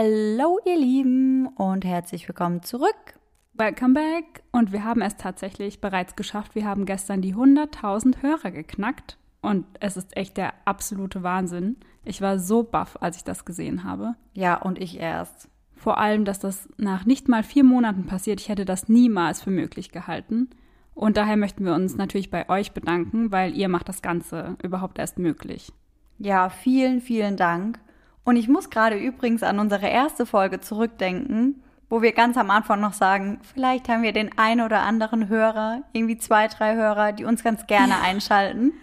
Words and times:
Hallo 0.00 0.60
ihr 0.64 0.78
Lieben 0.78 1.48
und 1.56 1.84
herzlich 1.84 2.28
willkommen 2.28 2.62
zurück. 2.62 3.18
Welcome 3.54 3.94
back. 3.94 4.44
Und 4.52 4.70
wir 4.70 4.84
haben 4.84 5.02
es 5.02 5.16
tatsächlich 5.16 5.80
bereits 5.80 6.14
geschafft. 6.14 6.54
Wir 6.54 6.66
haben 6.66 6.86
gestern 6.86 7.20
die 7.20 7.34
100.000 7.34 8.22
Hörer 8.22 8.52
geknackt. 8.52 9.18
Und 9.40 9.66
es 9.80 9.96
ist 9.96 10.16
echt 10.16 10.36
der 10.36 10.54
absolute 10.66 11.24
Wahnsinn. 11.24 11.78
Ich 12.04 12.20
war 12.20 12.38
so 12.38 12.62
baff, 12.62 12.96
als 13.00 13.16
ich 13.16 13.24
das 13.24 13.44
gesehen 13.44 13.82
habe. 13.82 14.14
Ja, 14.34 14.62
und 14.62 14.78
ich 14.78 15.00
erst. 15.00 15.48
Vor 15.74 15.98
allem, 15.98 16.24
dass 16.24 16.38
das 16.38 16.68
nach 16.76 17.04
nicht 17.04 17.26
mal 17.26 17.42
vier 17.42 17.64
Monaten 17.64 18.06
passiert. 18.06 18.40
Ich 18.40 18.48
hätte 18.48 18.64
das 18.64 18.88
niemals 18.88 19.42
für 19.42 19.50
möglich 19.50 19.90
gehalten. 19.90 20.48
Und 20.94 21.16
daher 21.16 21.36
möchten 21.36 21.64
wir 21.64 21.74
uns 21.74 21.96
natürlich 21.96 22.30
bei 22.30 22.48
euch 22.48 22.70
bedanken, 22.70 23.32
weil 23.32 23.52
ihr 23.52 23.68
macht 23.68 23.88
das 23.88 24.00
Ganze 24.00 24.54
überhaupt 24.62 25.00
erst 25.00 25.18
möglich. 25.18 25.72
Ja, 26.20 26.50
vielen, 26.50 27.00
vielen 27.00 27.36
Dank. 27.36 27.80
Und 28.28 28.36
ich 28.36 28.46
muss 28.46 28.68
gerade 28.68 28.98
übrigens 28.98 29.42
an 29.42 29.58
unsere 29.58 29.86
erste 29.86 30.26
Folge 30.26 30.60
zurückdenken, 30.60 31.62
wo 31.88 32.02
wir 32.02 32.12
ganz 32.12 32.36
am 32.36 32.50
Anfang 32.50 32.78
noch 32.78 32.92
sagen, 32.92 33.40
vielleicht 33.40 33.88
haben 33.88 34.02
wir 34.02 34.12
den 34.12 34.36
einen 34.36 34.60
oder 34.60 34.80
anderen 34.80 35.30
Hörer, 35.30 35.84
irgendwie 35.94 36.18
zwei, 36.18 36.46
drei 36.46 36.76
Hörer, 36.76 37.12
die 37.12 37.24
uns 37.24 37.42
ganz 37.42 37.66
gerne 37.66 38.02
einschalten. 38.02 38.74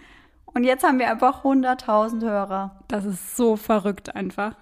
Und 0.46 0.64
jetzt 0.64 0.82
haben 0.82 0.98
wir 0.98 1.08
einfach 1.08 1.44
100.000 1.44 2.22
Hörer. 2.22 2.80
Das 2.88 3.04
ist 3.04 3.36
so 3.36 3.54
verrückt 3.54 4.16
einfach. 4.16 4.56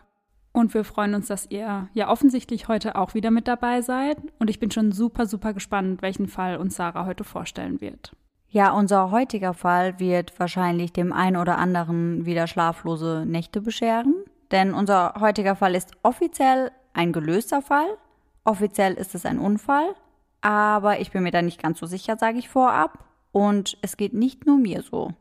Und 0.53 0.75
wir 0.75 0.85
freuen 0.85 1.15
uns, 1.15 1.29
dass 1.29 1.51
ihr 1.51 1.89
ja 1.95 2.11
offensichtlich 2.11 2.69
heute 2.69 2.97
auch 2.97 3.15
wieder 3.15 3.31
mit 3.31 3.49
dabei 3.49 3.81
seid. 3.81 4.19
Und 4.39 4.51
ich 4.51 4.61
bin 4.61 4.71
schon 4.71 4.93
super, 4.93 5.25
super 5.25 5.55
gespannt, 5.55 6.03
welchen 6.03 6.29
Fall 6.29 6.59
uns 6.59 6.77
Sarah 6.77 7.07
heute 7.07 7.25
vorstellen 7.25 7.81
wird. 7.81 8.13
Ja, 8.51 8.71
unser 8.73 9.11
heutiger 9.11 9.55
Fall 9.55 9.99
wird 9.99 10.39
wahrscheinlich 10.39 10.93
dem 10.93 11.15
einen 11.15 11.39
oder 11.39 11.57
anderen 11.57 12.27
wieder 12.27 12.47
schlaflose 12.47 13.25
Nächte 13.27 13.63
bescheren. 13.63 14.15
Denn 14.55 14.73
unser 14.73 15.15
heutiger 15.19 15.57
Fall 15.57 15.75
ist 15.75 15.91
offiziell 16.05 16.71
ein 16.93 17.13
gelöster 17.13 17.61
Fall. 17.61 17.99
Offiziell 18.45 18.95
ist 18.95 19.17
es 19.17 19.27
ein 19.27 19.41
Unfall. 19.41 19.97
Aber 20.43 21.01
ich 21.01 21.11
bin 21.11 21.25
mir 21.25 21.33
da 21.33 21.43
nicht 21.43 21.61
ganz 21.61 21.81
so 21.81 21.87
sicher, 21.87 22.17
sage 22.17 22.39
ich 22.39 22.49
vorab. 22.49 23.05
Und 23.33 23.77
es 23.83 23.97
geht 23.97 24.15
nicht 24.15 24.47
nur 24.47 24.57
mir 24.57 24.83
so. 24.83 25.13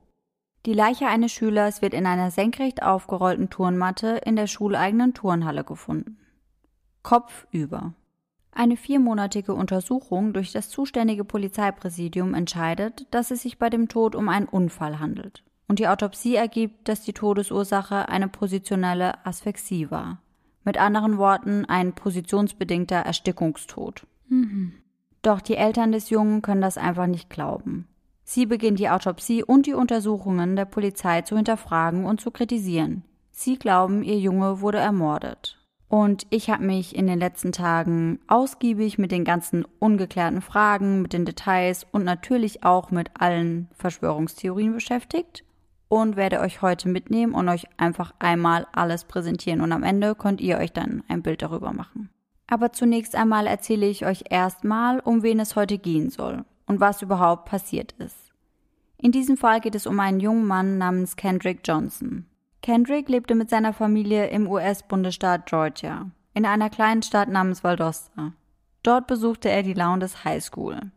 Die 0.68 0.74
Leiche 0.74 1.08
eines 1.08 1.32
Schülers 1.32 1.82
wird 1.82 1.96
in 1.96 2.06
einer 2.06 2.30
senkrecht 2.30 2.84
aufgerollten 2.84 3.50
Turnmatte 3.50 4.22
in 4.24 4.36
der 4.36 4.46
schuleigenen 4.46 5.16
Turnhalle 5.16 5.64
gefunden. 5.64 6.20
Kopf 7.02 7.48
über. 7.50 7.94
Eine 8.52 8.78
viermonatige 8.78 9.56
Untersuchung 9.56 10.34
durch 10.34 10.52
das 10.52 10.70
zuständige 10.70 11.26
Polizeipräsidium 11.26 12.36
entscheidet, 12.36 13.08
dass 13.10 13.32
es 13.32 13.42
sich 13.42 13.58
bei 13.58 13.72
dem 13.72 13.90
Tod 13.90 14.14
um 14.14 14.30
einen 14.30 14.46
Unfall 14.46 15.00
handelt. 15.00 15.44
Und 15.74 15.80
die 15.80 15.88
Autopsie 15.88 16.36
ergibt, 16.36 16.88
dass 16.88 17.02
die 17.02 17.14
Todesursache 17.14 18.08
eine 18.08 18.28
positionelle 18.28 19.26
Asphyxie 19.26 19.90
war. 19.90 20.20
Mit 20.64 20.78
anderen 20.78 21.18
Worten 21.18 21.66
ein 21.66 21.94
positionsbedingter 21.94 22.98
Erstickungstod. 22.98 24.06
Mhm. 24.28 24.74
Doch 25.24 25.42
die 25.42 25.56
Eltern 25.56 25.92
des 25.92 26.12
Jungen 26.12 26.44
können 26.44 26.62
das 26.62 26.78
einfach 26.78 27.08
nicht 27.08 27.32
glauben. 27.32 27.88
Sie 28.24 28.46
beginnt 28.46 28.78
die 28.78 28.92
Autopsie 28.92 29.44
und 29.44 29.66
die 29.66 29.74
Untersuchungen 29.74 30.56
der 30.56 30.66
Polizei 30.66 31.24
zu 31.24 31.38
hinterfragen 31.38 32.06
und 32.06 32.22
zu 32.22 32.30
kritisieren. 32.30 33.04
Sie 33.32 33.58
glauben, 33.58 34.04
ihr 34.04 34.20
Junge 34.20 34.62
wurde 34.62 34.78
ermordet. 34.78 35.58
Und 35.88 36.28
ich 36.30 36.52
habe 36.52 36.64
mich 36.64 36.96
in 36.96 37.08
den 37.08 37.18
letzten 37.18 37.52
Tagen 37.52 38.20
ausgiebig 38.28 39.00
mit 39.00 39.12
den 39.12 39.26
ganzen 39.26 39.66
ungeklärten 39.80 40.44
Fragen, 40.44 41.02
mit 41.02 41.14
den 41.14 41.26
Details 41.26 41.88
und 41.92 42.04
natürlich 42.04 42.64
auch 42.64 42.92
mit 42.92 43.10
allen 43.20 43.70
Verschwörungstheorien 43.74 44.74
beschäftigt 44.74 45.44
und 46.02 46.16
werde 46.16 46.40
euch 46.40 46.64
heute 46.64 46.90
mitnehmen 46.90 47.36
und 47.36 47.48
euch 47.50 47.68
einfach 47.78 48.16
einmal 48.18 48.66
alles 48.72 49.04
präsentieren 49.04 49.62
und 49.62 49.72
am 49.72 49.84
Ende 49.84 50.16
könnt 50.16 50.42
ihr 50.42 50.58
euch 50.58 50.74
dann 50.74 51.04
ein 51.08 51.22
Bild 51.22 51.44
darüber 51.44 51.72
machen. 51.72 52.10
Aber 52.48 52.74
zunächst 52.74 53.16
einmal 53.16 53.46
erzähle 53.46 53.86
ich 53.86 54.04
euch 54.04 54.24
erstmal, 54.30 55.00
um 55.00 55.22
wen 55.22 55.40
es 55.40 55.56
heute 55.56 55.78
gehen 55.78 56.10
soll 56.10 56.46
und 56.66 56.80
was 56.80 57.04
überhaupt 57.04 57.46
passiert 57.46 57.92
ist. 58.00 58.34
In 58.98 59.12
diesem 59.12 59.38
Fall 59.38 59.60
geht 59.60 59.76
es 59.76 59.86
um 59.86 60.00
einen 60.00 60.20
jungen 60.20 60.48
Mann 60.48 60.80
namens 60.80 61.16
Kendrick 61.16 61.60
Johnson. 61.64 62.26
Kendrick 62.64 63.08
lebte 63.08 63.36
mit 63.36 63.52
seiner 63.52 63.74
Familie 63.74 64.28
im 64.30 64.48
US-Bundesstaat 64.48 65.46
Georgia, 65.46 66.10
in 66.34 66.48
einer 66.48 66.72
kleinen 66.72 67.04
Stadt 67.04 67.30
namens 67.30 67.64
Valdosta. 67.64 68.34
Dort 68.82 69.06
besuchte 69.06 69.50
er 69.50 69.62
die 69.62 69.74
Lowndes 69.74 70.24
High 70.24 70.44
School. 70.44 70.92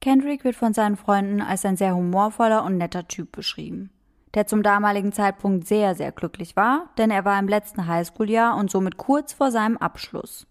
Kendrick 0.00 0.44
wird 0.44 0.56
von 0.56 0.74
seinen 0.74 0.96
Freunden 0.96 1.40
als 1.40 1.64
ein 1.64 1.76
sehr 1.76 1.94
humorvoller 1.94 2.64
und 2.64 2.76
netter 2.76 3.08
Typ 3.08 3.32
beschrieben, 3.32 3.90
der 4.34 4.46
zum 4.46 4.62
damaligen 4.62 5.12
Zeitpunkt 5.12 5.66
sehr, 5.66 5.94
sehr 5.94 6.12
glücklich 6.12 6.56
war, 6.56 6.88
denn 6.98 7.10
er 7.10 7.24
war 7.24 7.38
im 7.38 7.48
letzten 7.48 7.86
Highschool-Jahr 7.86 8.56
und 8.56 8.70
somit 8.70 8.96
kurz 8.96 9.32
vor 9.32 9.50
seinem 9.50 9.76
Abschluss. 9.76 10.46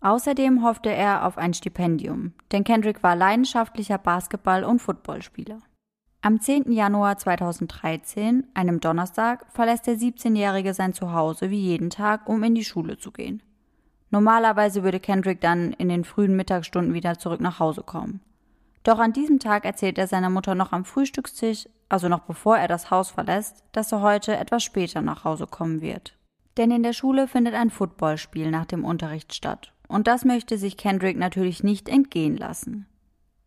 Außerdem 0.00 0.62
hoffte 0.62 0.90
er 0.90 1.26
auf 1.26 1.38
ein 1.38 1.54
Stipendium, 1.54 2.32
denn 2.52 2.64
Kendrick 2.64 3.02
war 3.02 3.16
leidenschaftlicher 3.16 3.98
Basketball- 3.98 4.64
und 4.64 4.80
Footballspieler. 4.80 5.58
Am 6.20 6.40
10. 6.40 6.72
Januar 6.72 7.16
2013, 7.18 8.46
einem 8.54 8.80
Donnerstag, 8.80 9.46
verlässt 9.50 9.86
der 9.86 9.94
17-Jährige 9.96 10.74
sein 10.74 10.92
Zuhause 10.92 11.50
wie 11.50 11.60
jeden 11.60 11.90
Tag, 11.90 12.28
um 12.28 12.42
in 12.42 12.54
die 12.54 12.64
Schule 12.64 12.98
zu 12.98 13.12
gehen. 13.12 13.42
Normalerweise 14.10 14.82
würde 14.82 15.00
Kendrick 15.00 15.40
dann 15.40 15.72
in 15.72 15.88
den 15.88 16.04
frühen 16.04 16.34
Mittagsstunden 16.34 16.94
wieder 16.94 17.18
zurück 17.18 17.40
nach 17.40 17.60
Hause 17.60 17.82
kommen. 17.82 18.20
Doch 18.88 19.00
an 19.00 19.12
diesem 19.12 19.38
Tag 19.38 19.66
erzählt 19.66 19.98
er 19.98 20.06
seiner 20.06 20.30
Mutter 20.30 20.54
noch 20.54 20.72
am 20.72 20.86
Frühstückstisch, 20.86 21.68
also 21.90 22.08
noch 22.08 22.20
bevor 22.20 22.56
er 22.56 22.68
das 22.68 22.90
Haus 22.90 23.10
verlässt, 23.10 23.62
dass 23.72 23.92
er 23.92 24.00
heute 24.00 24.34
etwas 24.34 24.64
später 24.64 25.02
nach 25.02 25.24
Hause 25.24 25.46
kommen 25.46 25.82
wird. 25.82 26.16
Denn 26.56 26.70
in 26.70 26.82
der 26.82 26.94
Schule 26.94 27.28
findet 27.28 27.52
ein 27.52 27.68
Footballspiel 27.68 28.50
nach 28.50 28.64
dem 28.64 28.86
Unterricht 28.86 29.34
statt 29.34 29.74
und 29.88 30.06
das 30.06 30.24
möchte 30.24 30.56
sich 30.56 30.78
Kendrick 30.78 31.18
natürlich 31.18 31.62
nicht 31.62 31.86
entgehen 31.86 32.38
lassen. 32.38 32.86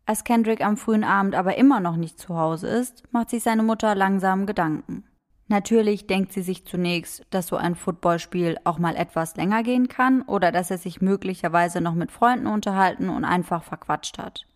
Als 0.06 0.22
Kendrick 0.22 0.64
am 0.64 0.76
frühen 0.76 1.02
Abend 1.02 1.34
aber 1.34 1.56
immer 1.56 1.80
noch 1.80 1.96
nicht 1.96 2.20
zu 2.20 2.36
Hause 2.36 2.68
ist, 2.68 3.02
macht 3.10 3.30
sich 3.30 3.42
seine 3.42 3.64
Mutter 3.64 3.96
langsam 3.96 4.46
Gedanken. 4.46 5.02
Natürlich 5.48 6.06
denkt 6.06 6.32
sie 6.32 6.42
sich 6.42 6.66
zunächst, 6.66 7.26
dass 7.30 7.48
so 7.48 7.56
ein 7.56 7.74
Footballspiel 7.74 8.58
auch 8.62 8.78
mal 8.78 8.94
etwas 8.94 9.34
länger 9.34 9.64
gehen 9.64 9.88
kann 9.88 10.22
oder 10.22 10.52
dass 10.52 10.70
er 10.70 10.78
sich 10.78 11.00
möglicherweise 11.00 11.80
noch 11.80 11.94
mit 11.94 12.12
Freunden 12.12 12.46
unterhalten 12.46 13.08
und 13.08 13.24
einfach 13.24 13.64
verquatscht 13.64 14.18
hat. 14.18 14.46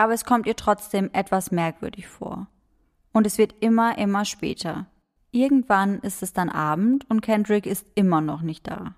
Aber 0.00 0.14
es 0.14 0.24
kommt 0.24 0.46
ihr 0.46 0.56
trotzdem 0.56 1.10
etwas 1.12 1.50
merkwürdig 1.50 2.08
vor. 2.08 2.46
Und 3.12 3.26
es 3.26 3.36
wird 3.36 3.56
immer, 3.60 3.98
immer 3.98 4.24
später. 4.24 4.86
Irgendwann 5.30 5.98
ist 5.98 6.22
es 6.22 6.32
dann 6.32 6.48
Abend 6.48 7.04
und 7.10 7.20
Kendrick 7.20 7.66
ist 7.66 7.84
immer 7.96 8.22
noch 8.22 8.40
nicht 8.40 8.66
da. 8.66 8.94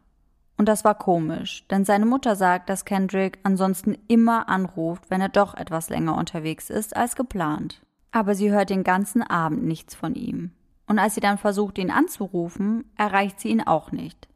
Und 0.57 0.67
das 0.69 0.85
war 0.85 0.95
komisch, 0.95 1.67
denn 1.73 1.85
seine 1.85 2.07
Mutter 2.07 2.37
sagt, 2.37 2.71
dass 2.71 2.85
Kendrick 2.85 3.41
ansonsten 3.43 3.99
immer 4.07 4.49
anruft, 4.49 5.11
wenn 5.11 5.21
er 5.21 5.29
doch 5.29 5.55
etwas 5.55 5.91
länger 5.91 6.17
unterwegs 6.17 6.71
ist 6.71 6.95
als 6.97 7.17
geplant. 7.17 7.83
Aber 8.13 8.37
sie 8.37 8.53
hört 8.53 8.71
den 8.71 8.85
ganzen 8.85 9.25
Abend 9.25 9.65
nichts 9.65 9.97
von 9.97 10.15
ihm. 10.15 10.53
Und 10.87 11.01
als 11.01 11.17
sie 11.17 11.21
dann 11.21 11.37
versucht, 11.37 11.79
ihn 11.79 11.91
anzurufen, 11.91 12.85
erreicht 12.97 13.41
sie 13.41 13.49
ihn 13.49 13.63
auch 13.63 13.91
nicht. 13.91 14.29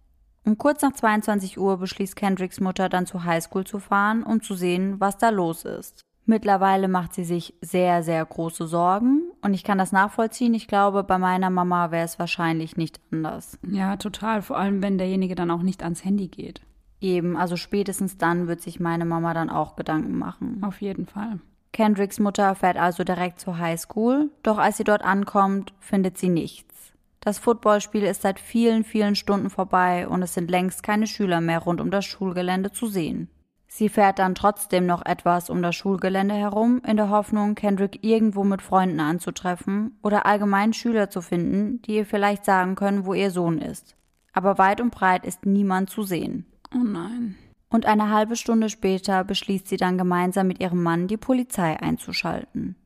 Um 0.44 0.59
kurz 0.59 0.83
nach 0.83 0.94
22 0.94 1.60
Uhr 1.60 1.77
beschließt 1.77 2.16
Kendricks 2.16 2.59
Mutter 2.59 2.88
dann 2.88 3.06
zur 3.06 3.22
Highschool 3.22 3.65
zu 3.65 3.78
fahren, 3.78 4.25
um 4.25 4.43
zu 4.43 4.56
sehen, 4.56 4.98
was 4.98 5.16
da 5.16 5.28
los 5.28 5.65
ist. 5.65 6.03
Mittlerweile 6.27 6.89
macht 6.89 7.15
sie 7.15 7.25
sich 7.25 7.55
sehr, 7.61 8.03
sehr 8.03 8.25
große 8.25 8.67
Sorgen 8.67 9.31
und 9.43 9.55
ich 9.55 9.63
kann 9.63 9.79
das 9.79 9.93
nachvollziehen. 9.93 10.55
Ich 10.55 10.67
glaube, 10.67 11.05
bei 11.05 11.19
meiner 11.19 11.51
Mama 11.51 11.93
wäre 11.93 12.05
es 12.05 12.19
wahrscheinlich 12.19 12.77
nicht 12.77 13.01
anders. 13.13 13.59
Ja, 13.63 13.97
total. 13.97 14.43
Vor 14.43 14.59
allem, 14.59 14.83
wenn 14.83 14.99
derjenige 14.99 15.37
dann 15.37 15.53
auch 15.53 15.63
nicht 15.63 15.84
ans 15.84 16.05
Handy 16.05 16.27
geht. 16.27 16.63
Eben, 17.01 17.37
also 17.37 17.57
spätestens 17.57 18.19
dann 18.19 18.49
wird 18.49 18.61
sich 18.61 18.81
meine 18.81 19.05
Mama 19.05 19.34
dann 19.34 19.51
auch 19.51 19.77
Gedanken 19.77 20.19
machen. 20.19 20.63
Auf 20.65 20.81
jeden 20.81 21.07
Fall. 21.07 21.39
Kendricks 21.73 22.19
Mutter 22.19 22.55
fährt 22.57 22.77
also 22.77 23.05
direkt 23.05 23.39
zur 23.39 23.59
Highschool, 23.59 24.31
doch 24.43 24.59
als 24.59 24.79
sie 24.79 24.84
dort 24.84 25.03
ankommt, 25.03 25.75
findet 25.79 26.19
sie 26.19 26.31
nichts. 26.31 26.93
Das 27.21 27.39
Footballspiel 27.39 28.03
ist 28.03 28.22
seit 28.22 28.41
vielen, 28.41 28.83
vielen 28.83 29.15
Stunden 29.15 29.51
vorbei 29.51 30.09
und 30.09 30.22
es 30.22 30.34
sind 30.34 30.51
längst 30.51 30.83
keine 30.83 31.07
Schüler 31.07 31.41
mehr 31.41 31.59
rund 31.59 31.81
um 31.81 31.91
das 31.91 32.05
Schulgelände 32.05 32.72
zu 32.72 32.87
sehen. 32.87 33.29
Sie 33.77 33.91
fährt 33.91 34.21
dann 34.21 34.34
trotzdem 34.34 34.87
noch 34.87 35.05
etwas 35.05 35.51
um 35.51 35.61
das 35.61 35.77
Schulgelände 35.77 36.34
herum, 36.34 36.81
in 36.87 36.97
der 36.97 37.11
Hoffnung, 37.11 37.55
Kendrick 37.55 38.03
irgendwo 38.03 38.43
mit 38.43 38.63
Freunden 38.63 39.01
anzutreffen 39.01 39.99
oder 40.03 40.25
allgemein 40.25 40.73
Schüler 40.73 41.11
zu 41.11 41.21
finden, 41.21 41.83
die 41.83 41.97
ihr 41.97 42.07
vielleicht 42.07 42.47
sagen 42.47 42.75
können, 42.75 43.05
wo 43.05 43.13
ihr 43.13 43.31
Sohn 43.31 43.59
ist. 43.59 43.95
Aber 44.33 44.57
weit 44.57 44.81
und 44.81 44.93
breit 44.93 45.27
ist 45.27 45.45
niemand 45.45 45.91
zu 45.91 46.05
sehen. 46.05 46.47
Oh 46.75 46.83
nein. 46.83 47.34
Und 47.69 47.84
eine 47.84 48.09
halbe 48.09 48.37
Stunde 48.37 48.71
später 48.71 49.25
beschließt 49.25 49.69
sie 49.69 49.77
dann 49.77 49.99
gemeinsam 49.99 50.47
mit 50.47 50.59
ihrem 50.59 50.83
Mann, 50.83 51.07
die 51.07 51.19
Polizei 51.19 51.79
einzuschalten. 51.79 52.77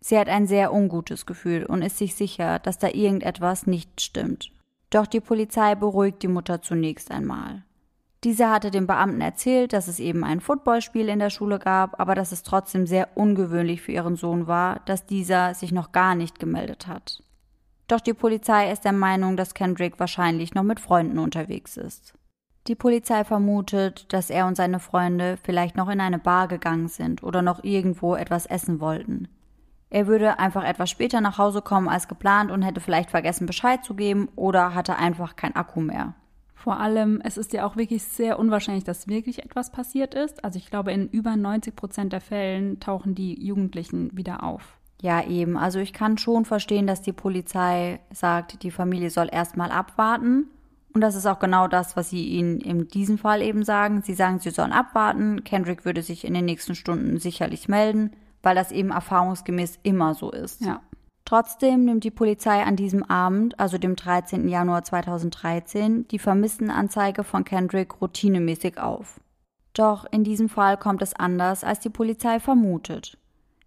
Sie 0.00 0.18
hat 0.18 0.28
ein 0.28 0.48
sehr 0.48 0.74
ungutes 0.74 1.26
Gefühl 1.26 1.64
und 1.64 1.82
ist 1.82 1.98
sich 1.98 2.16
sicher, 2.16 2.58
dass 2.58 2.76
da 2.76 2.88
irgendetwas 2.88 3.68
nicht 3.68 4.00
stimmt. 4.00 4.50
Doch 4.90 5.06
die 5.06 5.20
Polizei 5.20 5.76
beruhigt 5.76 6.24
die 6.24 6.28
Mutter 6.28 6.60
zunächst 6.60 7.12
einmal. 7.12 7.62
Dieser 8.22 8.50
hatte 8.50 8.70
dem 8.70 8.86
Beamten 8.86 9.22
erzählt, 9.22 9.72
dass 9.72 9.88
es 9.88 9.98
eben 9.98 10.24
ein 10.24 10.40
Footballspiel 10.40 11.08
in 11.08 11.20
der 11.20 11.30
Schule 11.30 11.58
gab, 11.58 11.98
aber 11.98 12.14
dass 12.14 12.32
es 12.32 12.42
trotzdem 12.42 12.86
sehr 12.86 13.16
ungewöhnlich 13.16 13.80
für 13.80 13.92
ihren 13.92 14.16
Sohn 14.16 14.46
war, 14.46 14.80
dass 14.84 15.06
dieser 15.06 15.54
sich 15.54 15.72
noch 15.72 15.92
gar 15.92 16.14
nicht 16.14 16.38
gemeldet 16.38 16.86
hat. 16.86 17.22
Doch 17.88 18.00
die 18.00 18.14
Polizei 18.14 18.70
ist 18.70 18.84
der 18.84 18.92
Meinung, 18.92 19.36
dass 19.36 19.54
Kendrick 19.54 19.98
wahrscheinlich 19.98 20.54
noch 20.54 20.62
mit 20.62 20.80
Freunden 20.80 21.18
unterwegs 21.18 21.78
ist. 21.78 22.14
Die 22.66 22.74
Polizei 22.74 23.24
vermutet, 23.24 24.12
dass 24.12 24.28
er 24.28 24.46
und 24.46 24.54
seine 24.54 24.80
Freunde 24.80 25.38
vielleicht 25.42 25.76
noch 25.76 25.88
in 25.88 26.00
eine 26.00 26.18
Bar 26.18 26.46
gegangen 26.46 26.88
sind 26.88 27.22
oder 27.22 27.40
noch 27.40 27.64
irgendwo 27.64 28.14
etwas 28.14 28.44
essen 28.44 28.80
wollten. 28.80 29.28
Er 29.88 30.06
würde 30.06 30.38
einfach 30.38 30.62
etwas 30.62 30.90
später 30.90 31.22
nach 31.22 31.38
Hause 31.38 31.62
kommen 31.62 31.88
als 31.88 32.06
geplant 32.06 32.52
und 32.52 32.62
hätte 32.62 32.80
vielleicht 32.80 33.10
vergessen 33.10 33.46
Bescheid 33.46 33.82
zu 33.82 33.94
geben 33.94 34.28
oder 34.36 34.74
hatte 34.74 34.96
einfach 34.96 35.34
kein 35.36 35.56
Akku 35.56 35.80
mehr. 35.80 36.14
Vor 36.62 36.78
allem, 36.78 37.22
es 37.24 37.38
ist 37.38 37.54
ja 37.54 37.64
auch 37.64 37.76
wirklich 37.76 38.02
sehr 38.02 38.38
unwahrscheinlich, 38.38 38.84
dass 38.84 39.08
wirklich 39.08 39.42
etwas 39.42 39.72
passiert 39.72 40.12
ist. 40.12 40.44
Also 40.44 40.58
ich 40.58 40.68
glaube, 40.68 40.92
in 40.92 41.08
über 41.08 41.34
90 41.34 41.74
Prozent 41.74 42.12
der 42.12 42.20
Fällen 42.20 42.78
tauchen 42.80 43.14
die 43.14 43.42
Jugendlichen 43.42 44.14
wieder 44.14 44.42
auf. 44.42 44.76
Ja, 45.00 45.24
eben. 45.26 45.56
Also 45.56 45.78
ich 45.78 45.94
kann 45.94 46.18
schon 46.18 46.44
verstehen, 46.44 46.86
dass 46.86 47.00
die 47.00 47.14
Polizei 47.14 48.00
sagt, 48.12 48.62
die 48.62 48.70
Familie 48.70 49.08
soll 49.08 49.30
erstmal 49.32 49.70
abwarten. 49.70 50.48
Und 50.92 51.00
das 51.00 51.14
ist 51.14 51.24
auch 51.24 51.38
genau 51.38 51.66
das, 51.66 51.96
was 51.96 52.10
sie 52.10 52.26
ihnen 52.26 52.60
in 52.60 52.88
diesem 52.88 53.16
Fall 53.16 53.40
eben 53.40 53.64
sagen. 53.64 54.02
Sie 54.02 54.12
sagen, 54.12 54.38
sie 54.38 54.50
sollen 54.50 54.72
abwarten. 54.72 55.44
Kendrick 55.44 55.86
würde 55.86 56.02
sich 56.02 56.26
in 56.26 56.34
den 56.34 56.44
nächsten 56.44 56.74
Stunden 56.74 57.18
sicherlich 57.18 57.68
melden, 57.68 58.10
weil 58.42 58.54
das 58.54 58.70
eben 58.70 58.90
erfahrungsgemäß 58.90 59.78
immer 59.82 60.12
so 60.12 60.30
ist. 60.30 60.60
Ja. 60.60 60.82
Trotzdem 61.30 61.84
nimmt 61.84 62.02
die 62.02 62.10
Polizei 62.10 62.60
an 62.64 62.74
diesem 62.74 63.04
Abend, 63.04 63.60
also 63.60 63.78
dem 63.78 63.94
13. 63.94 64.48
Januar 64.48 64.82
2013, 64.82 66.08
die 66.08 66.18
Vermisstenanzeige 66.18 67.22
von 67.22 67.44
Kendrick 67.44 68.00
routinemäßig 68.00 68.78
auf. 68.80 69.20
Doch 69.72 70.06
in 70.10 70.24
diesem 70.24 70.48
Fall 70.48 70.76
kommt 70.76 71.02
es 71.02 71.14
anders, 71.14 71.62
als 71.62 71.78
die 71.78 71.88
Polizei 71.88 72.40
vermutet. 72.40 73.16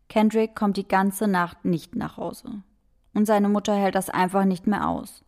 Kendrick 0.10 0.58
kommt 0.58 0.76
die 0.76 0.90
ganze 0.90 1.26
Nacht 1.30 1.64
nicht 1.64 1.96
nach 1.96 2.18
Hause. 2.18 2.64
Und 3.14 3.28
seine 3.28 3.48
Mutter 3.48 3.76
hält 3.76 3.96
das 3.96 4.10
einfach 4.10 4.44
nicht 4.44 4.68
mehr 4.68 4.90
aus. 4.90 5.24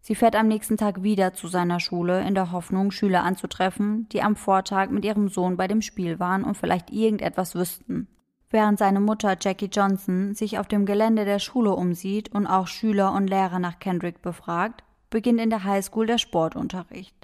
Sie 0.00 0.14
fährt 0.14 0.36
am 0.36 0.48
nächsten 0.48 0.78
Tag 0.78 1.02
wieder 1.02 1.34
zu 1.34 1.48
seiner 1.48 1.80
Schule 1.80 2.26
in 2.26 2.34
der 2.34 2.50
Hoffnung, 2.50 2.92
Schüler 2.92 3.24
anzutreffen, 3.24 4.08
die 4.08 4.22
am 4.22 4.36
Vortag 4.36 4.88
mit 4.88 5.04
ihrem 5.04 5.28
Sohn 5.28 5.58
bei 5.58 5.68
dem 5.68 5.82
Spiel 5.82 6.18
waren 6.18 6.44
und 6.44 6.56
vielleicht 6.56 6.90
irgendetwas 6.90 7.54
wüssten. 7.54 8.08
Während 8.54 8.78
seine 8.78 9.00
Mutter 9.00 9.36
Jackie 9.40 9.66
Johnson 9.66 10.32
sich 10.36 10.60
auf 10.60 10.68
dem 10.68 10.86
Gelände 10.86 11.24
der 11.24 11.40
Schule 11.40 11.72
umsieht 11.72 12.32
und 12.32 12.46
auch 12.46 12.68
Schüler 12.68 13.12
und 13.12 13.26
Lehrer 13.26 13.58
nach 13.58 13.80
Kendrick 13.80 14.22
befragt, 14.22 14.84
beginnt 15.10 15.40
in 15.40 15.50
der 15.50 15.64
Highschool 15.64 16.06
der 16.06 16.18
Sportunterricht. 16.18 17.16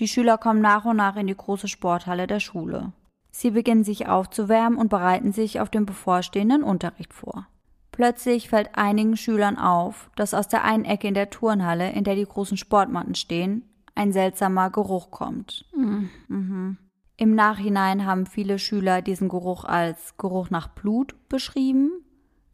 Die 0.00 0.08
Schüler 0.08 0.38
kommen 0.38 0.60
nach 0.60 0.84
und 0.84 0.96
nach 0.96 1.14
in 1.14 1.28
die 1.28 1.36
große 1.36 1.68
Sporthalle 1.68 2.26
der 2.26 2.40
Schule. 2.40 2.90
Sie 3.30 3.52
beginnen 3.52 3.84
sich 3.84 4.08
aufzuwärmen 4.08 4.76
und 4.76 4.88
bereiten 4.88 5.30
sich 5.30 5.60
auf 5.60 5.70
den 5.70 5.86
bevorstehenden 5.86 6.64
Unterricht 6.64 7.14
vor. 7.14 7.46
Plötzlich 7.92 8.48
fällt 8.48 8.76
einigen 8.76 9.16
Schülern 9.16 9.58
auf, 9.58 10.10
dass 10.16 10.34
aus 10.34 10.48
der 10.48 10.64
einen 10.64 10.84
Ecke 10.84 11.06
in 11.06 11.14
der 11.14 11.30
Turnhalle, 11.30 11.92
in 11.92 12.02
der 12.02 12.16
die 12.16 12.26
großen 12.26 12.56
Sportmatten 12.56 13.14
stehen, 13.14 13.62
ein 13.94 14.12
seltsamer 14.12 14.70
Geruch 14.70 15.12
kommt. 15.12 15.64
Mhm. 15.76 16.76
Im 17.18 17.34
Nachhinein 17.34 18.04
haben 18.04 18.26
viele 18.26 18.58
Schüler 18.58 19.00
diesen 19.00 19.28
Geruch 19.30 19.64
als 19.64 20.18
Geruch 20.18 20.50
nach 20.50 20.68
Blut 20.68 21.14
beschrieben, 21.30 21.90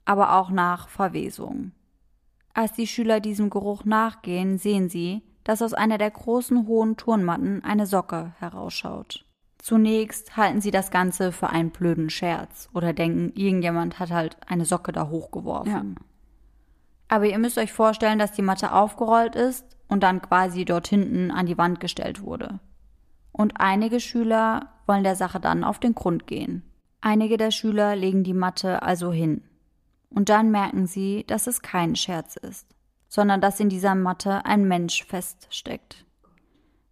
aber 0.04 0.38
auch 0.38 0.50
nach 0.50 0.88
Verwesung. 0.88 1.72
Als 2.54 2.72
die 2.72 2.86
Schüler 2.86 3.18
diesem 3.18 3.50
Geruch 3.50 3.84
nachgehen, 3.84 4.58
sehen 4.58 4.88
sie, 4.88 5.22
dass 5.42 5.62
aus 5.62 5.74
einer 5.74 5.98
der 5.98 6.10
großen 6.10 6.68
hohen 6.68 6.96
Turnmatten 6.96 7.64
eine 7.64 7.86
Socke 7.86 8.34
herausschaut. 8.38 9.24
Zunächst 9.58 10.36
halten 10.36 10.60
sie 10.60 10.70
das 10.70 10.92
Ganze 10.92 11.32
für 11.32 11.50
einen 11.50 11.70
blöden 11.70 12.08
Scherz 12.10 12.68
oder 12.72 12.92
denken, 12.92 13.32
irgendjemand 13.34 13.98
hat 13.98 14.10
halt 14.10 14.36
eine 14.46 14.64
Socke 14.64 14.92
da 14.92 15.08
hochgeworfen. 15.08 15.96
Ja. 15.98 16.04
Aber 17.08 17.26
ihr 17.26 17.38
müsst 17.38 17.58
euch 17.58 17.72
vorstellen, 17.72 18.18
dass 18.18 18.32
die 18.32 18.42
Matte 18.42 18.72
aufgerollt 18.72 19.34
ist 19.34 19.64
und 19.88 20.04
dann 20.04 20.22
quasi 20.22 20.64
dort 20.64 20.86
hinten 20.86 21.32
an 21.32 21.46
die 21.46 21.58
Wand 21.58 21.80
gestellt 21.80 22.22
wurde 22.22 22.60
und 23.32 23.54
einige 23.56 23.98
Schüler 24.00 24.68
wollen 24.86 25.04
der 25.04 25.16
Sache 25.16 25.40
dann 25.40 25.64
auf 25.64 25.78
den 25.78 25.94
Grund 25.94 26.26
gehen. 26.26 26.62
Einige 27.00 27.36
der 27.36 27.50
Schüler 27.50 27.96
legen 27.96 28.22
die 28.22 28.34
Matte 28.34 28.82
also 28.82 29.12
hin. 29.12 29.42
Und 30.10 30.28
dann 30.28 30.50
merken 30.50 30.86
sie, 30.86 31.24
dass 31.26 31.46
es 31.46 31.62
kein 31.62 31.96
Scherz 31.96 32.36
ist, 32.36 32.68
sondern 33.08 33.40
dass 33.40 33.60
in 33.60 33.70
dieser 33.70 33.94
Matte 33.94 34.44
ein 34.44 34.68
Mensch 34.68 35.04
feststeckt. 35.04 36.04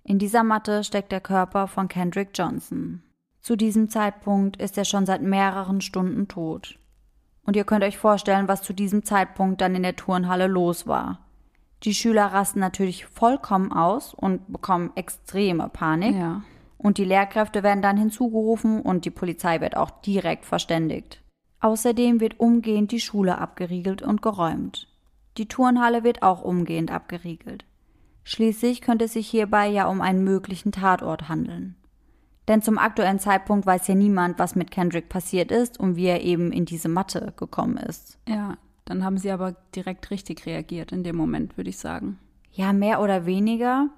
In 0.03 0.19
dieser 0.19 0.43
Matte 0.43 0.83
steckt 0.83 1.13
der 1.13 1.21
Körper 1.21 1.69
von 1.69 1.89
Kendrick 1.89 2.31
Johnson. 2.35 3.03
Zu 3.41 3.57
diesem 3.57 3.89
Zeitpunkt 3.89 4.57
ist 4.57 4.77
er 4.79 4.85
schon 4.85 5.07
seit 5.07 5.23
mehreren 5.23 5.81
Stunden 5.81 6.29
tot. 6.29 6.79
Und 7.45 7.57
ihr 7.57 7.65
könnt 7.65 7.85
euch 7.85 7.99
vorstellen, 7.99 8.49
was 8.49 8.63
zu 8.63 8.73
diesem 8.73 9.05
Zeitpunkt 9.05 9.61
dann 9.61 9.75
in 9.75 9.83
der 9.83 9.97
Turnhalle 9.97 10.47
los 10.47 10.87
war. 10.87 11.30
Die 11.83 11.95
Schüler 11.95 12.27
rasten 12.27 12.61
natürlich 12.61 13.07
vollkommen 13.07 13.73
aus 13.73 14.13
und 14.13 14.53
bekommen 14.53 14.91
extreme 14.97 15.69
Panik. 15.69 16.15
Ja. 16.15 16.43
Und 16.77 16.99
die 16.99 17.05
Lehrkräfte 17.05 17.63
werden 17.63 17.83
dann 17.83 17.97
hinzugerufen 17.97 18.81
und 18.81 19.05
die 19.05 19.11
Polizei 19.11 19.61
wird 19.61 19.77
auch 19.77 19.91
direkt 19.91 20.45
verständigt. 20.45 21.23
Außerdem 21.61 22.21
wird 22.21 22.41
umgehend 22.41 22.91
die 22.91 23.01
Schule 23.01 23.39
abgeriegelt 23.39 24.03
und 24.03 24.23
geräumt. 24.23 24.89
Die 25.37 25.47
Turnhalle 25.47 26.05
wird 26.05 26.23
auch 26.23 26.43
umgehend 26.43 26.91
abgeriegelt. 26.91 27.65
Schließlich 28.25 28.81
könnte 28.81 29.07
es 29.07 29.13
sich 29.15 29.29
hierbei 29.29 29.69
ja 29.69 29.87
um 29.89 30.01
einen 30.01 30.25
möglichen 30.25 30.73
Tatort 30.73 31.29
handeln. 31.29 31.77
Denn 32.49 32.63
zum 32.63 32.79
aktuellen 32.79 33.19
Zeitpunkt 33.19 33.67
weiß 33.67 33.87
ja 33.89 33.95
niemand, 33.95 34.39
was 34.39 34.57
mit 34.57 34.71
Kendrick 34.71 35.09
passiert 35.09 35.53
ist 35.53 35.79
und 35.79 35.97
wie 35.97 36.07
er 36.07 36.23
eben 36.23 36.51
in 36.53 36.65
diese 36.65 36.89
Matte 36.89 37.33
gekommen 37.37 37.77
ist. 37.77 38.19
Ja, 38.27 38.57
dann 38.85 39.05
haben 39.05 39.19
sie 39.19 39.31
aber 39.31 39.57
direkt 39.75 40.11
richtig 40.11 40.47
reagiert 40.47 40.93
in 40.93 41.05
dem 41.05 41.17
Moment, 41.17 41.57
würde 41.57 41.71
ich 41.71 41.79
sagen. 41.79 42.19
Ja, 42.53 42.73
mehr 42.73 43.01
oder 43.01 43.27
weniger. 43.27 43.89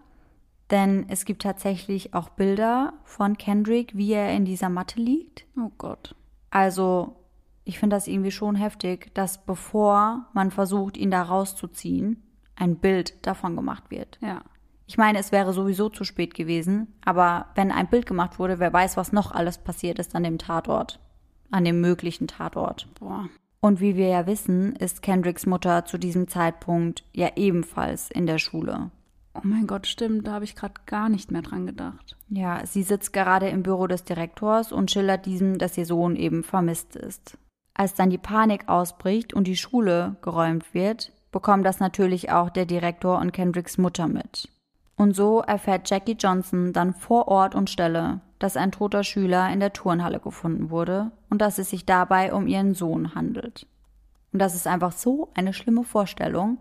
Denn 0.71 1.05
es 1.09 1.25
gibt 1.25 1.43
tatsächlich 1.43 2.15
auch 2.15 2.31
Bilder 2.31 2.95
von 3.05 3.37
Kendrick, 3.37 3.97
wie 3.97 4.13
er 4.13 4.35
in 4.35 4.45
dieser 4.45 4.71
Matte 4.71 5.01
liegt. 5.01 5.45
Oh 5.57 5.71
Gott. 5.77 6.15
Also, 6.51 7.17
ich 7.65 7.79
finde 7.79 7.97
das 7.97 8.09
irgendwie 8.09 8.31
schon 8.31 8.57
heftig, 8.57 9.15
dass 9.15 9.45
bevor 9.45 10.27
man 10.33 10.51
versucht, 10.51 10.97
ihn 10.97 11.11
da 11.11 11.23
rauszuziehen, 11.23 12.23
ein 12.57 12.77
Bild 12.77 13.27
davon 13.27 13.55
gemacht 13.55 13.91
wird. 13.91 14.19
Ja. 14.23 14.43
Ich 14.87 14.99
meine, 14.99 15.19
es 15.19 15.33
wäre 15.33 15.53
sowieso 15.53 15.89
zu 15.89 16.05
spät 16.05 16.35
gewesen, 16.35 16.95
aber 17.05 17.47
wenn 17.55 17.71
ein 17.71 17.89
Bild 17.89 18.07
gemacht 18.07 18.39
wurde, 18.39 18.59
wer 18.59 18.73
weiß, 18.73 18.97
was 18.97 19.13
noch 19.13 19.33
alles 19.33 19.59
passiert 19.59 19.99
ist 19.99 20.15
an 20.15 20.23
dem 20.23 20.39
Tatort. 20.39 21.01
An 21.51 21.65
dem 21.65 21.81
möglichen 21.81 22.27
Tatort. 22.27 22.89
Boah. 22.99 23.29
Und 23.65 23.81
wie 23.81 23.95
wir 23.95 24.09
ja 24.09 24.27
wissen, 24.27 24.75
ist 24.75 25.03
Kendricks 25.03 25.47
Mutter 25.47 25.85
zu 25.85 25.97
diesem 25.97 26.27
Zeitpunkt 26.27 27.05
ja 27.13 27.31
ebenfalls 27.37 28.11
in 28.11 28.27
der 28.27 28.39
Schule. 28.39 28.91
Oh 29.35 29.41
mein 29.45 29.69
Gott, 29.69 29.87
stimmt, 29.87 30.27
da 30.27 30.33
habe 30.33 30.45
ich 30.45 30.57
gerade 30.57 30.75
gar 30.85 31.09
nicht 31.09 31.31
mehr 31.31 31.43
dran 31.43 31.65
gedacht. 31.67 32.17
Ja, 32.29 32.67
sie 32.67 32.83
sitzt 32.83 33.13
gerade 33.13 33.49
im 33.49 33.63
Büro 33.63 33.87
des 33.87 34.03
Direktors 34.03 34.73
und 34.73 34.91
schildert 34.91 35.27
diesem, 35.27 35.59
dass 35.59 35.79
ihr 35.79 35.87
Sohn 35.87 36.17
eben 36.17 36.43
vermisst 36.43 36.97
ist. 36.97 37.39
Als 37.73 37.95
dann 37.95 38.11
die 38.11 38.19
Panik 38.19 38.69
ausbricht 38.69 39.33
und 39.33 39.47
die 39.47 39.57
Schule 39.57 40.17
geräumt 40.23 40.75
wird, 40.75 41.13
bekommt 41.31 41.65
das 41.65 41.79
natürlich 41.79 42.33
auch 42.33 42.51
der 42.51 42.67
Direktor 42.67 43.21
und 43.21 43.33
Kendricks 43.33 43.79
Mutter 43.79 44.09
mit. 44.09 44.49
Und 44.97 45.15
so 45.15 45.41
erfährt 45.41 45.89
Jackie 45.89 46.17
Johnson 46.19 46.73
dann 46.73 46.95
vor 46.95 47.29
Ort 47.29 47.55
und 47.55 47.71
Stelle, 47.71 48.21
dass 48.43 48.57
ein 48.57 48.73
toter 48.73 49.05
Schüler 49.05 49.51
in 49.53 49.61
der 49.61 49.73
Turnhalle 49.73 50.21
gefunden 50.21 50.71
wurde 50.71 51.13
und 51.31 51.41
dass 51.41 51.59
es 51.59 51.71
sich 51.71 51.87
dabei 51.87 52.33
um 52.33 52.47
ihren 52.47 52.75
Sohn 52.75 53.15
handelt. 53.15 53.67
Und 54.33 54.41
das 54.41 54.55
ist 54.55 54.67
einfach 54.67 54.93
so 54.93 55.29
eine 55.35 55.53
schlimme 55.53 55.85
Vorstellung. 55.85 56.59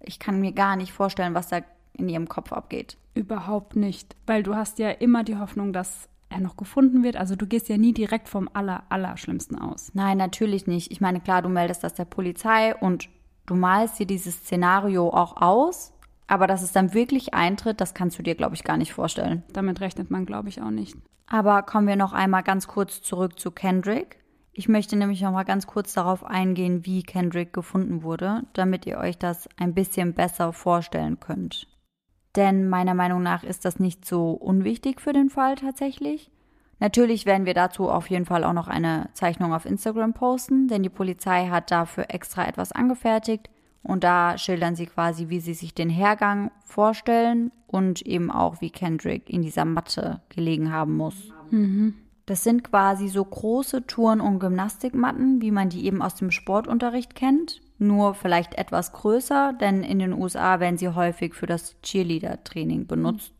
Ich 0.00 0.18
kann 0.18 0.40
mir 0.40 0.52
gar 0.52 0.76
nicht 0.76 0.92
vorstellen, 0.92 1.34
was 1.34 1.48
da 1.48 1.60
in 1.94 2.08
ihrem 2.08 2.28
Kopf 2.28 2.52
abgeht. 2.52 2.96
Überhaupt 3.14 3.74
nicht, 3.76 4.14
weil 4.26 4.42
du 4.42 4.54
hast 4.54 4.78
ja 4.78 4.90
immer 4.90 5.24
die 5.24 5.38
Hoffnung, 5.38 5.72
dass 5.72 6.08
er 6.28 6.40
noch 6.40 6.56
gefunden 6.56 7.02
wird. 7.02 7.16
Also 7.16 7.36
du 7.36 7.46
gehst 7.46 7.68
ja 7.68 7.78
nie 7.78 7.92
direkt 7.92 8.28
vom 8.28 8.50
aller, 8.52 8.82
Allerschlimmsten 8.88 9.58
aus. 9.58 9.90
Nein, 9.94 10.18
natürlich 10.18 10.66
nicht. 10.66 10.92
Ich 10.92 11.00
meine, 11.00 11.20
klar, 11.20 11.42
du 11.42 11.48
meldest 11.48 11.82
das 11.82 11.94
der 11.94 12.04
Polizei 12.04 12.74
und 12.76 13.08
du 13.46 13.54
malst 13.54 13.98
dir 13.98 14.06
dieses 14.06 14.34
Szenario 14.36 15.08
auch 15.08 15.40
aus, 15.40 15.92
aber 16.26 16.46
dass 16.46 16.62
es 16.62 16.72
dann 16.72 16.94
wirklich 16.94 17.34
eintritt, 17.34 17.80
das 17.80 17.94
kannst 17.94 18.18
du 18.18 18.22
dir, 18.22 18.34
glaube 18.34 18.54
ich, 18.54 18.64
gar 18.64 18.76
nicht 18.76 18.92
vorstellen. 18.92 19.44
Damit 19.52 19.80
rechnet 19.80 20.10
man, 20.10 20.26
glaube 20.26 20.48
ich, 20.48 20.60
auch 20.60 20.70
nicht. 20.70 20.96
Aber 21.26 21.62
kommen 21.62 21.88
wir 21.88 21.96
noch 21.96 22.12
einmal 22.12 22.42
ganz 22.42 22.68
kurz 22.68 23.02
zurück 23.02 23.38
zu 23.38 23.50
Kendrick. 23.50 24.22
Ich 24.52 24.68
möchte 24.68 24.96
nämlich 24.96 25.20
noch 25.20 25.32
mal 25.32 25.44
ganz 25.44 25.66
kurz 25.66 25.92
darauf 25.92 26.24
eingehen, 26.24 26.86
wie 26.86 27.02
Kendrick 27.02 27.52
gefunden 27.52 28.02
wurde, 28.02 28.44
damit 28.54 28.86
ihr 28.86 28.98
euch 28.98 29.18
das 29.18 29.48
ein 29.58 29.74
bisschen 29.74 30.14
besser 30.14 30.52
vorstellen 30.52 31.20
könnt. 31.20 31.66
Denn 32.36 32.68
meiner 32.68 32.94
Meinung 32.94 33.22
nach 33.22 33.42
ist 33.42 33.64
das 33.64 33.78
nicht 33.78 34.04
so 34.04 34.30
unwichtig 34.30 35.00
für 35.00 35.12
den 35.12 35.30
Fall 35.30 35.56
tatsächlich. 35.56 36.30
Natürlich 36.78 37.26
werden 37.26 37.46
wir 37.46 37.54
dazu 37.54 37.88
auf 37.90 38.08
jeden 38.10 38.26
Fall 38.26 38.44
auch 38.44 38.52
noch 38.52 38.68
eine 38.68 39.08
Zeichnung 39.14 39.54
auf 39.54 39.64
Instagram 39.64 40.12
posten, 40.12 40.68
denn 40.68 40.82
die 40.82 40.90
Polizei 40.90 41.48
hat 41.48 41.70
dafür 41.70 42.06
extra 42.08 42.46
etwas 42.46 42.72
angefertigt 42.72 43.48
und 43.86 44.04
da 44.04 44.36
schildern 44.36 44.74
sie 44.74 44.86
quasi, 44.86 45.28
wie 45.28 45.40
sie 45.40 45.54
sich 45.54 45.74
den 45.74 45.90
Hergang 45.90 46.50
vorstellen 46.64 47.52
und 47.66 48.02
eben 48.02 48.30
auch, 48.30 48.60
wie 48.60 48.70
Kendrick 48.70 49.30
in 49.30 49.42
dieser 49.42 49.64
Matte 49.64 50.20
gelegen 50.28 50.72
haben 50.72 50.96
muss. 50.96 51.32
Mhm. 51.50 51.94
Das 52.26 52.42
sind 52.42 52.64
quasi 52.64 53.06
so 53.06 53.24
große 53.24 53.86
Touren- 53.86 54.20
und 54.20 54.40
Gymnastikmatten, 54.40 55.40
wie 55.40 55.52
man 55.52 55.68
die 55.68 55.86
eben 55.86 56.02
aus 56.02 56.16
dem 56.16 56.32
Sportunterricht 56.32 57.14
kennt, 57.14 57.60
nur 57.78 58.14
vielleicht 58.14 58.54
etwas 58.54 58.92
größer, 58.92 59.52
denn 59.52 59.84
in 59.84 60.00
den 60.00 60.12
USA 60.12 60.58
werden 60.58 60.78
sie 60.78 60.88
häufig 60.88 61.34
für 61.34 61.46
das 61.46 61.80
Cheerleader-Training 61.82 62.88
benutzt. 62.88 63.32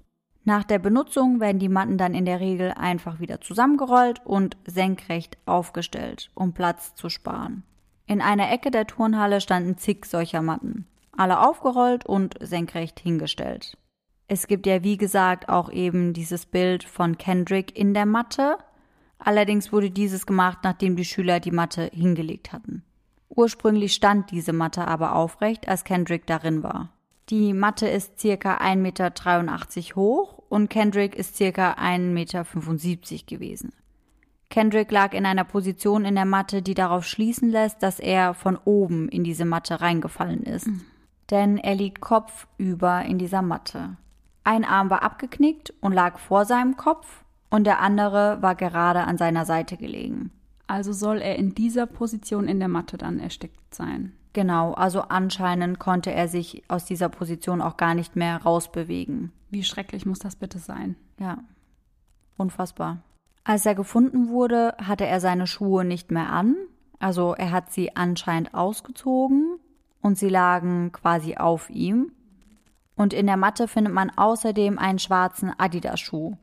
Nach 0.45 0.63
der 0.63 0.79
Benutzung 0.79 1.41
werden 1.41 1.59
die 1.59 1.69
Matten 1.69 1.99
dann 1.99 2.15
in 2.15 2.25
der 2.25 2.39
Regel 2.39 2.71
einfach 2.71 3.19
wieder 3.19 3.41
zusammengerollt 3.41 4.25
und 4.25 4.57
senkrecht 4.65 5.39
aufgestellt, 5.45 6.31
um 6.35 6.53
Platz 6.53 6.95
zu 6.95 7.09
sparen. 7.09 7.65
In 8.09 8.21
einer 8.21 8.51
Ecke 8.53 8.71
der 8.71 8.87
Turnhalle 8.87 9.41
standen 9.41 9.79
zig 9.79 10.05
solcher 10.07 10.41
Matten, 10.41 10.87
alle 11.17 11.47
aufgerollt 11.47 12.07
und 12.07 12.37
senkrecht 12.41 13.01
hingestellt. 13.01 13.77
Es 14.29 14.47
gibt 14.47 14.67
ja, 14.67 14.85
wie 14.85 14.97
gesagt, 14.97 15.49
auch 15.49 15.71
eben 15.71 16.13
dieses 16.13 16.47
Bild 16.47 16.85
von 16.85 17.19
Kendrick 17.19 17.77
in 17.77 17.95
der 17.95 18.07
Matte. 18.07 18.59
Allerdings 19.19 19.73
wurde 19.73 19.91
dieses 19.91 20.27
gemacht, 20.27 20.59
nachdem 20.63 20.95
die 20.95 21.05
Schüler 21.05 21.41
die 21.41 21.51
Matte 21.51 21.91
hingelegt 21.93 22.53
hatten. 22.53 22.85
Ursprünglich 23.29 23.95
stand 23.95 24.31
diese 24.31 24.53
Matte 24.53 24.87
aber 24.87 25.15
aufrecht, 25.15 25.69
als 25.69 25.85
Kendrick 25.85 26.27
darin 26.27 26.63
war. 26.63 26.91
Die 27.29 27.53
Matte 27.55 27.89
ist 27.89 28.21
circa 28.21 28.59
1,83 28.59 28.77
Meter 28.77 29.97
hoch 29.97 30.43
und 30.49 30.71
Kendrick 30.71 31.17
ist 31.17 31.37
circa 31.37 31.73
1,75 31.73 32.03
Meter 32.13 32.45
gewesen. 33.27 33.73
Kendrick 34.49 34.91
lag 34.91 35.13
in 35.13 35.27
einer 35.27 35.45
Position 35.45 36.05
in 36.05 36.15
der 36.15 36.25
Matte, 36.25 36.63
die 36.63 36.75
darauf 36.75 37.05
schließen 37.05 37.51
lässt, 37.51 37.83
dass 37.83 37.99
er 37.99 38.35
von 38.35 38.57
oben 38.65 39.09
in 39.09 39.25
diese 39.25 39.45
Matte 39.45 39.81
reingefallen 39.81 40.43
ist. 40.43 40.69
Mhm. 40.69 40.83
Denn 41.31 41.59
er 41.59 41.75
liegt 41.75 42.01
kopfüber 42.01 43.03
in 43.03 43.19
dieser 43.19 43.43
Matte. 43.43 43.97
Ein 44.45 44.65
Arm 44.65 44.91
war 44.91 45.03
abgeknickt 45.03 45.75
und 45.81 45.93
lag 45.93 46.19
vor 46.19 46.45
seinem 46.45 46.77
Kopf 46.77 47.25
und 47.51 47.65
der 47.65 47.81
andere 47.81 48.41
war 48.43 48.55
gerade 48.55 49.01
an 49.01 49.19
seiner 49.19 49.45
Seite 49.45 49.77
gelegen. 49.77 50.31
Also 50.69 50.93
soll 50.93 51.19
er 51.19 51.37
in 51.37 51.55
dieser 51.55 51.87
Position 51.87 52.49
in 52.49 52.59
der 52.59 52.69
Matte 52.69 52.97
dann 52.97 53.19
erstickt 53.19 53.75
sein. 53.75 54.13
Genau, 54.33 54.75
also 54.75 55.03
anscheinend 55.03 55.79
konnte 55.79 56.13
er 56.13 56.29
sich 56.29 56.63
aus 56.69 56.85
dieser 56.85 57.09
Position 57.09 57.63
auch 57.63 57.77
gar 57.77 57.95
nicht 57.95 58.17
mehr 58.17 58.37
rausbewegen. 58.43 59.33
Wie 59.51 59.65
schrecklich 59.65 60.05
muss 60.05 60.19
das 60.19 60.37
bitte 60.37 60.59
sein? 60.59 60.97
Ja, 61.19 61.39
unfassbar. 62.37 62.99
Als 63.49 63.65
er 63.65 63.77
gefunden 63.77 64.29
wurde, 64.29 64.75
hatte 64.83 65.07
er 65.07 65.21
seine 65.21 65.47
Schuhe 65.47 65.85
nicht 65.85 66.11
mehr 66.11 66.33
an, 66.33 66.57
also 66.99 67.35
er 67.35 67.53
hat 67.53 67.73
sie 67.73 67.95
anscheinend 67.95 68.55
ausgezogen 68.55 69.61
und 70.01 70.19
sie 70.19 70.29
lagen 70.29 70.91
quasi 70.91 71.37
auf 71.37 71.71
ihm. 71.71 72.11
Und 72.97 73.13
in 73.13 73.29
der 73.29 73.37
Matte 73.37 73.69
findet 73.69 73.95
man 73.95 74.11
außerdem 74.11 74.81
einen 74.81 74.99
schwarzen 74.99 75.53
Adidas-Schuh. 75.57 76.37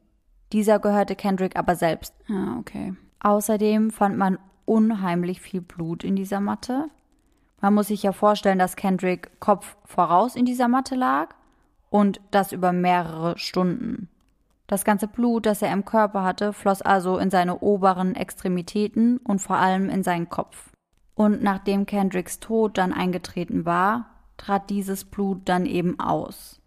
Dieser 0.53 0.79
gehörte 0.79 1.17
Kendrick 1.17 1.57
aber 1.57 1.75
selbst. 1.75 2.13
Ah, 2.29 2.57
okay. 2.57 2.93
Außerdem 3.19 3.91
fand 3.91 4.17
man 4.17 4.39
unheimlich 4.63 5.41
viel 5.41 5.60
Blut 5.60 6.05
in 6.05 6.15
dieser 6.15 6.39
Matte. 6.39 6.88
Man 7.60 7.74
muss 7.74 7.88
sich 7.88 8.03
ja 8.03 8.13
vorstellen, 8.13 8.60
dass 8.60 8.77
Kendrick 8.77 9.41
Kopf 9.41 9.75
voraus 9.83 10.38
in 10.38 10.45
dieser 10.45 10.69
Matte 10.69 10.95
lag 10.95 11.36
und 11.89 12.22
das 12.31 12.53
über 12.53 12.72
mehrere 12.72 13.38
Stunden. 13.38 14.07
Das 14.67 14.86
ganze 14.86 15.08
Blut, 15.08 15.46
das 15.46 15.62
er 15.62 15.74
im 15.74 15.86
Körper 15.86 16.24
hatte, 16.24 16.53
floss 16.53 16.82
also 16.82 17.17
in 17.17 17.29
seine 17.29 17.60
oberen 17.60 18.15
Extremitäten 18.15 19.17
und 19.17 19.39
vor 19.39 19.58
allem 19.58 19.89
in 19.89 20.03
seinen 20.03 20.29
Kopf. 20.29 20.72
Und 21.15 21.43
nachdem 21.43 21.86
Kendricks 21.86 22.39
Tod 22.39 22.77
dann 22.77 22.93
eingetreten 22.93 23.65
war, 23.65 24.05
trat 24.38 24.70
dieses 24.70 25.05
Blut 25.05 25.41
dann 25.46 25.65
eben 25.65 26.00
aus. 26.00 26.62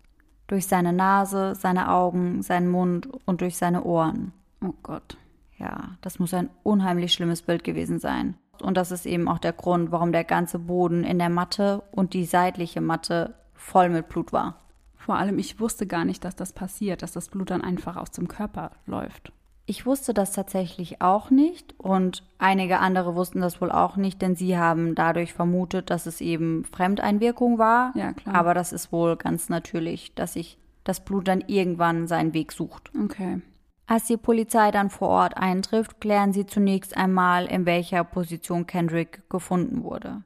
Durch 0.46 0.66
seine 0.66 0.92
Nase, 0.92 1.54
seine 1.56 1.90
Augen, 1.90 2.42
seinen 2.42 2.68
Mund 2.68 3.08
und 3.24 3.40
durch 3.40 3.56
seine 3.56 3.82
Ohren. 3.82 4.32
Oh 4.62 4.74
Gott. 4.82 5.16
Ja, 5.58 5.96
das 6.02 6.18
muss 6.18 6.34
ein 6.34 6.50
unheimlich 6.62 7.12
schlimmes 7.12 7.42
Bild 7.42 7.64
gewesen 7.64 7.98
sein. 7.98 8.36
Und 8.62 8.76
das 8.76 8.90
ist 8.90 9.06
eben 9.06 9.28
auch 9.28 9.38
der 9.38 9.52
Grund, 9.52 9.90
warum 9.90 10.12
der 10.12 10.24
ganze 10.24 10.58
Boden 10.58 11.02
in 11.02 11.18
der 11.18 11.30
Matte 11.30 11.82
und 11.90 12.14
die 12.14 12.24
seitliche 12.24 12.80
Matte 12.80 13.34
voll 13.54 13.88
mit 13.88 14.08
Blut 14.08 14.32
war. 14.32 14.65
Vor 15.06 15.18
allem, 15.18 15.38
ich 15.38 15.60
wusste 15.60 15.86
gar 15.86 16.04
nicht, 16.04 16.24
dass 16.24 16.34
das 16.34 16.52
passiert, 16.52 17.00
dass 17.00 17.12
das 17.12 17.28
Blut 17.28 17.52
dann 17.52 17.62
einfach 17.62 17.96
aus 17.96 18.10
dem 18.10 18.26
Körper 18.26 18.72
läuft. 18.86 19.30
Ich 19.64 19.86
wusste 19.86 20.12
das 20.12 20.32
tatsächlich 20.32 21.00
auch 21.00 21.30
nicht 21.30 21.76
und 21.78 22.24
einige 22.38 22.80
andere 22.80 23.14
wussten 23.14 23.40
das 23.40 23.60
wohl 23.60 23.70
auch 23.70 23.96
nicht, 23.96 24.20
denn 24.20 24.34
sie 24.34 24.58
haben 24.58 24.96
dadurch 24.96 25.32
vermutet, 25.32 25.90
dass 25.90 26.06
es 26.06 26.20
eben 26.20 26.64
Fremdeinwirkung 26.64 27.56
war. 27.56 27.92
Ja, 27.94 28.14
klar. 28.14 28.34
Aber 28.34 28.52
das 28.52 28.72
ist 28.72 28.90
wohl 28.90 29.14
ganz 29.14 29.48
natürlich, 29.48 30.12
dass 30.16 30.32
sich 30.32 30.58
das 30.82 31.04
Blut 31.04 31.28
dann 31.28 31.44
irgendwann 31.46 32.08
seinen 32.08 32.34
Weg 32.34 32.50
sucht. 32.50 32.90
Okay. 33.00 33.40
Als 33.86 34.06
die 34.06 34.16
Polizei 34.16 34.72
dann 34.72 34.90
vor 34.90 35.08
Ort 35.08 35.36
eintrifft, 35.36 36.00
klären 36.00 36.32
sie 36.32 36.46
zunächst 36.46 36.96
einmal, 36.96 37.46
in 37.46 37.64
welcher 37.64 38.02
Position 38.02 38.66
Kendrick 38.66 39.30
gefunden 39.30 39.84
wurde. 39.84 40.24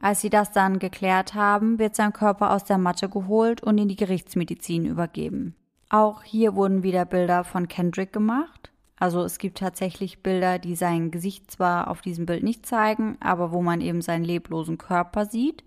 Als 0.00 0.20
sie 0.20 0.30
das 0.30 0.52
dann 0.52 0.78
geklärt 0.78 1.34
haben, 1.34 1.78
wird 1.78 1.96
sein 1.96 2.12
Körper 2.12 2.52
aus 2.52 2.64
der 2.64 2.78
Matte 2.78 3.08
geholt 3.08 3.62
und 3.62 3.78
in 3.78 3.88
die 3.88 3.96
Gerichtsmedizin 3.96 4.86
übergeben. 4.86 5.56
Auch 5.90 6.22
hier 6.22 6.54
wurden 6.54 6.82
wieder 6.82 7.04
Bilder 7.04 7.44
von 7.44 7.66
Kendrick 7.66 8.12
gemacht. 8.12 8.70
Also 9.00 9.22
es 9.22 9.38
gibt 9.38 9.58
tatsächlich 9.58 10.22
Bilder, 10.22 10.58
die 10.58 10.74
sein 10.74 11.10
Gesicht 11.10 11.50
zwar 11.50 11.88
auf 11.88 12.00
diesem 12.00 12.26
Bild 12.26 12.42
nicht 12.42 12.66
zeigen, 12.66 13.16
aber 13.20 13.52
wo 13.52 13.62
man 13.62 13.80
eben 13.80 14.02
seinen 14.02 14.24
leblosen 14.24 14.78
Körper 14.78 15.26
sieht. 15.26 15.64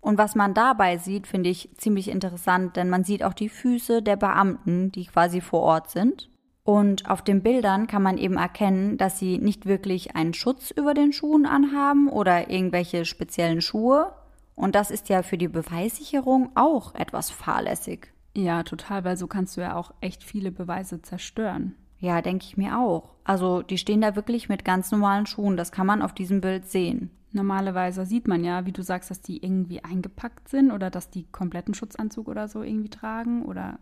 Und 0.00 0.18
was 0.18 0.34
man 0.34 0.52
dabei 0.52 0.98
sieht, 0.98 1.26
finde 1.26 1.48
ich 1.48 1.70
ziemlich 1.78 2.08
interessant, 2.08 2.76
denn 2.76 2.90
man 2.90 3.04
sieht 3.04 3.24
auch 3.24 3.32
die 3.32 3.48
Füße 3.48 4.02
der 4.02 4.16
Beamten, 4.16 4.92
die 4.92 5.06
quasi 5.06 5.40
vor 5.40 5.62
Ort 5.62 5.90
sind. 5.90 6.28
Und 6.64 7.10
auf 7.10 7.20
den 7.20 7.42
Bildern 7.42 7.86
kann 7.86 8.02
man 8.02 8.16
eben 8.16 8.38
erkennen, 8.38 8.96
dass 8.96 9.18
sie 9.18 9.38
nicht 9.38 9.66
wirklich 9.66 10.16
einen 10.16 10.32
Schutz 10.32 10.70
über 10.70 10.94
den 10.94 11.12
Schuhen 11.12 11.44
anhaben 11.44 12.08
oder 12.08 12.50
irgendwelche 12.50 13.04
speziellen 13.04 13.60
Schuhe. 13.60 14.12
Und 14.54 14.74
das 14.74 14.90
ist 14.90 15.10
ja 15.10 15.22
für 15.22 15.36
die 15.36 15.48
Beweissicherung 15.48 16.50
auch 16.54 16.94
etwas 16.94 17.30
fahrlässig. 17.30 18.12
Ja, 18.34 18.62
total, 18.62 19.04
weil 19.04 19.16
so 19.16 19.26
kannst 19.26 19.56
du 19.56 19.60
ja 19.60 19.76
auch 19.76 19.92
echt 20.00 20.24
viele 20.24 20.50
Beweise 20.50 21.02
zerstören. 21.02 21.74
Ja, 21.98 22.22
denke 22.22 22.46
ich 22.46 22.56
mir 22.56 22.78
auch. 22.78 23.10
Also 23.24 23.62
die 23.62 23.78
stehen 23.78 24.00
da 24.00 24.16
wirklich 24.16 24.48
mit 24.48 24.64
ganz 24.64 24.90
normalen 24.90 25.26
Schuhen. 25.26 25.56
Das 25.56 25.70
kann 25.70 25.86
man 25.86 26.02
auf 26.02 26.14
diesem 26.14 26.40
Bild 26.40 26.66
sehen. 26.66 27.10
Normalerweise 27.32 28.06
sieht 28.06 28.26
man 28.26 28.44
ja, 28.44 28.64
wie 28.64 28.72
du 28.72 28.82
sagst, 28.82 29.10
dass 29.10 29.20
die 29.20 29.44
irgendwie 29.44 29.82
eingepackt 29.82 30.48
sind 30.48 30.70
oder 30.70 30.88
dass 30.88 31.10
die 31.10 31.24
kompletten 31.30 31.74
Schutzanzug 31.74 32.28
oder 32.28 32.48
so 32.48 32.62
irgendwie 32.62 32.90
tragen 32.90 33.44
oder 33.44 33.78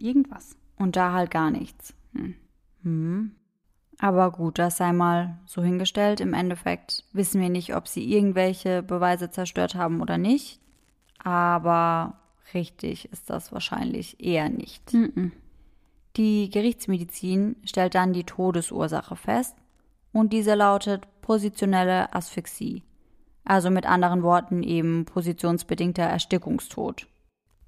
irgendwas. 0.00 0.56
Und 0.76 0.96
da 0.96 1.12
halt 1.12 1.30
gar 1.30 1.50
nichts. 1.50 1.94
Hm. 2.14 2.34
Hm. 2.82 3.32
Aber 3.98 4.30
gut, 4.30 4.58
das 4.58 4.76
sei 4.76 4.92
mal 4.92 5.38
so 5.46 5.62
hingestellt. 5.62 6.20
Im 6.20 6.32
Endeffekt 6.32 7.04
wissen 7.12 7.40
wir 7.40 7.48
nicht, 7.48 7.74
ob 7.74 7.88
sie 7.88 8.12
irgendwelche 8.12 8.82
Beweise 8.82 9.30
zerstört 9.30 9.74
haben 9.74 10.00
oder 10.00 10.18
nicht. 10.18 10.60
Aber 11.18 12.20
richtig 12.54 13.10
ist 13.12 13.28
das 13.28 13.52
wahrscheinlich 13.52 14.24
eher 14.24 14.48
nicht. 14.48 14.94
Mhm. 14.94 15.32
Die 16.16 16.48
Gerichtsmedizin 16.50 17.56
stellt 17.64 17.94
dann 17.94 18.12
die 18.12 18.24
Todesursache 18.24 19.16
fest 19.16 19.56
und 20.12 20.32
diese 20.32 20.54
lautet 20.54 21.06
positionelle 21.20 22.12
Asphyxie. 22.14 22.82
Also 23.44 23.70
mit 23.70 23.86
anderen 23.86 24.22
Worten 24.22 24.62
eben 24.62 25.04
positionsbedingter 25.04 26.02
Erstickungstod. 26.02 27.06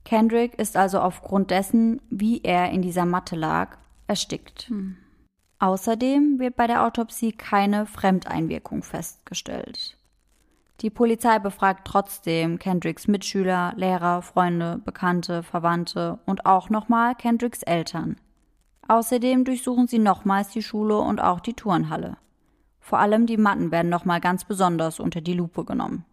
Kendrick 0.04 0.54
ist 0.58 0.76
also 0.76 1.00
aufgrund 1.00 1.50
dessen, 1.50 2.00
wie 2.10 2.42
er 2.42 2.70
in 2.70 2.82
dieser 2.82 3.04
Matte 3.04 3.36
lag, 3.36 3.78
erstickt. 4.10 4.68
Hm. 4.68 4.96
Außerdem 5.60 6.38
wird 6.38 6.56
bei 6.56 6.66
der 6.66 6.84
Autopsie 6.84 7.32
keine 7.32 7.86
Fremdeinwirkung 7.86 8.82
festgestellt. 8.82 9.96
Die 10.80 10.90
Polizei 10.90 11.38
befragt 11.38 11.86
trotzdem 11.86 12.58
Kendricks 12.58 13.06
Mitschüler, 13.06 13.74
Lehrer, 13.76 14.22
Freunde, 14.22 14.80
Bekannte, 14.84 15.42
Verwandte 15.42 16.18
und 16.26 16.46
auch 16.46 16.70
nochmal 16.70 17.14
Kendricks 17.14 17.62
Eltern. 17.62 18.16
Außerdem 18.88 19.44
durchsuchen 19.44 19.86
sie 19.86 19.98
nochmals 19.98 20.48
die 20.48 20.62
Schule 20.62 20.98
und 20.98 21.20
auch 21.20 21.40
die 21.40 21.54
Turnhalle. 21.54 22.16
Vor 22.80 22.98
allem 22.98 23.26
die 23.26 23.36
Matten 23.36 23.70
werden 23.70 23.90
nochmal 23.90 24.20
ganz 24.20 24.44
besonders 24.44 24.98
unter 24.98 25.20
die 25.20 25.34
Lupe 25.34 25.64
genommen. 25.64 26.04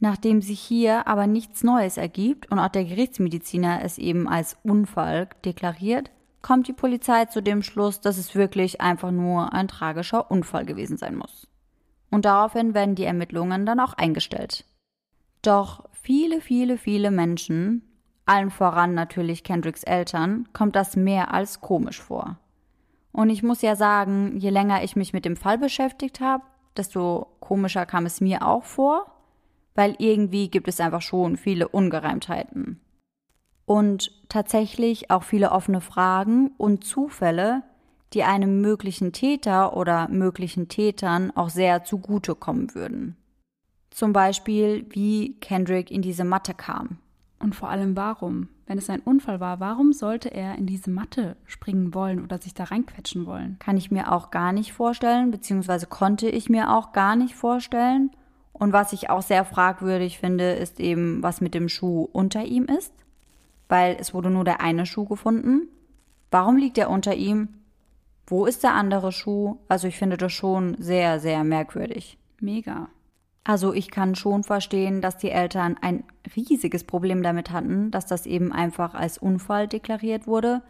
Nachdem 0.00 0.42
sich 0.42 0.60
hier 0.60 1.06
aber 1.06 1.26
nichts 1.28 1.62
Neues 1.62 1.96
ergibt 1.96 2.50
und 2.50 2.58
auch 2.58 2.68
der 2.68 2.84
Gerichtsmediziner 2.84 3.82
es 3.82 3.96
eben 3.96 4.28
als 4.28 4.58
Unfall 4.64 5.28
deklariert, 5.44 6.10
kommt 6.44 6.68
die 6.68 6.74
Polizei 6.74 7.24
zu 7.24 7.42
dem 7.42 7.62
Schluss, 7.62 8.02
dass 8.02 8.18
es 8.18 8.34
wirklich 8.34 8.82
einfach 8.82 9.10
nur 9.10 9.54
ein 9.54 9.66
tragischer 9.66 10.30
Unfall 10.30 10.66
gewesen 10.66 10.98
sein 10.98 11.16
muss. 11.16 11.48
Und 12.10 12.26
daraufhin 12.26 12.74
werden 12.74 12.94
die 12.94 13.06
Ermittlungen 13.06 13.64
dann 13.64 13.80
auch 13.80 13.94
eingestellt. 13.94 14.66
Doch 15.40 15.88
viele, 15.90 16.42
viele, 16.42 16.76
viele 16.76 17.10
Menschen, 17.10 17.82
allen 18.26 18.50
voran 18.50 18.92
natürlich 18.92 19.42
Kendricks 19.42 19.84
Eltern, 19.84 20.46
kommt 20.52 20.76
das 20.76 20.96
mehr 20.96 21.32
als 21.32 21.62
komisch 21.62 22.02
vor. 22.02 22.38
Und 23.10 23.30
ich 23.30 23.42
muss 23.42 23.62
ja 23.62 23.74
sagen, 23.74 24.36
je 24.36 24.50
länger 24.50 24.84
ich 24.84 24.96
mich 24.96 25.14
mit 25.14 25.24
dem 25.24 25.36
Fall 25.36 25.56
beschäftigt 25.56 26.20
habe, 26.20 26.44
desto 26.76 27.26
komischer 27.40 27.86
kam 27.86 28.04
es 28.04 28.20
mir 28.20 28.46
auch 28.46 28.64
vor, 28.64 29.06
weil 29.74 29.96
irgendwie 29.98 30.50
gibt 30.50 30.68
es 30.68 30.78
einfach 30.78 31.00
schon 31.00 31.38
viele 31.38 31.68
Ungereimtheiten 31.68 32.84
und 33.66 34.10
tatsächlich 34.34 35.12
auch 35.12 35.22
viele 35.22 35.52
offene 35.52 35.80
Fragen 35.80 36.50
und 36.58 36.82
Zufälle, 36.82 37.62
die 38.14 38.24
einem 38.24 38.60
möglichen 38.60 39.12
Täter 39.12 39.76
oder 39.76 40.08
möglichen 40.08 40.66
Tätern 40.66 41.30
auch 41.36 41.50
sehr 41.50 41.84
zugutekommen 41.84 42.74
würden. 42.74 43.16
Zum 43.90 44.12
Beispiel, 44.12 44.86
wie 44.90 45.36
Kendrick 45.38 45.88
in 45.92 46.02
diese 46.02 46.24
Matte 46.24 46.52
kam. 46.52 46.98
Und 47.38 47.54
vor 47.54 47.68
allem 47.68 47.96
warum? 47.96 48.48
Wenn 48.66 48.76
es 48.76 48.90
ein 48.90 49.02
Unfall 49.02 49.38
war, 49.38 49.60
warum 49.60 49.92
sollte 49.92 50.30
er 50.34 50.56
in 50.56 50.66
diese 50.66 50.90
Matte 50.90 51.36
springen 51.44 51.94
wollen 51.94 52.20
oder 52.20 52.38
sich 52.38 52.54
da 52.54 52.64
reinquetschen 52.64 53.26
wollen? 53.26 53.56
Kann 53.60 53.76
ich 53.76 53.92
mir 53.92 54.10
auch 54.10 54.32
gar 54.32 54.52
nicht 54.52 54.72
vorstellen, 54.72 55.30
beziehungsweise 55.30 55.86
konnte 55.86 56.28
ich 56.28 56.48
mir 56.48 56.74
auch 56.74 56.90
gar 56.90 57.14
nicht 57.14 57.36
vorstellen. 57.36 58.10
Und 58.52 58.72
was 58.72 58.92
ich 58.92 59.10
auch 59.10 59.22
sehr 59.22 59.44
fragwürdig 59.44 60.18
finde, 60.18 60.54
ist 60.54 60.80
eben, 60.80 61.22
was 61.22 61.40
mit 61.40 61.54
dem 61.54 61.68
Schuh 61.68 62.08
unter 62.10 62.44
ihm 62.44 62.64
ist. 62.64 62.92
Weil 63.68 63.96
es 63.98 64.14
wurde 64.14 64.30
nur 64.30 64.44
der 64.44 64.60
eine 64.60 64.86
Schuh 64.86 65.06
gefunden. 65.06 65.68
Warum 66.30 66.56
liegt 66.56 66.78
er 66.78 66.90
unter 66.90 67.14
ihm? 67.14 67.48
Wo 68.26 68.46
ist 68.46 68.62
der 68.62 68.74
andere 68.74 69.12
Schuh? 69.12 69.58
Also 69.68 69.88
ich 69.88 69.96
finde 69.96 70.16
das 70.16 70.32
schon 70.32 70.76
sehr, 70.78 71.20
sehr 71.20 71.44
merkwürdig. 71.44 72.18
Mega. 72.40 72.88
Also 73.44 73.74
ich 73.74 73.90
kann 73.90 74.14
schon 74.14 74.42
verstehen, 74.42 75.02
dass 75.02 75.18
die 75.18 75.30
Eltern 75.30 75.76
ein 75.80 76.04
riesiges 76.34 76.84
Problem 76.84 77.22
damit 77.22 77.50
hatten, 77.50 77.90
dass 77.90 78.06
das 78.06 78.24
eben 78.24 78.52
einfach 78.52 78.94
als 78.94 79.18
Unfall 79.18 79.68
deklariert 79.68 80.26
wurde. 80.26 80.62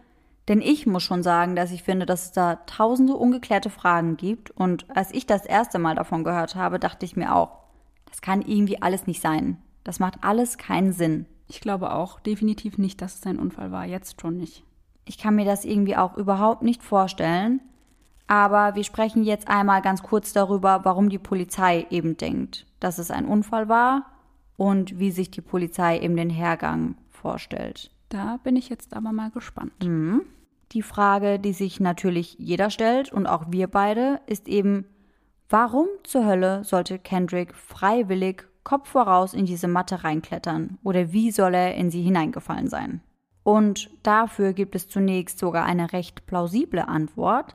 Denn 0.48 0.60
ich 0.60 0.86
muss 0.86 1.04
schon 1.04 1.22
sagen, 1.22 1.54
dass 1.54 1.70
ich 1.70 1.84
finde, 1.84 2.04
dass 2.04 2.26
es 2.26 2.32
da 2.32 2.56
tausende 2.66 3.14
ungeklärte 3.14 3.70
Fragen 3.70 4.16
gibt. 4.16 4.50
Und 4.50 4.86
als 4.94 5.12
ich 5.14 5.24
das 5.24 5.46
erste 5.46 5.78
Mal 5.78 5.94
davon 5.94 6.24
gehört 6.24 6.56
habe, 6.56 6.80
dachte 6.80 7.06
ich 7.06 7.16
mir 7.16 7.34
auch, 7.34 7.60
das 8.06 8.20
kann 8.20 8.42
irgendwie 8.42 8.82
alles 8.82 9.06
nicht 9.06 9.22
sein. 9.22 9.58
Das 9.84 10.00
macht 10.00 10.18
alles 10.22 10.58
keinen 10.58 10.92
Sinn. 10.92 11.26
Ich 11.48 11.60
glaube 11.60 11.92
auch 11.92 12.20
definitiv 12.20 12.78
nicht, 12.78 13.02
dass 13.02 13.16
es 13.16 13.26
ein 13.26 13.38
Unfall 13.38 13.70
war. 13.70 13.84
Jetzt 13.84 14.20
schon 14.20 14.36
nicht. 14.36 14.64
Ich 15.04 15.18
kann 15.18 15.34
mir 15.34 15.44
das 15.44 15.64
irgendwie 15.64 15.96
auch 15.96 16.16
überhaupt 16.16 16.62
nicht 16.62 16.82
vorstellen. 16.82 17.60
Aber 18.26 18.74
wir 18.74 18.84
sprechen 18.84 19.22
jetzt 19.22 19.48
einmal 19.48 19.82
ganz 19.82 20.02
kurz 20.02 20.32
darüber, 20.32 20.80
warum 20.84 21.10
die 21.10 21.18
Polizei 21.18 21.86
eben 21.90 22.16
denkt, 22.16 22.66
dass 22.80 22.98
es 22.98 23.10
ein 23.10 23.26
Unfall 23.26 23.68
war 23.68 24.06
und 24.56 24.98
wie 24.98 25.10
sich 25.10 25.30
die 25.30 25.42
Polizei 25.42 25.98
eben 26.00 26.16
den 26.16 26.30
Hergang 26.30 26.96
vorstellt. 27.10 27.90
Da 28.08 28.38
bin 28.42 28.56
ich 28.56 28.68
jetzt 28.68 28.94
aber 28.94 29.12
mal 29.12 29.30
gespannt. 29.30 29.72
Mhm. 29.84 30.22
Die 30.72 30.82
Frage, 30.82 31.38
die 31.38 31.52
sich 31.52 31.80
natürlich 31.80 32.36
jeder 32.38 32.70
stellt 32.70 33.12
und 33.12 33.26
auch 33.26 33.44
wir 33.50 33.68
beide, 33.68 34.20
ist 34.26 34.48
eben, 34.48 34.86
warum 35.50 35.86
zur 36.02 36.24
Hölle 36.24 36.64
sollte 36.64 36.98
Kendrick 36.98 37.54
freiwillig 37.54 38.46
Kopf 38.64 38.88
voraus 38.88 39.34
in 39.34 39.46
diese 39.46 39.68
Matte 39.68 40.04
reinklettern 40.04 40.78
oder 40.82 41.12
wie 41.12 41.30
soll 41.30 41.54
er 41.54 41.74
in 41.74 41.90
sie 41.90 42.02
hineingefallen 42.02 42.68
sein? 42.68 43.02
Und 43.42 43.90
dafür 44.02 44.54
gibt 44.54 44.74
es 44.74 44.88
zunächst 44.88 45.38
sogar 45.38 45.66
eine 45.66 45.92
recht 45.92 46.26
plausible 46.26 46.88
Antwort, 46.88 47.54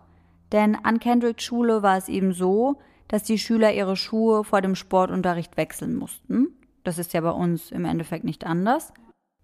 denn 0.51 0.75
an 0.75 0.99
Kendricks 0.99 1.43
Schule 1.43 1.81
war 1.81 1.97
es 1.97 2.09
eben 2.09 2.31
so, 2.31 2.77
dass 3.07 3.23
die 3.23 3.39
Schüler 3.39 3.73
ihre 3.73 3.95
Schuhe 3.95 4.43
vor 4.43 4.61
dem 4.61 4.75
Sportunterricht 4.75 5.57
wechseln 5.57 5.95
mussten. 5.95 6.49
Das 6.83 6.99
ist 6.99 7.13
ja 7.13 7.21
bei 7.21 7.31
uns 7.31 7.71
im 7.71 7.85
Endeffekt 7.85 8.23
nicht 8.23 8.45
anders. 8.45 8.93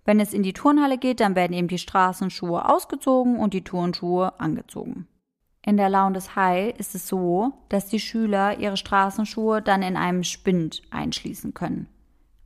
Wenn 0.05 0.19
es 0.19 0.33
in 0.33 0.43
die 0.43 0.53
Turnhalle 0.53 0.99
geht, 0.99 1.19
dann 1.19 1.35
werden 1.35 1.53
eben 1.53 1.67
die 1.67 1.79
Straßenschuhe 1.79 2.69
ausgezogen 2.69 3.37
und 3.37 3.55
die 3.55 3.63
Turnschuhe 3.63 4.39
angezogen. 4.39 5.07
In 5.67 5.77
der 5.77 5.89
Lowndes 5.89 6.35
High 6.35 6.77
ist 6.77 6.93
es 6.93 7.07
so, 7.07 7.53
dass 7.69 7.87
die 7.87 7.99
Schüler 7.99 8.59
ihre 8.59 8.77
Straßenschuhe 8.77 9.63
dann 9.63 9.81
in 9.81 9.97
einem 9.97 10.23
Spind 10.23 10.83
einschließen 10.91 11.55
können. 11.55 11.87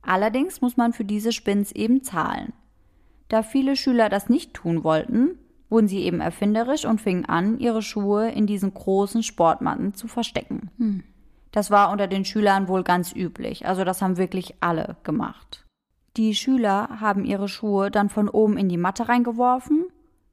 Allerdings 0.00 0.62
muss 0.62 0.78
man 0.78 0.94
für 0.94 1.04
diese 1.04 1.30
Spins 1.30 1.70
eben 1.72 2.02
zahlen. 2.02 2.54
Da 3.28 3.42
viele 3.42 3.76
Schüler 3.76 4.08
das 4.08 4.30
nicht 4.30 4.54
tun 4.54 4.84
wollten, 4.84 5.38
wurden 5.68 5.86
sie 5.86 6.00
eben 6.00 6.20
erfinderisch 6.20 6.86
und 6.86 7.00
fingen 7.02 7.26
an, 7.26 7.58
ihre 7.58 7.82
Schuhe 7.82 8.30
in 8.30 8.46
diesen 8.46 8.72
großen 8.72 9.22
Sportmatten 9.22 9.92
zu 9.92 10.08
verstecken. 10.08 10.70
Hm. 10.78 11.04
Das 11.52 11.70
war 11.70 11.92
unter 11.92 12.06
den 12.06 12.24
Schülern 12.24 12.68
wohl 12.68 12.82
ganz 12.82 13.14
üblich, 13.14 13.66
also 13.66 13.84
das 13.84 14.00
haben 14.00 14.16
wirklich 14.16 14.54
alle 14.60 14.96
gemacht. 15.02 15.66
Die 16.16 16.34
Schüler 16.34 17.00
haben 17.00 17.24
ihre 17.24 17.48
Schuhe 17.48 17.90
dann 17.90 18.08
von 18.08 18.28
oben 18.28 18.56
in 18.56 18.68
die 18.68 18.78
Matte 18.78 19.08
reingeworfen, 19.08 19.86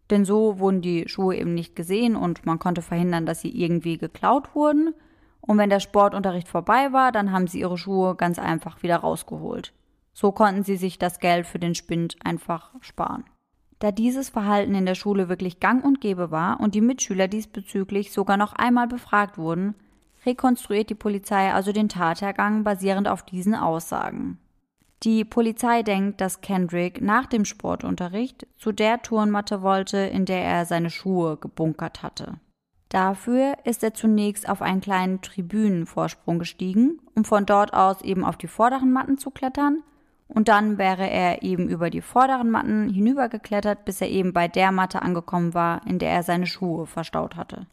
denn 0.10 0.26
so 0.26 0.60
wurden 0.60 0.82
die 0.82 1.08
Schuhe 1.08 1.36
eben 1.36 1.54
nicht 1.54 1.76
gesehen 1.76 2.16
und 2.16 2.46
man 2.46 2.60
konnte 2.60 2.82
verhindern, 2.82 3.26
dass 3.26 3.42
sie 3.42 3.50
irgendwie 3.50 3.98
geklaut 3.98 4.56
wurden. 4.56 4.94
Und 5.42 5.58
wenn 5.58 5.70
der 5.70 5.80
Sportunterricht 5.80 6.48
vorbei 6.48 6.92
war, 6.92 7.12
dann 7.12 7.32
haben 7.32 7.48
sie 7.48 7.60
ihre 7.60 7.78
Schuhe 7.78 8.16
ganz 8.16 8.40
einfach 8.40 8.84
wieder 8.84 8.98
rausgeholt. 8.98 9.74
So 10.14 10.32
konnten 10.32 10.64
sie 10.64 10.78
sich 10.78 10.98
das 10.98 11.20
Geld 11.20 11.46
für 11.46 11.60
den 11.60 11.76
Spind 11.76 12.16
einfach 12.24 12.72
sparen. 12.82 13.26
Da 13.80 13.92
dieses 13.92 14.30
Verhalten 14.30 14.74
in 14.74 14.88
der 14.88 14.96
Schule 14.96 15.30
wirklich 15.30 15.60
gang 15.60 15.84
und 15.86 16.02
gäbe 16.02 16.32
war 16.32 16.60
und 16.60 16.74
die 16.74 16.82
Mitschüler 16.82 17.28
diesbezüglich 17.28 18.12
sogar 18.12 18.36
noch 18.36 18.54
einmal 18.54 18.88
befragt 18.88 19.38
wurden, 19.38 19.76
rekonstruiert 20.26 20.90
die 20.90 20.96
Polizei 20.96 21.54
also 21.54 21.72
den 21.72 21.88
Tathergang 21.88 22.64
basierend 22.64 23.08
auf 23.08 23.24
diesen 23.24 23.54
Aussagen. 23.54 24.40
Die 25.04 25.24
Polizei 25.24 25.84
denkt, 25.84 26.22
dass 26.22 26.42
Kendrick 26.42 27.02
nach 27.02 27.28
dem 27.28 27.46
Sportunterricht 27.46 28.48
zu 28.58 28.72
der 28.72 29.02
Turnmatte 29.02 29.62
wollte, 29.62 29.98
in 29.98 30.26
der 30.26 30.44
er 30.44 30.66
seine 30.66 30.90
Schuhe 30.90 31.38
gebunkert 31.38 32.02
hatte. 32.02 32.40
Dafür 32.90 33.56
ist 33.64 33.84
er 33.84 33.94
zunächst 33.94 34.50
auf 34.50 34.62
einen 34.62 34.82
kleinen 34.82 35.22
Tribünenvorsprung 35.22 36.40
gestiegen, 36.40 37.00
um 37.16 37.26
von 37.26 37.46
dort 37.46 37.74
aus 37.74 38.02
eben 38.02 38.24
auf 38.24 38.38
die 38.38 38.48
vorderen 38.48 38.92
Matten 38.92 39.18
zu 39.18 39.30
klettern 39.30 39.84
und 40.28 40.50
dann 40.50 40.78
wäre 40.78 41.10
er 41.10 41.42
eben 41.42 41.70
über 41.70 41.90
die 41.90 42.02
vorderen 42.02 42.50
Matten 42.50 42.90
hinübergeklettert, 42.90 43.86
bis 43.86 44.02
er 44.02 44.10
eben 44.10 44.34
bei 44.34 44.48
der 44.48 44.72
Matte 44.72 45.02
angekommen 45.02 45.54
war, 45.54 45.86
in 45.88 46.00
der 46.00 46.12
er 46.12 46.24
seine 46.24 46.48
Schuhe 46.48 46.86
verstaut 46.86 47.36
hatte. 47.36 47.68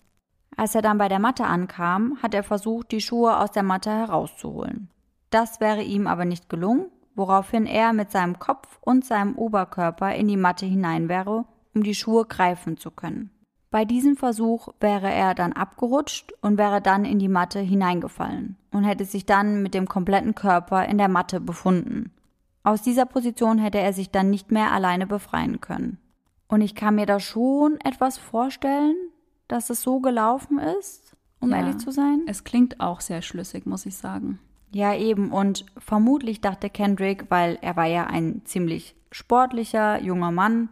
Als 0.56 0.74
er 0.74 0.82
dann 0.82 0.98
bei 0.98 1.08
der 1.08 1.18
Matte 1.18 1.44
ankam, 1.44 2.16
hat 2.22 2.32
er 2.32 2.44
versucht, 2.44 2.92
die 2.92 3.00
Schuhe 3.00 3.38
aus 3.38 3.50
der 3.50 3.64
Matte 3.64 3.90
herauszuholen. 3.90 4.88
Das 5.30 5.60
wäre 5.60 5.82
ihm 5.82 6.06
aber 6.06 6.24
nicht 6.24 6.48
gelungen, 6.48 6.86
woraufhin 7.14 7.66
er 7.66 7.92
mit 7.92 8.10
seinem 8.10 8.38
Kopf 8.38 8.78
und 8.80 9.04
seinem 9.04 9.36
Oberkörper 9.36 10.14
in 10.14 10.28
die 10.28 10.36
Matte 10.36 10.66
hinein 10.66 11.08
wäre, 11.08 11.44
um 11.74 11.82
die 11.82 11.94
Schuhe 11.94 12.24
greifen 12.24 12.76
zu 12.76 12.90
können. 12.90 13.30
Bei 13.70 13.84
diesem 13.84 14.16
Versuch 14.16 14.68
wäre 14.78 15.10
er 15.10 15.34
dann 15.34 15.52
abgerutscht 15.52 16.32
und 16.40 16.58
wäre 16.58 16.80
dann 16.80 17.04
in 17.04 17.18
die 17.18 17.28
Matte 17.28 17.58
hineingefallen 17.58 18.56
und 18.70 18.84
hätte 18.84 19.04
sich 19.04 19.26
dann 19.26 19.62
mit 19.62 19.74
dem 19.74 19.88
kompletten 19.88 20.36
Körper 20.36 20.86
in 20.86 20.96
der 20.96 21.08
Matte 21.08 21.40
befunden. 21.40 22.12
Aus 22.62 22.82
dieser 22.82 23.04
Position 23.04 23.58
hätte 23.58 23.78
er 23.78 23.92
sich 23.92 24.10
dann 24.10 24.30
nicht 24.30 24.52
mehr 24.52 24.70
alleine 24.70 25.08
befreien 25.08 25.60
können. 25.60 25.98
Und 26.46 26.60
ich 26.60 26.76
kann 26.76 26.94
mir 26.94 27.06
da 27.06 27.18
schon 27.18 27.80
etwas 27.80 28.16
vorstellen, 28.16 28.94
dass 29.48 29.70
es 29.70 29.82
so 29.82 29.98
gelaufen 29.98 30.58
ist, 30.58 31.16
um 31.40 31.50
ja, 31.50 31.56
ehrlich 31.56 31.78
zu 31.78 31.90
sein. 31.90 32.22
Es 32.26 32.44
klingt 32.44 32.80
auch 32.80 33.00
sehr 33.00 33.22
schlüssig, 33.22 33.66
muss 33.66 33.86
ich 33.86 33.96
sagen. 33.96 34.38
Ja, 34.70 34.94
eben. 34.94 35.30
Und 35.32 35.66
vermutlich 35.78 36.40
dachte 36.40 36.70
Kendrick, 36.70 37.26
weil 37.30 37.58
er 37.60 37.76
war 37.76 37.86
ja 37.86 38.06
ein 38.06 38.42
ziemlich 38.44 38.96
sportlicher 39.10 40.00
junger 40.02 40.32
Mann, 40.32 40.68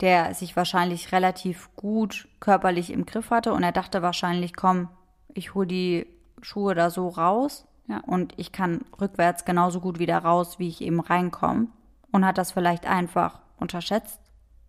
der 0.00 0.34
sich 0.34 0.56
wahrscheinlich 0.56 1.12
relativ 1.12 1.70
gut 1.76 2.28
körperlich 2.40 2.92
im 2.92 3.06
Griff 3.06 3.30
hatte. 3.30 3.52
Und 3.52 3.62
er 3.62 3.72
dachte 3.72 4.02
wahrscheinlich, 4.02 4.54
komm, 4.56 4.88
ich 5.32 5.54
hole 5.54 5.66
die 5.66 6.06
Schuhe 6.42 6.74
da 6.74 6.90
so 6.90 7.08
raus 7.08 7.66
ja. 7.86 8.00
Und 8.06 8.34
ich 8.36 8.52
kann 8.52 8.80
rückwärts 9.00 9.44
genauso 9.44 9.80
gut 9.80 9.98
wieder 9.98 10.18
raus, 10.18 10.58
wie 10.58 10.68
ich 10.68 10.80
eben 10.80 11.00
reinkomme. 11.00 11.68
Und 12.12 12.24
hat 12.24 12.38
das 12.38 12.52
vielleicht 12.52 12.86
einfach 12.86 13.40
unterschätzt. 13.58 14.20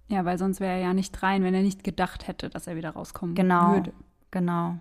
Ja, 0.07 0.25
weil 0.25 0.37
sonst 0.37 0.59
wäre 0.59 0.73
er 0.73 0.79
ja 0.79 0.93
nicht 0.93 1.21
rein, 1.23 1.43
wenn 1.43 1.53
er 1.53 1.61
nicht 1.61 1.83
gedacht 1.83 2.27
hätte, 2.27 2.49
dass 2.49 2.67
er 2.67 2.75
wieder 2.75 2.91
rauskommen 2.91 3.35
genau, 3.35 3.73
würde. 3.73 3.93
Genau. 4.31 4.77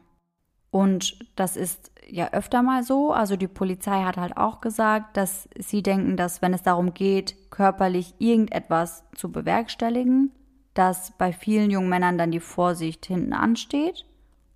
Und 0.70 1.18
das 1.36 1.56
ist 1.56 1.92
ja 2.08 2.32
öfter 2.32 2.62
mal 2.62 2.82
so. 2.82 3.12
Also 3.12 3.36
die 3.36 3.48
Polizei 3.48 4.02
hat 4.02 4.16
halt 4.16 4.36
auch 4.36 4.60
gesagt, 4.60 5.16
dass 5.16 5.48
sie 5.58 5.82
denken, 5.82 6.16
dass 6.16 6.42
wenn 6.42 6.54
es 6.54 6.62
darum 6.62 6.94
geht, 6.94 7.50
körperlich 7.50 8.14
irgendetwas 8.18 9.04
zu 9.14 9.30
bewerkstelligen, 9.30 10.32
dass 10.74 11.12
bei 11.18 11.32
vielen 11.32 11.70
jungen 11.70 11.88
Männern 11.88 12.18
dann 12.18 12.30
die 12.30 12.40
Vorsicht 12.40 13.06
hinten 13.06 13.32
ansteht 13.32 14.04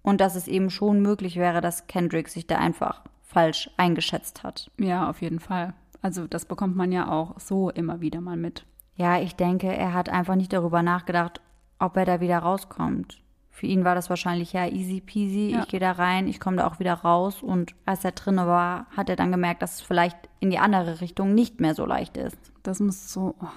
und 0.03 0.21
dass 0.21 0.35
es 0.35 0.49
eben 0.49 0.71
schon 0.71 1.01
möglich 1.01 1.37
wäre, 1.37 1.61
dass 1.61 1.87
Kendrick 1.87 2.29
sich 2.29 2.47
da 2.47 2.57
einfach 2.57 3.03
falsch 3.23 3.71
eingeschätzt 3.77 4.43
hat. 4.43 4.71
Ja, 4.79 5.09
auf 5.09 5.23
jeden 5.23 5.41
Fall. 5.41 5.75
Also 6.01 6.27
das 6.27 6.47
bekommt 6.47 6.77
man 6.77 6.93
ja 6.93 7.11
auch 7.11 7.39
so 7.39 7.71
immer 7.71 8.01
wieder 8.01 8.21
mal 8.21 8.37
mit. 8.37 8.65
Ja, 8.97 9.21
ich 9.21 9.37
denke, 9.37 9.69
er 9.69 9.95
hat 9.95 10.09
einfach 10.09 10.35
nicht 10.35 10.53
darüber 10.53 10.83
nachgedacht, 10.83 11.41
ob 11.79 11.97
er 11.97 12.05
da 12.05 12.21
wieder 12.21 12.39
rauskommt. 12.39 13.21
Für 13.59 13.67
ihn 13.67 13.85
war 13.85 13.95
das 13.95 14.09
wahrscheinlich 14.09 14.53
ja 14.53 14.67
easy 14.67 15.01
peasy. 15.01 15.51
Ja. 15.51 15.61
Ich 15.61 15.69
gehe 15.69 15.81
da 15.81 15.93
rein, 15.93 16.29
ich 16.29 16.41
komme 16.41 16.59
da 16.59 16.67
auch 16.67 16.79
wieder 16.79 16.95
raus. 16.95 17.43
Und 17.43 17.75
als 17.85 18.05
er 18.05 18.13
drinne 18.13 18.47
war, 18.47 18.87
hat 18.97 19.09
er 19.11 19.17
dann 19.17 19.33
gemerkt, 19.33 19.63
dass 19.63 19.77
es 19.77 19.81
vielleicht 19.81 20.17
in 20.41 20.51
die 20.51 20.59
andere 20.59 21.01
Richtung 21.01 21.35
nicht 21.35 21.61
mehr 21.61 21.75
so 21.75 21.85
leicht 21.85 22.17
ist. 22.17 22.39
Das 22.63 22.81
muss 22.81 23.13
so 23.13 23.35
oh, 23.41 23.49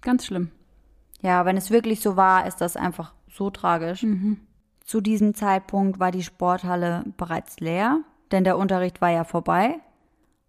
ganz 0.00 0.26
schlimm. 0.26 0.50
Ja, 1.22 1.44
wenn 1.46 1.56
es 1.56 1.70
wirklich 1.70 2.00
so 2.00 2.16
war, 2.16 2.46
ist 2.46 2.60
das 2.60 2.76
einfach 2.76 3.14
so 3.28 3.50
tragisch. 3.50 4.02
Mhm. 4.02 4.40
Zu 4.84 5.00
diesem 5.00 5.34
Zeitpunkt 5.34 5.98
war 5.98 6.10
die 6.10 6.24
Sporthalle 6.24 7.04
bereits 7.16 7.60
leer 7.60 8.00
denn 8.32 8.44
der 8.44 8.58
Unterricht 8.58 9.00
war 9.00 9.10
ja 9.10 9.24
vorbei 9.24 9.78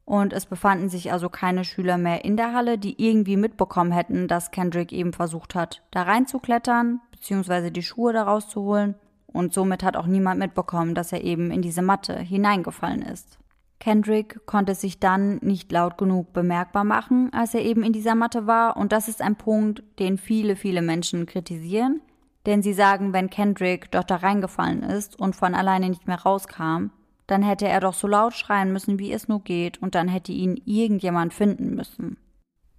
und 0.05 0.33
es 0.33 0.45
befanden 0.45 0.89
sich 0.89 1.11
also 1.11 1.29
keine 1.29 1.63
Schüler 1.63 1.97
mehr 1.97 2.25
in 2.25 2.37
der 2.37 2.53
Halle, 2.53 2.77
die 2.77 3.05
irgendwie 3.05 3.37
mitbekommen 3.37 3.91
hätten, 3.91 4.27
dass 4.27 4.51
Kendrick 4.51 4.91
eben 4.91 5.13
versucht 5.13 5.53
hat, 5.53 5.83
da 5.91 6.03
reinzuklettern, 6.03 7.01
beziehungsweise 7.23 7.71
die 7.71 7.83
Schuhe 7.83 8.11
da 8.11 8.23
rauszuholen 8.23 8.95
und 9.27 9.53
somit 9.53 9.81
hat 9.81 9.95
auch 9.95 10.07
niemand 10.07 10.41
mitbekommen, 10.41 10.93
dass 10.93 11.13
er 11.13 11.23
eben 11.23 11.51
in 11.51 11.61
diese 11.61 11.81
Matte 11.81 12.19
hineingefallen 12.19 13.01
ist. 13.01 13.39
Kendrick 13.79 14.45
konnte 14.45 14.75
sich 14.75 14.99
dann 14.99 15.37
nicht 15.37 15.71
laut 15.71 15.97
genug 15.97 16.33
bemerkbar 16.33 16.83
machen, 16.83 17.31
als 17.31 17.53
er 17.53 17.61
eben 17.61 17.81
in 17.81 17.93
dieser 17.93 18.15
Matte 18.15 18.45
war, 18.45 18.75
und 18.75 18.91
das 18.91 19.07
ist 19.07 19.21
ein 19.21 19.37
Punkt, 19.37 19.83
den 19.99 20.17
viele, 20.17 20.57
viele 20.57 20.81
Menschen 20.81 21.25
kritisieren, 21.25 22.01
denn 22.45 22.61
sie 22.61 22.73
sagen, 22.73 23.13
wenn 23.13 23.29
Kendrick 23.29 23.89
doch 23.91 24.03
da 24.03 24.17
reingefallen 24.17 24.83
ist 24.83 25.17
und 25.17 25.33
von 25.33 25.55
alleine 25.55 25.87
nicht 25.87 26.07
mehr 26.07 26.21
rauskam, 26.21 26.89
dann 27.25 27.41
hätte 27.41 27.69
er 27.69 27.79
doch 27.79 27.93
so 27.93 28.05
laut 28.05 28.33
schreien 28.33 28.73
müssen, 28.73 28.99
wie 28.99 29.13
es 29.13 29.29
nur 29.29 29.41
geht, 29.41 29.81
und 29.81 29.95
dann 29.95 30.09
hätte 30.09 30.33
ihn 30.33 30.61
irgendjemand 30.65 31.33
finden 31.33 31.73
müssen. 31.73 32.17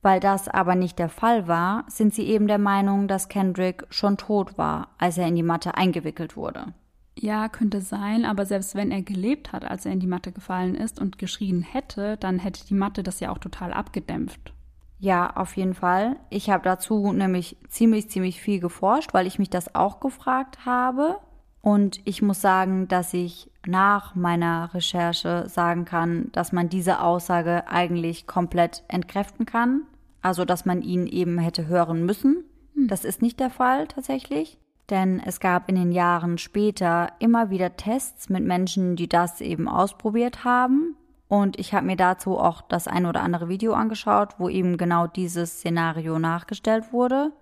Weil 0.04 0.20
das 0.20 0.48
aber 0.48 0.74
nicht 0.74 0.98
der 0.98 1.08
Fall 1.08 1.48
war, 1.48 1.84
sind 1.88 2.12
sie 2.12 2.24
eben 2.24 2.46
der 2.46 2.58
Meinung, 2.58 3.08
dass 3.08 3.30
Kendrick 3.30 3.86
schon 3.88 4.18
tot 4.18 4.58
war, 4.58 4.88
als 4.98 5.16
er 5.16 5.26
in 5.26 5.34
die 5.34 5.42
Matte 5.42 5.78
eingewickelt 5.78 6.36
wurde. 6.36 6.74
Ja, 7.18 7.48
könnte 7.48 7.80
sein, 7.80 8.26
aber 8.26 8.44
selbst 8.44 8.74
wenn 8.74 8.90
er 8.90 9.00
gelebt 9.00 9.54
hat, 9.54 9.64
als 9.64 9.86
er 9.86 9.92
in 9.92 10.00
die 10.00 10.06
Matte 10.06 10.30
gefallen 10.30 10.74
ist 10.74 11.00
und 11.00 11.16
geschrien 11.16 11.62
hätte, 11.62 12.18
dann 12.18 12.38
hätte 12.38 12.66
die 12.66 12.74
Matte 12.74 13.02
das 13.02 13.20
ja 13.20 13.30
auch 13.32 13.38
total 13.38 13.72
abgedämpft. 13.72 14.52
Ja, 14.98 15.34
auf 15.36 15.56
jeden 15.56 15.72
Fall. 15.72 16.16
Ich 16.28 16.50
habe 16.50 16.64
dazu 16.64 17.10
nämlich 17.14 17.56
ziemlich, 17.70 18.10
ziemlich 18.10 18.42
viel 18.42 18.60
geforscht, 18.60 19.14
weil 19.14 19.26
ich 19.26 19.38
mich 19.38 19.48
das 19.48 19.74
auch 19.74 20.00
gefragt 20.00 20.66
habe. 20.66 21.16
Und 21.62 22.02
ich 22.04 22.20
muss 22.20 22.42
sagen, 22.42 22.88
dass 22.88 23.14
ich 23.14 23.50
nach 23.66 24.14
meiner 24.14 24.74
Recherche 24.74 25.48
sagen 25.48 25.86
kann, 25.86 26.28
dass 26.32 26.52
man 26.52 26.68
diese 26.68 27.00
Aussage 27.00 27.68
eigentlich 27.68 28.26
komplett 28.26 28.84
entkräften 28.88 29.46
kann. 29.46 29.84
Also, 30.24 30.46
dass 30.46 30.64
man 30.64 30.80
ihn 30.80 31.06
eben 31.06 31.36
hätte 31.36 31.66
hören 31.66 32.06
müssen. 32.06 32.44
Hm. 32.74 32.88
Das 32.88 33.04
ist 33.04 33.20
nicht 33.20 33.38
der 33.40 33.50
Fall 33.50 33.86
tatsächlich. 33.86 34.58
Denn 34.88 35.20
es 35.20 35.38
gab 35.38 35.68
in 35.68 35.74
den 35.74 35.92
Jahren 35.92 36.38
später 36.38 37.12
immer 37.18 37.50
wieder 37.50 37.76
Tests 37.76 38.30
mit 38.30 38.42
Menschen, 38.42 38.96
die 38.96 39.06
das 39.06 39.42
eben 39.42 39.68
ausprobiert 39.68 40.42
haben. 40.42 40.96
Und 41.28 41.58
ich 41.58 41.74
habe 41.74 41.84
mir 41.84 41.96
dazu 41.96 42.38
auch 42.38 42.62
das 42.62 42.88
ein 42.88 43.04
oder 43.04 43.20
andere 43.20 43.50
Video 43.50 43.74
angeschaut, 43.74 44.36
wo 44.38 44.48
eben 44.48 44.78
genau 44.78 45.06
dieses 45.06 45.58
Szenario 45.58 46.18
nachgestellt 46.18 46.90
wurde. 46.90 47.32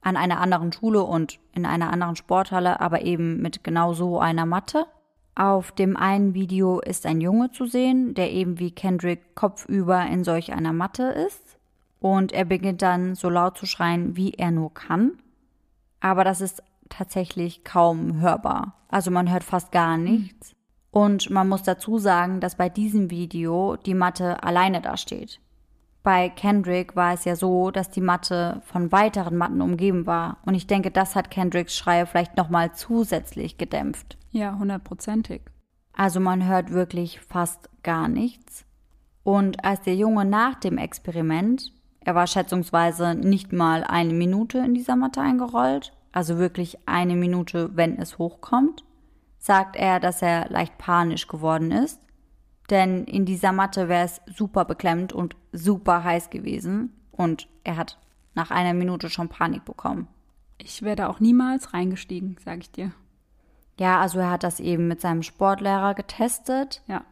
An 0.00 0.16
einer 0.16 0.40
anderen 0.40 0.72
Schule 0.72 1.04
und 1.04 1.38
in 1.52 1.64
einer 1.64 1.92
anderen 1.92 2.16
Sporthalle, 2.16 2.80
aber 2.80 3.02
eben 3.02 3.42
mit 3.42 3.62
genau 3.62 3.92
so 3.92 4.18
einer 4.18 4.44
Matte. 4.44 4.86
Auf 5.36 5.70
dem 5.70 5.96
einen 5.96 6.34
Video 6.34 6.80
ist 6.80 7.06
ein 7.06 7.20
Junge 7.20 7.52
zu 7.52 7.66
sehen, 7.66 8.14
der 8.14 8.32
eben 8.32 8.58
wie 8.58 8.72
Kendrick 8.72 9.36
kopfüber 9.36 10.04
in 10.04 10.24
solch 10.24 10.52
einer 10.52 10.72
Matte 10.72 11.04
ist. 11.04 11.43
Und 12.04 12.32
er 12.32 12.44
beginnt 12.44 12.82
dann 12.82 13.14
so 13.14 13.30
laut 13.30 13.56
zu 13.56 13.64
schreien, 13.64 14.14
wie 14.14 14.32
er 14.32 14.50
nur 14.50 14.74
kann. 14.74 15.12
Aber 16.00 16.22
das 16.22 16.42
ist 16.42 16.62
tatsächlich 16.90 17.64
kaum 17.64 18.20
hörbar. 18.20 18.74
Also 18.88 19.10
man 19.10 19.32
hört 19.32 19.42
fast 19.42 19.72
gar 19.72 19.94
hm. 19.94 20.04
nichts. 20.04 20.54
Und 20.90 21.30
man 21.30 21.48
muss 21.48 21.62
dazu 21.62 21.96
sagen, 21.96 22.40
dass 22.40 22.58
bei 22.58 22.68
diesem 22.68 23.10
Video 23.10 23.76
die 23.76 23.94
Matte 23.94 24.42
alleine 24.42 24.82
dasteht. 24.82 25.40
Bei 26.02 26.28
Kendrick 26.28 26.94
war 26.94 27.14
es 27.14 27.24
ja 27.24 27.36
so, 27.36 27.70
dass 27.70 27.88
die 27.88 28.02
Matte 28.02 28.60
von 28.66 28.92
weiteren 28.92 29.38
Matten 29.38 29.62
umgeben 29.62 30.04
war. 30.04 30.36
Und 30.44 30.52
ich 30.52 30.66
denke, 30.66 30.90
das 30.90 31.16
hat 31.16 31.30
Kendricks 31.30 31.74
Schreie 31.74 32.04
vielleicht 32.04 32.36
nochmal 32.36 32.74
zusätzlich 32.74 33.56
gedämpft. 33.56 34.18
Ja, 34.30 34.58
hundertprozentig. 34.58 35.40
Also 35.94 36.20
man 36.20 36.46
hört 36.46 36.70
wirklich 36.70 37.20
fast 37.20 37.70
gar 37.82 38.08
nichts. 38.08 38.66
Und 39.22 39.64
als 39.64 39.80
der 39.80 39.94
Junge 39.94 40.26
nach 40.26 40.56
dem 40.56 40.76
Experiment, 40.76 41.72
er 42.04 42.14
war 42.14 42.26
schätzungsweise 42.26 43.14
nicht 43.14 43.52
mal 43.52 43.84
eine 43.84 44.12
Minute 44.12 44.58
in 44.58 44.74
dieser 44.74 44.96
Matte 44.96 45.20
eingerollt, 45.20 45.92
also 46.12 46.38
wirklich 46.38 46.78
eine 46.86 47.16
Minute, 47.16 47.70
wenn 47.74 47.98
es 47.98 48.18
hochkommt, 48.18 48.84
sagt 49.38 49.76
er, 49.76 50.00
dass 50.00 50.22
er 50.22 50.48
leicht 50.48 50.78
panisch 50.78 51.26
geworden 51.26 51.70
ist. 51.70 52.00
Denn 52.70 53.04
in 53.04 53.26
dieser 53.26 53.52
Matte 53.52 53.88
wäre 53.88 54.04
es 54.04 54.20
super 54.26 54.64
beklemmt 54.64 55.12
und 55.12 55.36
super 55.52 56.04
heiß 56.04 56.30
gewesen. 56.30 56.92
Und 57.12 57.48
er 57.62 57.76
hat 57.76 57.98
nach 58.34 58.50
einer 58.50 58.74
Minute 58.74 59.10
schon 59.10 59.28
Panik 59.28 59.64
bekommen. 59.64 60.08
Ich 60.56 60.82
wäre 60.82 60.96
da 60.96 61.08
auch 61.08 61.20
niemals 61.20 61.74
reingestiegen, 61.74 62.36
sage 62.42 62.60
ich 62.60 62.70
dir. 62.70 62.92
Ja, 63.78 64.00
also 64.00 64.20
er 64.20 64.30
hat 64.30 64.44
das 64.44 64.60
eben 64.60 64.88
mit 64.88 65.00
seinem 65.00 65.22
Sportlehrer 65.22 65.94
getestet. 65.94 66.82
Ja. 66.86 67.04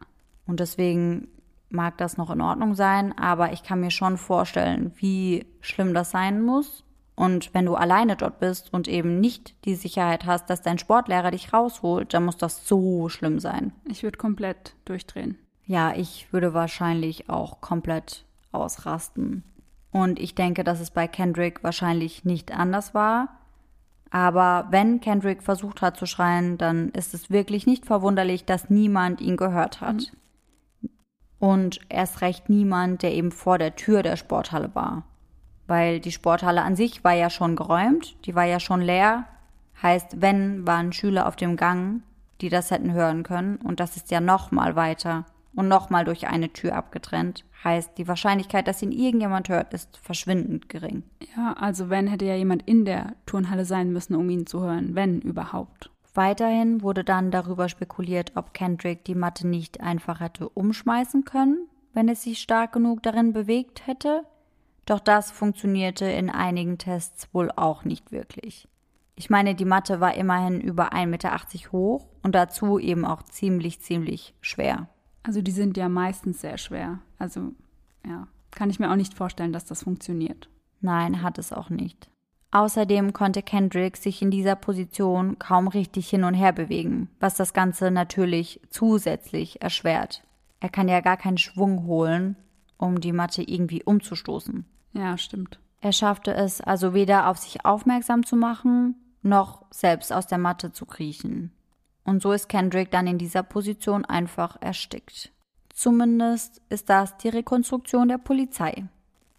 Und 0.47 0.59
deswegen 0.59 1.27
mag 1.73 1.97
das 1.97 2.17
noch 2.17 2.29
in 2.29 2.41
Ordnung 2.41 2.75
sein, 2.75 3.17
aber 3.17 3.51
ich 3.51 3.63
kann 3.63 3.79
mir 3.79 3.91
schon 3.91 4.17
vorstellen, 4.17 4.91
wie 4.95 5.45
schlimm 5.61 5.93
das 5.93 6.11
sein 6.11 6.41
muss. 6.41 6.83
Und 7.15 7.53
wenn 7.53 7.65
du 7.65 7.75
alleine 7.75 8.15
dort 8.15 8.39
bist 8.39 8.73
und 8.73 8.87
eben 8.87 9.19
nicht 9.19 9.55
die 9.65 9.75
Sicherheit 9.75 10.25
hast, 10.25 10.49
dass 10.49 10.61
dein 10.61 10.79
Sportlehrer 10.79 11.31
dich 11.31 11.53
rausholt, 11.53 12.13
dann 12.13 12.25
muss 12.25 12.37
das 12.37 12.67
so 12.67 13.07
schlimm 13.09 13.39
sein. 13.39 13.71
Ich 13.87 14.03
würde 14.03 14.17
komplett 14.17 14.75
durchdrehen. 14.85 15.37
Ja, 15.65 15.93
ich 15.93 16.31
würde 16.31 16.53
wahrscheinlich 16.53 17.29
auch 17.29 17.61
komplett 17.61 18.25
ausrasten. 18.51 19.43
Und 19.91 20.19
ich 20.19 20.33
denke, 20.33 20.63
dass 20.63 20.79
es 20.79 20.89
bei 20.89 21.07
Kendrick 21.07 21.63
wahrscheinlich 21.63 22.25
nicht 22.25 22.51
anders 22.51 22.95
war. 22.95 23.29
Aber 24.09 24.67
wenn 24.71 24.99
Kendrick 24.99 25.43
versucht 25.43 25.81
hat 25.81 25.97
zu 25.97 26.05
schreien, 26.05 26.57
dann 26.57 26.89
ist 26.89 27.13
es 27.13 27.29
wirklich 27.29 27.65
nicht 27.65 27.85
verwunderlich, 27.85 28.45
dass 28.45 28.69
niemand 28.69 29.21
ihn 29.21 29.37
gehört 29.37 29.81
hat. 29.81 29.95
Mhm. 29.95 30.17
Und 31.43 31.81
erst 31.89 32.21
recht 32.21 32.49
niemand, 32.49 33.03
der 33.03 33.13
eben 33.13 33.31
vor 33.31 33.57
der 33.57 33.75
Tür 33.75 34.03
der 34.03 34.15
Sporthalle 34.15 34.73
war 34.75 35.03
weil 35.67 35.99
die 35.99 36.11
Sporthalle 36.11 36.61
an 36.61 36.75
sich 36.75 37.03
war 37.03 37.13
ja 37.13 37.29
schon 37.29 37.55
geräumt, 37.55 38.15
die 38.25 38.35
war 38.35 38.45
ja 38.45 38.59
schon 38.59 38.81
leer. 38.81 39.25
Heißt, 39.81 40.21
wenn, 40.21 40.65
waren 40.67 40.93
Schüler 40.93 41.27
auf 41.27 41.35
dem 41.35 41.57
Gang, 41.57 42.03
die 42.41 42.49
das 42.49 42.71
hätten 42.71 42.93
hören 42.93 43.23
können. 43.23 43.57
Und 43.57 43.79
das 43.79 43.95
ist 43.95 44.11
ja 44.11 44.21
nochmal 44.21 44.75
weiter 44.75 45.25
und 45.55 45.67
nochmal 45.67 46.05
durch 46.05 46.27
eine 46.27 46.51
Tür 46.51 46.75
abgetrennt. 46.75 47.45
Heißt, 47.63 47.97
die 47.97 48.07
Wahrscheinlichkeit, 48.07 48.67
dass 48.67 48.81
ihn 48.81 48.91
irgendjemand 48.91 49.49
hört, 49.49 49.73
ist 49.73 49.97
verschwindend 49.97 50.69
gering. 50.69 51.03
Ja, 51.35 51.53
also 51.53 51.89
wenn, 51.89 52.07
hätte 52.07 52.25
ja 52.25 52.35
jemand 52.35 52.63
in 52.67 52.85
der 52.85 53.15
Turnhalle 53.25 53.65
sein 53.65 53.91
müssen, 53.91 54.15
um 54.15 54.29
ihn 54.29 54.45
zu 54.45 54.61
hören, 54.61 54.95
wenn 54.95 55.21
überhaupt. 55.21 55.89
Weiterhin 56.13 56.81
wurde 56.83 57.03
dann 57.03 57.31
darüber 57.31 57.69
spekuliert, 57.69 58.33
ob 58.35 58.53
Kendrick 58.53 59.03
die 59.05 59.15
Matte 59.15 59.47
nicht 59.47 59.81
einfach 59.81 60.19
hätte 60.19 60.47
umschmeißen 60.49 61.25
können, 61.25 61.67
wenn 61.93 62.07
es 62.07 62.23
sich 62.23 62.39
stark 62.39 62.73
genug 62.73 63.01
darin 63.01 63.33
bewegt 63.33 63.87
hätte. 63.87 64.23
Doch 64.85 64.99
das 64.99 65.31
funktionierte 65.31 66.05
in 66.05 66.29
einigen 66.29 66.77
Tests 66.77 67.33
wohl 67.33 67.51
auch 67.55 67.83
nicht 67.83 68.11
wirklich. 68.11 68.67
Ich 69.15 69.29
meine, 69.29 69.55
die 69.55 69.65
Matte 69.65 69.99
war 69.99 70.15
immerhin 70.15 70.59
über 70.59 70.93
1,80 70.93 71.05
Meter 71.05 71.71
hoch 71.71 72.07
und 72.23 72.35
dazu 72.35 72.79
eben 72.79 73.05
auch 73.05 73.23
ziemlich, 73.23 73.79
ziemlich 73.81 74.33
schwer. 74.41 74.89
Also 75.23 75.41
die 75.41 75.51
sind 75.51 75.77
ja 75.77 75.87
meistens 75.87 76.41
sehr 76.41 76.57
schwer. 76.57 76.99
Also 77.17 77.53
ja, 78.05 78.27
kann 78.51 78.69
ich 78.69 78.79
mir 78.79 78.91
auch 78.91 78.95
nicht 78.95 79.13
vorstellen, 79.13 79.53
dass 79.53 79.65
das 79.65 79.83
funktioniert. 79.83 80.49
Nein, 80.81 81.21
hat 81.21 81.37
es 81.37 81.53
auch 81.53 81.69
nicht. 81.69 82.09
Außerdem 82.53 83.13
konnte 83.13 83.41
Kendrick 83.41 83.97
sich 83.97 84.21
in 84.21 84.29
dieser 84.29 84.55
Position 84.55 85.39
kaum 85.39 85.67
richtig 85.67 86.07
hin 86.07 86.23
und 86.23 86.35
her 86.35 86.53
bewegen, 86.53 87.09
was 87.19 87.33
das 87.33 87.51
Ganze 87.51 87.89
natürlich 87.89 88.61
zusätzlich 88.69 89.63
erschwert. 89.63 90.21
Er 90.59 90.69
kann 90.69 90.87
ja 90.87 91.01
gar 91.01 91.17
keinen 91.17 91.39
Schwung 91.39 91.87
holen, 91.87 92.35
um 92.77 93.01
die 93.01 93.11
Matte 93.11 93.41
irgendwie 93.41 93.81
umzustoßen. 93.83 94.65
Ja, 94.93 95.17
stimmt. 95.17 95.59
Er 95.81 95.93
schaffte 95.93 96.35
es 96.35 96.61
also 96.61 96.93
weder 96.93 97.27
auf 97.27 97.39
sich 97.39 97.65
aufmerksam 97.65 98.23
zu 98.23 98.35
machen, 98.35 98.97
noch 99.23 99.65
selbst 99.71 100.13
aus 100.13 100.27
der 100.27 100.37
Matte 100.37 100.71
zu 100.71 100.85
kriechen. 100.85 101.51
Und 102.03 102.21
so 102.21 102.33
ist 102.33 102.49
Kendrick 102.49 102.91
dann 102.91 103.07
in 103.07 103.17
dieser 103.17 103.41
Position 103.41 104.05
einfach 104.05 104.57
erstickt. 104.61 105.31
Zumindest 105.73 106.61
ist 106.69 106.87
das 106.87 107.17
die 107.17 107.29
Rekonstruktion 107.29 108.09
der 108.09 108.19
Polizei. 108.19 108.85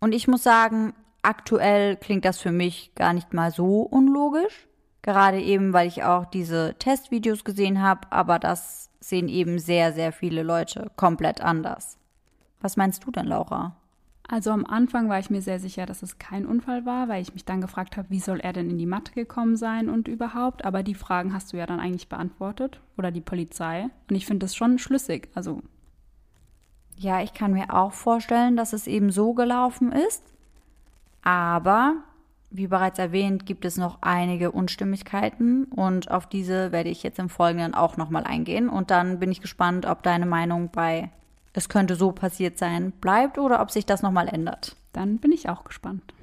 Und 0.00 0.12
ich 0.12 0.26
muss 0.26 0.42
sagen, 0.42 0.94
aktuell 1.24 1.96
klingt 1.96 2.24
das 2.24 2.40
für 2.40 2.52
mich 2.52 2.94
gar 2.94 3.12
nicht 3.12 3.32
mal 3.32 3.50
so 3.50 3.80
unlogisch. 3.80 4.68
Gerade 5.02 5.40
eben, 5.40 5.72
weil 5.72 5.86
ich 5.86 6.02
auch 6.02 6.24
diese 6.24 6.76
Testvideos 6.78 7.44
gesehen 7.44 7.82
habe, 7.82 8.10
aber 8.10 8.38
das 8.38 8.90
sehen 9.00 9.28
eben 9.28 9.58
sehr, 9.58 9.92
sehr 9.92 10.12
viele 10.12 10.42
Leute 10.42 10.90
komplett 10.96 11.42
anders. 11.42 11.98
Was 12.60 12.78
meinst 12.78 13.04
du 13.04 13.10
denn, 13.10 13.26
Laura? 13.26 13.76
Also 14.26 14.50
am 14.50 14.64
Anfang 14.64 15.10
war 15.10 15.18
ich 15.18 15.28
mir 15.28 15.42
sehr 15.42 15.60
sicher, 15.60 15.84
dass 15.84 16.02
es 16.02 16.18
kein 16.18 16.46
Unfall 16.46 16.86
war, 16.86 17.08
weil 17.08 17.20
ich 17.20 17.34
mich 17.34 17.44
dann 17.44 17.60
gefragt 17.60 17.98
habe, 17.98 18.08
wie 18.08 18.20
soll 18.20 18.40
er 18.40 18.54
denn 18.54 18.70
in 18.70 18.78
die 18.78 18.86
Matte 18.86 19.12
gekommen 19.12 19.56
sein 19.56 19.90
und 19.90 20.08
überhaupt. 20.08 20.64
Aber 20.64 20.82
die 20.82 20.94
Fragen 20.94 21.34
hast 21.34 21.52
du 21.52 21.58
ja 21.58 21.66
dann 21.66 21.80
eigentlich 21.80 22.08
beantwortet 22.08 22.80
oder 22.96 23.10
die 23.10 23.20
Polizei. 23.20 23.90
Und 24.08 24.16
ich 24.16 24.24
finde 24.24 24.46
das 24.46 24.56
schon 24.56 24.78
schlüssig. 24.78 25.28
Also 25.34 25.60
ja, 26.96 27.20
ich 27.20 27.34
kann 27.34 27.52
mir 27.52 27.74
auch 27.74 27.92
vorstellen, 27.92 28.56
dass 28.56 28.72
es 28.72 28.86
eben 28.86 29.10
so 29.10 29.34
gelaufen 29.34 29.92
ist. 29.92 30.22
Aber 31.24 31.96
wie 32.50 32.68
bereits 32.68 33.00
erwähnt, 33.00 33.46
gibt 33.46 33.64
es 33.64 33.76
noch 33.76 33.98
einige 34.02 34.52
Unstimmigkeiten 34.52 35.64
und 35.64 36.10
auf 36.10 36.28
diese 36.28 36.70
werde 36.70 36.90
ich 36.90 37.02
jetzt 37.02 37.18
im 37.18 37.28
Folgenden 37.28 37.74
auch 37.74 37.96
nochmal 37.96 38.22
eingehen. 38.24 38.68
Und 38.68 38.92
dann 38.92 39.18
bin 39.18 39.32
ich 39.32 39.40
gespannt, 39.40 39.86
ob 39.86 40.04
deine 40.04 40.26
Meinung 40.26 40.70
bei 40.70 41.10
es 41.52 41.68
könnte 41.68 41.94
so 41.96 42.12
passiert 42.12 42.58
sein, 42.58 42.92
bleibt 42.92 43.38
oder 43.38 43.60
ob 43.60 43.70
sich 43.70 43.86
das 43.86 44.02
nochmal 44.02 44.28
ändert. 44.28 44.76
Dann 44.92 45.18
bin 45.18 45.32
ich 45.32 45.48
auch 45.48 45.64
gespannt. 45.64 46.14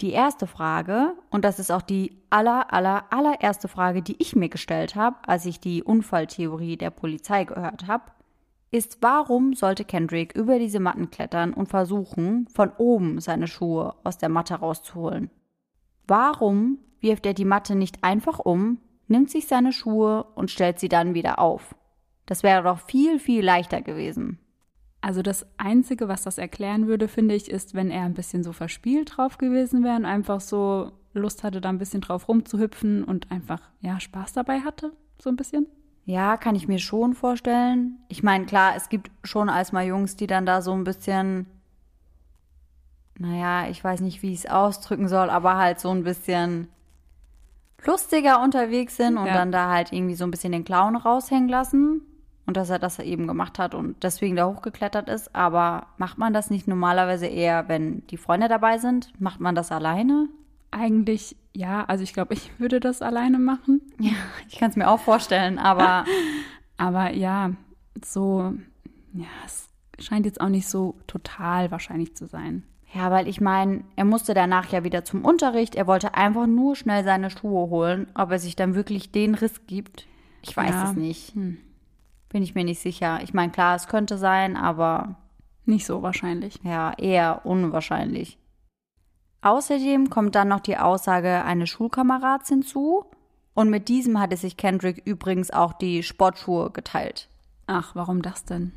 Die 0.00 0.10
erste 0.10 0.48
Frage, 0.48 1.12
und 1.30 1.44
das 1.44 1.60
ist 1.60 1.70
auch 1.70 1.82
die 1.82 2.20
aller, 2.30 2.72
aller, 2.72 3.04
allererste 3.10 3.68
Frage, 3.68 4.02
die 4.02 4.20
ich 4.20 4.34
mir 4.34 4.48
gestellt 4.48 4.96
habe, 4.96 5.16
als 5.26 5.46
ich 5.46 5.60
die 5.60 5.84
Unfalltheorie 5.84 6.76
der 6.76 6.90
Polizei 6.90 7.44
gehört 7.44 7.86
habe, 7.86 8.04
ist, 8.72 8.98
warum 9.02 9.52
sollte 9.54 9.84
Kendrick 9.84 10.34
über 10.34 10.58
diese 10.58 10.80
Matten 10.80 11.10
klettern 11.10 11.52
und 11.52 11.68
versuchen, 11.68 12.48
von 12.48 12.72
oben 12.78 13.20
seine 13.20 13.46
Schuhe 13.46 13.94
aus 14.02 14.18
der 14.18 14.30
Matte 14.30 14.54
rauszuholen? 14.54 15.30
Warum 16.08 16.78
wirft 17.00 17.26
er 17.26 17.34
die 17.34 17.44
Matte 17.44 17.76
nicht 17.76 18.02
einfach 18.02 18.38
um, 18.38 18.78
nimmt 19.08 19.30
sich 19.30 19.46
seine 19.46 19.72
Schuhe 19.72 20.24
und 20.34 20.50
stellt 20.50 20.80
sie 20.80 20.88
dann 20.88 21.14
wieder 21.14 21.38
auf? 21.38 21.74
Das 22.26 22.42
wäre 22.42 22.62
doch 22.62 22.80
viel, 22.80 23.18
viel 23.18 23.44
leichter 23.44 23.82
gewesen. 23.82 24.38
Also 25.02 25.20
das 25.20 25.46
Einzige, 25.58 26.08
was 26.08 26.22
das 26.22 26.38
erklären 26.38 26.86
würde, 26.86 27.08
finde 27.08 27.34
ich, 27.34 27.50
ist, 27.50 27.74
wenn 27.74 27.90
er 27.90 28.04
ein 28.04 28.14
bisschen 28.14 28.42
so 28.42 28.52
verspielt 28.52 29.16
drauf 29.16 29.36
gewesen 29.36 29.84
wäre 29.84 29.96
und 29.96 30.04
einfach 30.04 30.40
so 30.40 30.92
Lust 31.12 31.42
hatte, 31.42 31.60
da 31.60 31.68
ein 31.68 31.78
bisschen 31.78 32.00
drauf 32.00 32.28
rumzuhüpfen 32.28 33.04
und 33.04 33.30
einfach, 33.30 33.60
ja, 33.80 34.00
Spaß 34.00 34.32
dabei 34.32 34.60
hatte, 34.60 34.92
so 35.20 35.28
ein 35.28 35.36
bisschen. 35.36 35.66
Ja, 36.04 36.36
kann 36.36 36.56
ich 36.56 36.66
mir 36.68 36.78
schon 36.80 37.14
vorstellen. 37.14 37.98
Ich 38.08 38.22
meine, 38.22 38.44
klar, 38.46 38.74
es 38.76 38.88
gibt 38.88 39.10
schon 39.22 39.48
als 39.48 39.72
mal 39.72 39.84
Jungs, 39.86 40.16
die 40.16 40.26
dann 40.26 40.46
da 40.46 40.60
so 40.60 40.72
ein 40.72 40.84
bisschen, 40.84 41.46
naja, 43.18 43.68
ich 43.68 43.82
weiß 43.82 44.00
nicht, 44.00 44.22
wie 44.22 44.32
ich 44.32 44.40
es 44.40 44.46
ausdrücken 44.50 45.08
soll, 45.08 45.30
aber 45.30 45.56
halt 45.56 45.78
so 45.78 45.90
ein 45.90 46.02
bisschen 46.02 46.68
lustiger 47.84 48.42
unterwegs 48.42 48.96
sind 48.96 49.16
und 49.16 49.26
Ja. 49.26 49.32
dann 49.34 49.52
da 49.52 49.70
halt 49.70 49.92
irgendwie 49.92 50.14
so 50.14 50.24
ein 50.24 50.30
bisschen 50.30 50.52
den 50.52 50.64
Clown 50.64 50.96
raushängen 50.96 51.48
lassen. 51.48 52.02
Und 52.44 52.56
dass 52.56 52.70
er 52.70 52.80
das 52.80 52.98
eben 52.98 53.28
gemacht 53.28 53.60
hat 53.60 53.72
und 53.72 54.02
deswegen 54.02 54.34
da 54.34 54.46
hochgeklettert 54.48 55.08
ist. 55.08 55.32
Aber 55.34 55.86
macht 55.96 56.18
man 56.18 56.32
das 56.34 56.50
nicht 56.50 56.66
normalerweise 56.66 57.26
eher, 57.26 57.68
wenn 57.68 58.04
die 58.08 58.16
Freunde 58.16 58.48
dabei 58.48 58.78
sind? 58.78 59.12
Macht 59.20 59.38
man 59.38 59.54
das 59.54 59.70
alleine? 59.70 60.28
Eigentlich, 60.72 61.36
ja, 61.54 61.84
also 61.84 62.02
ich 62.04 62.12
glaube, 62.14 62.34
ich 62.34 62.50
würde 62.58 62.80
das 62.80 63.02
alleine 63.02 63.38
machen. 63.38 63.80
Ja, 63.98 64.12
ich 64.48 64.56
kann 64.58 64.70
es 64.70 64.76
mir 64.76 64.88
auch 64.90 65.00
vorstellen, 65.00 65.58
aber 65.58 66.04
Aber 66.78 67.12
ja, 67.12 67.52
so, 68.04 68.54
ja, 69.12 69.26
es 69.46 69.68
scheint 70.00 70.26
jetzt 70.26 70.40
auch 70.40 70.48
nicht 70.48 70.66
so 70.66 70.96
total 71.06 71.70
wahrscheinlich 71.70 72.16
zu 72.16 72.26
sein. 72.26 72.64
Ja, 72.92 73.10
weil 73.10 73.28
ich 73.28 73.40
meine, 73.40 73.84
er 73.94 74.04
musste 74.04 74.34
danach 74.34 74.72
ja 74.72 74.82
wieder 74.82 75.04
zum 75.04 75.24
Unterricht. 75.24 75.76
Er 75.76 75.86
wollte 75.86 76.14
einfach 76.14 76.46
nur 76.48 76.74
schnell 76.74 77.04
seine 77.04 77.30
Schuhe 77.30 77.70
holen. 77.70 78.08
Ob 78.14 78.32
er 78.32 78.38
sich 78.40 78.56
dann 78.56 78.74
wirklich 78.74 79.12
den 79.12 79.34
Riss 79.34 79.66
gibt, 79.66 80.06
ich 80.42 80.56
weiß 80.56 80.70
Ja. 80.70 80.90
es 80.90 80.96
nicht. 80.96 81.34
Hm. 81.34 81.58
Bin 82.30 82.42
ich 82.42 82.54
mir 82.56 82.64
nicht 82.64 82.80
sicher. 82.80 83.20
Ich 83.22 83.32
meine, 83.32 83.52
klar, 83.52 83.76
es 83.76 83.86
könnte 83.86 84.18
sein, 84.18 84.56
aber 84.56 85.14
Nicht 85.66 85.86
so 85.86 86.02
wahrscheinlich. 86.02 86.58
ja, 86.64 86.92
eher 86.98 87.46
unwahrscheinlich. 87.46 88.38
Außerdem 89.42 90.08
kommt 90.08 90.34
dann 90.34 90.48
noch 90.48 90.60
die 90.60 90.78
Aussage 90.78 91.44
eines 91.44 91.68
Schulkamerads 91.68 92.48
hinzu. 92.48 93.04
Und 93.54 93.68
mit 93.68 93.88
diesem 93.88 94.18
hatte 94.18 94.36
sich 94.36 94.56
Kendrick 94.56 95.02
übrigens 95.04 95.50
auch 95.50 95.74
die 95.74 96.02
Sportschuhe 96.02 96.70
geteilt. 96.70 97.28
Ach, 97.66 97.94
warum 97.94 98.22
das 98.22 98.44
denn? 98.44 98.72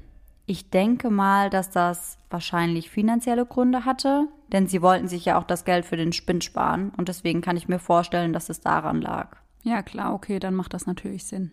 Ich 0.48 0.70
denke 0.70 1.10
mal, 1.10 1.50
dass 1.50 1.72
das 1.72 2.18
wahrscheinlich 2.30 2.90
finanzielle 2.90 3.46
Gründe 3.46 3.86
hatte, 3.86 4.28
denn 4.52 4.68
sie 4.68 4.82
wollten 4.82 5.08
sich 5.08 5.26
ja 5.26 5.40
auch 5.40 5.44
das 5.44 5.66
Geld 5.66 5.86
für 5.86 5.98
den 5.98 6.14
Spind 6.14 6.44
sparen 6.44 6.92
und 6.98 7.08
deswegen 7.08 7.42
kann 7.42 7.58
ich 7.58 7.68
mir 7.68 7.80
vorstellen, 7.80 8.32
dass 8.34 8.50
es 8.50 8.62
daran 8.62 9.02
lag. 9.02 9.38
Ja, 9.64 9.82
klar, 9.82 10.14
okay, 10.14 10.38
dann 10.38 10.54
macht 10.54 10.76
das 10.76 10.86
natürlich 10.86 11.26
Sinn. 11.26 11.52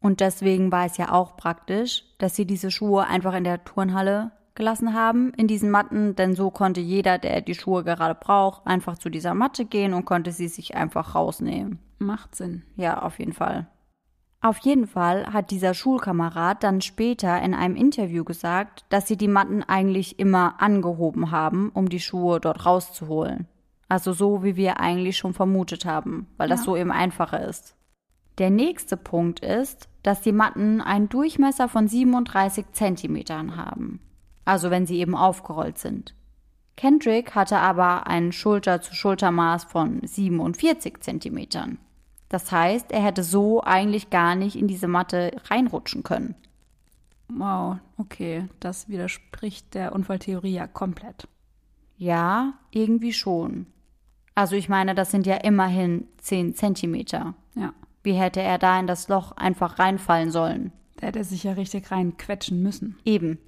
Und 0.00 0.18
deswegen 0.18 0.72
war 0.72 0.84
es 0.84 0.96
ja 0.96 1.12
auch 1.12 1.36
praktisch, 1.36 2.04
dass 2.18 2.34
sie 2.34 2.44
diese 2.44 2.72
Schuhe 2.72 3.06
einfach 3.06 3.34
in 3.34 3.44
der 3.44 3.62
Turnhalle 3.64 4.32
gelassen 4.54 4.94
haben, 4.94 5.32
in 5.34 5.46
diesen 5.46 5.70
Matten, 5.70 6.14
denn 6.16 6.34
so 6.34 6.50
konnte 6.50 6.80
jeder, 6.80 7.18
der 7.18 7.40
die 7.40 7.54
Schuhe 7.54 7.84
gerade 7.84 8.14
braucht, 8.14 8.66
einfach 8.66 8.98
zu 8.98 9.08
dieser 9.10 9.34
Matte 9.34 9.64
gehen 9.64 9.94
und 9.94 10.04
konnte 10.04 10.32
sie 10.32 10.48
sich 10.48 10.74
einfach 10.74 11.14
rausnehmen. 11.14 11.78
Macht 11.98 12.34
Sinn. 12.34 12.62
Ja, 12.76 13.02
auf 13.02 13.18
jeden 13.18 13.32
Fall. 13.32 13.68
Auf 14.40 14.58
jeden 14.58 14.88
Fall 14.88 15.32
hat 15.32 15.52
dieser 15.52 15.72
Schulkamerad 15.72 16.64
dann 16.64 16.80
später 16.80 17.40
in 17.42 17.54
einem 17.54 17.76
Interview 17.76 18.24
gesagt, 18.24 18.84
dass 18.88 19.06
sie 19.06 19.16
die 19.16 19.28
Matten 19.28 19.62
eigentlich 19.62 20.18
immer 20.18 20.60
angehoben 20.60 21.30
haben, 21.30 21.70
um 21.72 21.88
die 21.88 22.00
Schuhe 22.00 22.40
dort 22.40 22.66
rauszuholen. 22.66 23.46
Also 23.88 24.12
so, 24.12 24.42
wie 24.42 24.56
wir 24.56 24.80
eigentlich 24.80 25.16
schon 25.16 25.32
vermutet 25.32 25.84
haben, 25.84 26.26
weil 26.38 26.48
das 26.48 26.60
Ja. 26.60 26.64
so 26.64 26.76
eben 26.76 26.90
einfacher 26.90 27.46
ist. 27.46 27.76
Der 28.38 28.50
nächste 28.50 28.96
Punkt 28.96 29.40
ist, 29.40 29.88
dass 30.02 30.22
die 30.22 30.32
Matten 30.32 30.80
einen 30.80 31.08
Durchmesser 31.08 31.68
von 31.68 31.86
37 31.86 32.72
Zentimetern 32.72 33.56
haben. 33.56 34.00
Also 34.44 34.70
wenn 34.70 34.86
sie 34.86 34.98
eben 34.98 35.14
aufgerollt 35.14 35.78
sind. 35.78 36.14
Kendrick 36.76 37.34
hatte 37.34 37.58
aber 37.58 38.06
ein 38.06 38.32
Schulter-zu-Schulter-Maß 38.32 39.64
von 39.64 40.00
47 40.04 41.00
Zentimetern. 41.00 41.78
Das 42.28 42.50
heißt, 42.50 42.92
er 42.92 43.02
hätte 43.02 43.22
so 43.22 43.62
eigentlich 43.62 44.08
gar 44.10 44.34
nicht 44.34 44.56
in 44.56 44.66
diese 44.66 44.88
Matte 44.88 45.32
reinrutschen 45.50 46.02
können. 46.02 46.34
Wow, 47.28 47.76
okay, 47.98 48.46
das 48.58 48.88
widerspricht 48.88 49.74
der 49.74 49.92
Unfalltheorie 49.94 50.54
ja 50.54 50.66
komplett. 50.66 51.28
Ja, 51.96 52.54
irgendwie 52.70 53.12
schon. 53.12 53.66
Also 54.34 54.56
ich 54.56 54.68
meine, 54.68 54.94
das 54.94 55.10
sind 55.10 55.26
ja 55.26 55.36
immerhin 55.36 56.08
10 56.18 56.54
Zentimeter. 56.54 57.34
Ja, 57.54 57.72
Wie 58.02 58.14
hätte 58.14 58.40
er 58.40 58.58
da 58.58 58.80
in 58.80 58.86
das 58.86 59.08
Loch 59.08 59.32
einfach 59.32 59.78
reinfallen 59.78 60.30
sollen? 60.30 60.72
da 60.96 61.08
hätte 61.08 61.18
er 61.18 61.24
sich 61.24 61.42
ja 61.44 61.52
richtig 61.52 61.90
reinquetschen 61.90 62.62
müssen. 62.62 62.96
Eben. 63.04 63.38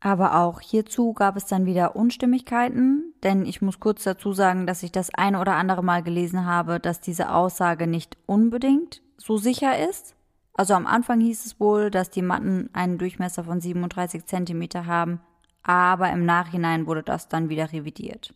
Aber 0.00 0.38
auch 0.38 0.60
hierzu 0.60 1.14
gab 1.14 1.36
es 1.36 1.46
dann 1.46 1.64
wieder 1.64 1.96
Unstimmigkeiten, 1.96 3.14
denn 3.22 3.46
ich 3.46 3.62
muss 3.62 3.80
kurz 3.80 4.04
dazu 4.04 4.32
sagen, 4.32 4.66
dass 4.66 4.82
ich 4.82 4.92
das 4.92 5.12
eine 5.12 5.40
oder 5.40 5.54
andere 5.54 5.82
Mal 5.82 6.02
gelesen 6.02 6.44
habe, 6.44 6.78
dass 6.80 7.00
diese 7.00 7.32
Aussage 7.32 7.86
nicht 7.86 8.16
unbedingt 8.26 9.02
so 9.16 9.38
sicher 9.38 9.88
ist. 9.88 10.14
Also 10.52 10.74
am 10.74 10.86
Anfang 10.86 11.20
hieß 11.20 11.46
es 11.46 11.60
wohl, 11.60 11.90
dass 11.90 12.10
die 12.10 12.22
Matten 12.22 12.70
einen 12.72 12.98
Durchmesser 12.98 13.44
von 13.44 13.60
37 13.60 14.26
Zentimeter 14.26 14.86
haben, 14.86 15.20
aber 15.62 16.10
im 16.10 16.24
Nachhinein 16.24 16.86
wurde 16.86 17.02
das 17.02 17.28
dann 17.28 17.48
wieder 17.48 17.72
revidiert. 17.72 18.34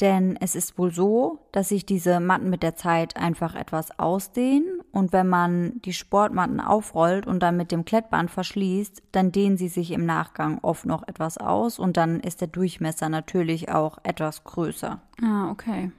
Denn 0.00 0.36
es 0.40 0.54
ist 0.54 0.78
wohl 0.78 0.92
so, 0.92 1.46
dass 1.52 1.68
sich 1.68 1.84
diese 1.84 2.20
Matten 2.20 2.48
mit 2.48 2.62
der 2.62 2.74
Zeit 2.74 3.16
einfach 3.16 3.54
etwas 3.54 3.98
ausdehnen 3.98 4.79
und 4.92 5.12
wenn 5.12 5.28
man 5.28 5.80
die 5.82 5.92
Sportmatten 5.92 6.60
aufrollt 6.60 7.26
und 7.26 7.42
dann 7.42 7.56
mit 7.56 7.72
dem 7.72 7.84
Klettband 7.84 8.30
verschließt, 8.30 9.02
dann 9.12 9.32
dehnen 9.32 9.56
sie 9.56 9.68
sich 9.68 9.92
im 9.92 10.04
Nachgang 10.04 10.58
oft 10.62 10.86
noch 10.86 11.06
etwas 11.06 11.38
aus 11.38 11.78
und 11.78 11.96
dann 11.96 12.20
ist 12.20 12.40
der 12.40 12.48
Durchmesser 12.48 13.08
natürlich 13.08 13.70
auch 13.70 13.98
etwas 14.02 14.44
größer. 14.44 15.00
Ah, 15.22 15.50
okay. 15.50 15.92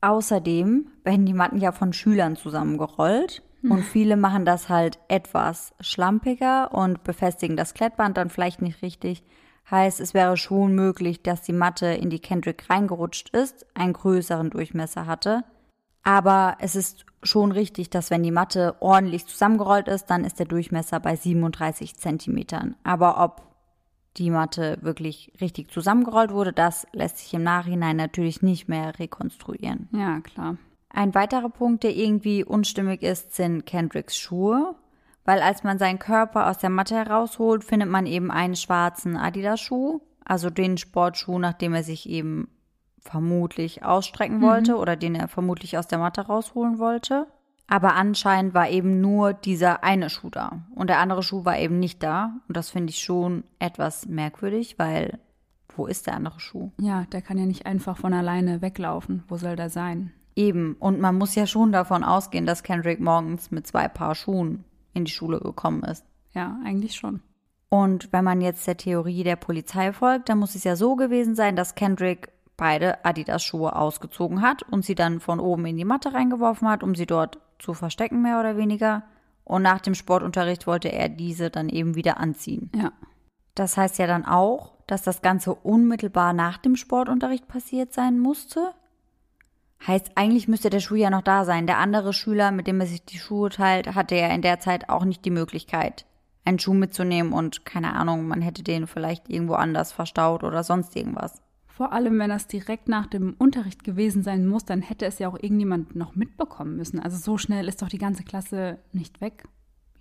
Außerdem 0.00 0.86
werden 1.04 1.26
die 1.26 1.34
Matten 1.34 1.58
ja 1.58 1.72
von 1.72 1.92
Schülern 1.92 2.36
zusammengerollt 2.36 3.42
und 3.62 3.84
viele 3.84 4.16
machen 4.16 4.44
das 4.44 4.68
halt 4.68 4.98
etwas 5.06 5.72
schlampiger 5.80 6.74
und 6.74 7.04
befestigen 7.04 7.56
das 7.56 7.74
Klettband 7.74 8.16
dann 8.16 8.28
vielleicht 8.28 8.60
nicht 8.60 8.82
richtig. 8.82 9.22
Heißt, 9.70 10.00
es 10.00 10.14
wäre 10.14 10.36
schon 10.36 10.74
möglich, 10.74 11.22
dass 11.22 11.42
die 11.42 11.52
Matte 11.52 11.86
in 11.86 12.10
die 12.10 12.18
Kendrick 12.18 12.68
reingerutscht 12.68 13.28
ist, 13.30 13.64
einen 13.74 13.92
größeren 13.92 14.50
Durchmesser 14.50 15.06
hatte. 15.06 15.44
Aber 16.02 16.56
es 16.60 16.74
ist 16.74 17.06
schon 17.22 17.52
richtig, 17.52 17.90
dass 17.90 18.10
wenn 18.10 18.22
die 18.22 18.30
Matte 18.30 18.76
ordentlich 18.80 19.26
zusammengerollt 19.26 19.88
ist, 19.88 20.06
dann 20.06 20.24
ist 20.24 20.38
der 20.38 20.46
Durchmesser 20.46 20.98
bei 21.00 21.14
37 21.14 21.96
Zentimetern. 21.96 22.74
Aber 22.82 23.22
ob 23.22 23.42
die 24.16 24.30
Matte 24.30 24.78
wirklich 24.82 25.32
richtig 25.40 25.70
zusammengerollt 25.70 26.32
wurde, 26.32 26.52
das 26.52 26.86
lässt 26.92 27.18
sich 27.18 27.32
im 27.34 27.42
Nachhinein 27.42 27.96
natürlich 27.96 28.42
nicht 28.42 28.68
mehr 28.68 28.98
rekonstruieren. 28.98 29.88
Ja, 29.92 30.20
klar. 30.20 30.56
Ein 30.90 31.14
weiterer 31.14 31.48
Punkt, 31.48 31.84
der 31.84 31.96
irgendwie 31.96 32.44
unstimmig 32.44 33.02
ist, 33.02 33.34
sind 33.34 33.64
Kendricks 33.64 34.18
Schuhe. 34.18 34.74
Weil 35.24 35.40
als 35.40 35.62
man 35.62 35.78
seinen 35.78 36.00
Körper 36.00 36.50
aus 36.50 36.58
der 36.58 36.70
Matte 36.70 36.96
herausholt, 36.96 37.64
findet 37.64 37.88
man 37.88 38.06
eben 38.06 38.30
einen 38.30 38.56
schwarzen 38.56 39.16
Adidas-Schuh, 39.16 40.00
also 40.24 40.50
den 40.50 40.78
Sportschuh, 40.78 41.38
nachdem 41.38 41.74
er 41.74 41.84
sich 41.84 42.08
eben 42.08 42.48
vermutlich 43.02 43.84
ausstrecken 43.84 44.40
wollte 44.40 44.76
oder 44.76 44.96
den 44.96 45.14
er 45.14 45.28
vermutlich 45.28 45.76
aus 45.76 45.86
der 45.86 45.98
Matte 45.98 46.22
rausholen 46.22 46.78
wollte. 46.78 47.26
Aber 47.66 47.94
anscheinend 47.94 48.54
war 48.54 48.68
eben 48.68 49.00
nur 49.00 49.32
dieser 49.32 49.82
eine 49.82 50.10
Schuh 50.10 50.30
da 50.30 50.62
und 50.74 50.88
der 50.88 50.98
andere 50.98 51.22
Schuh 51.22 51.44
war 51.44 51.58
eben 51.58 51.78
nicht 51.78 52.02
da. 52.02 52.34
Und 52.48 52.56
das 52.56 52.70
finde 52.70 52.90
ich 52.90 52.98
schon 52.98 53.44
etwas 53.58 54.06
merkwürdig, 54.06 54.78
weil 54.78 55.18
wo 55.76 55.86
ist 55.86 56.06
der 56.06 56.14
andere 56.14 56.38
Schuh? 56.38 56.70
Ja, 56.78 57.06
der 57.12 57.22
kann 57.22 57.38
ja 57.38 57.46
nicht 57.46 57.66
einfach 57.66 57.96
von 57.96 58.12
alleine 58.12 58.60
weglaufen. 58.60 59.24
Wo 59.28 59.36
soll 59.36 59.56
der 59.56 59.70
sein? 59.70 60.12
Eben, 60.36 60.76
und 60.78 61.00
man 61.00 61.16
muss 61.16 61.34
ja 61.34 61.46
schon 61.46 61.72
davon 61.72 62.04
ausgehen, 62.04 62.46
dass 62.46 62.62
Kendrick 62.62 63.00
morgens 63.00 63.50
mit 63.50 63.66
zwei 63.66 63.88
Paar 63.88 64.14
Schuhen 64.14 64.64
in 64.94 65.04
die 65.04 65.10
Schule 65.10 65.40
gekommen 65.40 65.82
ist. 65.82 66.04
Ja, 66.32 66.58
eigentlich 66.64 66.94
schon. 66.94 67.20
Und 67.68 68.12
wenn 68.12 68.24
man 68.24 68.42
jetzt 68.42 68.66
der 68.66 68.76
Theorie 68.76 69.24
der 69.24 69.36
Polizei 69.36 69.92
folgt, 69.92 70.28
dann 70.28 70.38
muss 70.38 70.54
es 70.54 70.64
ja 70.64 70.76
so 70.76 70.94
gewesen 70.94 71.34
sein, 71.34 71.56
dass 71.56 71.74
Kendrick 71.74 72.28
beide 72.62 73.04
Adidas-Schuhe 73.04 73.74
ausgezogen 73.74 74.40
hat 74.40 74.62
und 74.62 74.84
sie 74.84 74.94
dann 74.94 75.18
von 75.18 75.40
oben 75.40 75.66
in 75.66 75.76
die 75.76 75.84
Matte 75.84 76.14
reingeworfen 76.14 76.68
hat, 76.68 76.84
um 76.84 76.94
sie 76.94 77.06
dort 77.06 77.40
zu 77.58 77.74
verstecken, 77.74 78.22
mehr 78.22 78.38
oder 78.38 78.56
weniger. 78.56 79.02
Und 79.42 79.62
nach 79.62 79.80
dem 79.80 79.96
Sportunterricht 79.96 80.68
wollte 80.68 80.86
er 80.86 81.08
diese 81.08 81.50
dann 81.50 81.68
eben 81.68 81.96
wieder 81.96 82.18
anziehen. 82.18 82.70
Ja. 82.76 82.92
Das 83.56 83.76
heißt 83.76 83.98
ja 83.98 84.06
dann 84.06 84.24
auch, 84.24 84.74
dass 84.86 85.02
das 85.02 85.22
Ganze 85.22 85.52
unmittelbar 85.52 86.34
nach 86.34 86.56
dem 86.56 86.76
Sportunterricht 86.76 87.48
passiert 87.48 87.92
sein 87.92 88.20
musste. 88.20 88.72
Heißt, 89.84 90.12
eigentlich 90.14 90.46
müsste 90.46 90.70
der 90.70 90.78
Schuh 90.78 90.94
ja 90.94 91.10
noch 91.10 91.22
da 91.22 91.44
sein. 91.44 91.66
Der 91.66 91.78
andere 91.78 92.12
Schüler, 92.12 92.52
mit 92.52 92.68
dem 92.68 92.78
er 92.78 92.86
sich 92.86 93.04
die 93.04 93.18
Schuhe 93.18 93.50
teilt, 93.50 93.96
hatte 93.96 94.14
ja 94.14 94.28
in 94.28 94.42
der 94.42 94.60
Zeit 94.60 94.88
auch 94.88 95.04
nicht 95.04 95.24
die 95.24 95.32
Möglichkeit, 95.32 96.06
einen 96.44 96.60
Schuh 96.60 96.74
mitzunehmen 96.74 97.32
und 97.32 97.64
keine 97.64 97.94
Ahnung, 97.94 98.28
man 98.28 98.40
hätte 98.40 98.62
den 98.62 98.86
vielleicht 98.86 99.28
irgendwo 99.28 99.54
anders 99.54 99.90
verstaut 99.90 100.44
oder 100.44 100.62
sonst 100.62 100.94
irgendwas. 100.94 101.42
Vor 101.74 101.92
allem, 101.92 102.18
wenn 102.18 102.28
das 102.28 102.46
direkt 102.46 102.88
nach 102.88 103.06
dem 103.06 103.34
Unterricht 103.38 103.82
gewesen 103.82 104.22
sein 104.22 104.46
muss, 104.46 104.64
dann 104.64 104.82
hätte 104.82 105.06
es 105.06 105.18
ja 105.18 105.28
auch 105.28 105.34
irgendjemand 105.40 105.96
noch 105.96 106.14
mitbekommen 106.14 106.76
müssen. 106.76 107.00
Also 107.00 107.16
so 107.16 107.38
schnell 107.38 107.66
ist 107.66 107.80
doch 107.80 107.88
die 107.88 107.98
ganze 107.98 108.24
Klasse 108.24 108.78
nicht 108.92 109.20
weg. 109.22 109.44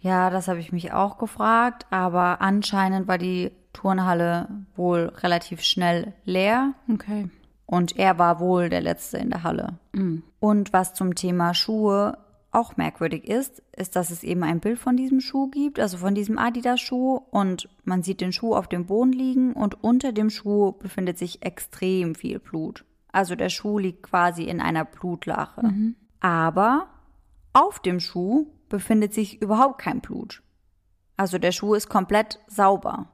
Ja, 0.01 0.29
das 0.29 0.47
habe 0.47 0.60
ich 0.60 0.73
mich 0.73 0.91
auch 0.91 1.17
gefragt, 1.17 1.86
aber 1.89 2.41
anscheinend 2.41 3.07
war 3.07 3.17
die 3.17 3.51
Turnhalle 3.71 4.49
wohl 4.75 5.13
relativ 5.17 5.62
schnell 5.62 6.13
leer. 6.25 6.73
Okay. 6.91 7.29
Und 7.65 7.97
er 7.97 8.19
war 8.19 8.41
wohl 8.41 8.67
der 8.67 8.81
Letzte 8.81 9.17
in 9.19 9.29
der 9.29 9.43
Halle. 9.43 9.79
Mhm. 9.93 10.23
Und 10.39 10.73
was 10.73 10.93
zum 10.93 11.15
Thema 11.15 11.53
Schuhe 11.53 12.17
auch 12.51 12.75
merkwürdig 12.77 13.27
ist, 13.27 13.63
ist, 13.75 13.95
dass 13.95 14.11
es 14.11 14.23
eben 14.23 14.43
ein 14.43 14.59
Bild 14.59 14.77
von 14.77 14.97
diesem 14.97 15.21
Schuh 15.21 15.49
gibt, 15.49 15.79
also 15.79 15.97
von 15.97 16.15
diesem 16.15 16.37
Adidas-Schuh. 16.37 17.21
Und 17.31 17.69
man 17.85 18.03
sieht 18.03 18.21
den 18.21 18.33
Schuh 18.33 18.55
auf 18.55 18.67
dem 18.67 18.85
Boden 18.85 19.13
liegen 19.13 19.53
und 19.53 19.83
unter 19.83 20.11
dem 20.11 20.29
Schuh 20.29 20.73
befindet 20.73 21.17
sich 21.17 21.43
extrem 21.43 22.13
viel 22.13 22.39
Blut. 22.39 22.85
Also 23.11 23.35
der 23.35 23.49
Schuh 23.49 23.79
liegt 23.79 24.03
quasi 24.03 24.43
in 24.43 24.59
einer 24.59 24.85
Blutlache. 24.85 25.65
Mhm. 25.65 25.95
Aber 26.19 26.87
auf 27.53 27.79
dem 27.79 27.99
Schuh 27.99 28.47
befindet 28.69 29.13
sich 29.13 29.41
überhaupt 29.41 29.79
kein 29.79 30.01
Blut. 30.01 30.41
Also 31.17 31.37
der 31.37 31.51
Schuh 31.51 31.73
ist 31.73 31.89
komplett 31.89 32.39
sauber. 32.47 33.07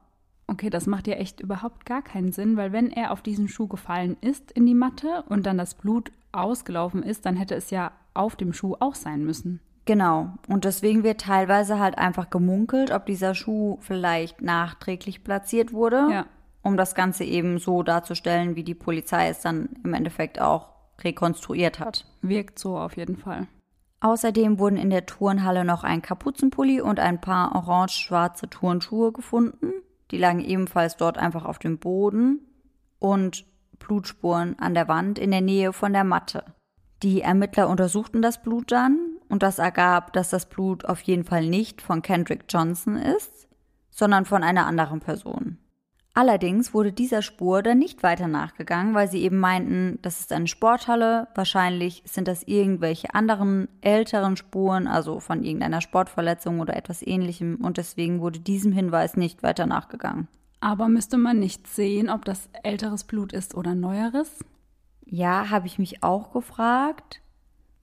Okay, 0.46 0.70
das 0.70 0.86
macht 0.86 1.06
ja 1.06 1.14
echt 1.14 1.40
überhaupt 1.40 1.84
gar 1.84 2.02
keinen 2.02 2.32
Sinn, 2.32 2.56
weil 2.56 2.72
wenn 2.72 2.90
er 2.90 3.12
auf 3.12 3.22
diesen 3.22 3.48
Schuh 3.48 3.68
gefallen 3.68 4.16
ist 4.20 4.50
in 4.50 4.64
die 4.64 4.74
Matte 4.74 5.24
und 5.28 5.44
dann 5.44 5.58
das 5.58 5.74
Blut 5.74 6.10
ausgelaufen 6.32 7.02
ist, 7.02 7.26
dann 7.26 7.36
hätte 7.36 7.54
es 7.54 7.70
ja 7.70 7.92
auf 8.14 8.36
dem 8.36 8.52
Schuh 8.52 8.76
auch 8.80 8.94
sein 8.94 9.24
müssen. 9.24 9.60
Genau. 9.84 10.34
Und 10.48 10.64
deswegen 10.64 11.02
wird 11.02 11.22
teilweise 11.22 11.78
halt 11.78 11.96
einfach 11.96 12.28
gemunkelt, 12.30 12.90
ob 12.90 13.06
dieser 13.06 13.34
Schuh 13.34 13.78
vielleicht 13.80 14.42
nachträglich 14.42 15.24
platziert 15.24 15.72
wurde, 15.72 16.08
Ja. 16.10 16.26
um 16.62 16.76
das 16.76 16.94
Ganze 16.94 17.24
eben 17.24 17.58
so 17.58 17.82
darzustellen, 17.82 18.54
wie 18.54 18.64
die 18.64 18.74
Polizei 18.74 19.28
es 19.28 19.40
dann 19.40 19.70
im 19.84 19.94
Endeffekt 19.94 20.40
auch 20.40 20.68
rekonstruiert 21.02 21.80
hat. 21.80 22.04
Wirkt 22.20 22.58
so 22.58 22.76
auf 22.76 22.96
jeden 22.96 23.16
Fall. 23.16 23.46
Außerdem 24.00 24.58
wurden 24.58 24.76
in 24.76 24.90
der 24.90 25.06
Turnhalle 25.06 25.64
noch 25.64 25.84
ein 25.84 26.02
Kapuzenpulli 26.02 26.80
und 26.80 27.00
ein 27.00 27.20
paar 27.20 27.54
orange-schwarze 27.56 28.48
Turnschuhe 28.50 29.12
gefunden. 29.12 29.72
Die 30.10 30.18
lagen 30.18 30.40
ebenfalls 30.40 30.96
dort 30.96 31.18
einfach 31.18 31.44
auf 31.44 31.58
dem 31.58 31.78
Boden 31.78 32.40
und 32.98 33.44
Blutspuren 33.78 34.58
an 34.58 34.74
der 34.74 34.86
Wand 34.88 35.18
in 35.18 35.30
der 35.30 35.40
Nähe 35.40 35.72
von 35.72 35.92
der 35.92 36.04
Matte. 36.04 36.44
Die 37.02 37.22
Ermittler 37.22 37.68
untersuchten 37.68 38.22
das 38.22 38.42
Blut 38.42 38.72
dann 38.72 38.98
und 39.28 39.42
das 39.42 39.58
ergab, 39.58 40.12
dass 40.12 40.30
das 40.30 40.46
Blut 40.46 40.84
auf 40.84 41.00
jeden 41.02 41.24
Fall 41.24 41.46
nicht 41.46 41.80
von 41.80 42.02
Kendrick 42.02 42.44
Johnson 42.48 42.96
ist, 42.96 43.46
sondern 43.90 44.24
von 44.24 44.42
einer 44.42 44.66
anderen 44.66 45.00
Person. 45.00 45.58
Allerdings 46.14 46.74
wurde 46.74 46.92
dieser 46.92 47.22
Spur 47.22 47.62
dann 47.62 47.78
nicht 47.78 48.02
weiter 48.02 48.26
nachgegangen, 48.26 48.92
weil 48.92 49.08
sie 49.08 49.22
eben 49.22 49.38
meinten, 49.38 50.00
das 50.02 50.18
ist 50.18 50.32
eine 50.32 50.48
Sporthalle, 50.48 51.28
wahrscheinlich 51.36 52.02
sind 52.06 52.26
das 52.26 52.42
irgendwelche 52.42 53.14
anderen 53.14 53.68
älteren 53.82 54.36
Spuren, 54.36 54.88
also 54.88 55.20
von 55.20 55.44
irgendeiner 55.44 55.80
Sportverletzung 55.80 56.58
oder 56.58 56.74
etwas 56.74 57.06
ähnlichem 57.06 57.56
und 57.62 57.76
deswegen 57.76 58.20
wurde 58.20 58.40
diesem 58.40 58.72
Hinweis 58.72 59.16
nicht 59.16 59.44
weiter 59.44 59.66
nachgegangen. 59.66 60.26
Aber 60.58 60.88
müsste 60.88 61.18
man 61.18 61.38
nicht 61.38 61.68
sehen, 61.68 62.10
ob 62.10 62.24
das 62.24 62.48
älteres 62.64 63.04
Blut 63.04 63.32
ist 63.32 63.54
oder 63.54 63.76
neueres? 63.76 64.40
Ja, 65.10 65.48
habe 65.48 65.66
ich 65.66 65.78
mich 65.78 66.02
auch 66.02 66.32
gefragt. 66.32 67.22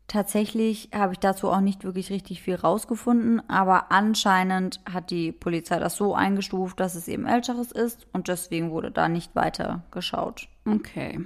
Tatsächlich 0.08 0.90
habe 0.94 1.14
ich 1.14 1.20
dazu 1.20 1.50
auch 1.50 1.62
nicht 1.62 1.84
wirklich 1.84 2.12
richtig 2.12 2.44
viel 2.44 2.54
rausgefunden, 2.54 3.42
aber 3.50 3.92
anscheinend 3.92 4.80
hat 4.88 5.10
die 5.10 5.32
Polizei 5.32 5.80
das 5.80 5.96
so 5.96 6.14
eingestuft, 6.14 6.80
dass 6.80 6.94
es 6.94 7.08
eben 7.08 7.26
älteres 7.26 7.72
ist 7.72 8.06
und 8.14 8.28
deswegen 8.28 8.70
wurde 8.70 8.92
da 8.92 9.10
nicht 9.10 9.36
weiter 9.36 9.84
geschaut. 9.90 10.48
Okay. 10.68 11.26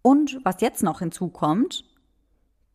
Und 0.00 0.40
was 0.44 0.62
jetzt 0.62 0.82
noch 0.82 1.00
hinzukommt, 1.00 1.84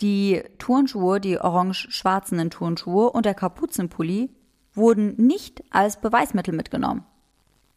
die 0.01 0.43
Turnschuhe, 0.59 1.19
die 1.19 1.39
orange-schwarzen 1.39 2.51
Turnschuhe 2.51 3.09
und 3.09 3.25
der 3.25 3.33
Kapuzenpulli 3.33 4.29
wurden 4.73 5.15
nicht 5.17 5.63
als 5.71 5.99
Beweismittel 5.99 6.53
mitgenommen. 6.53 7.03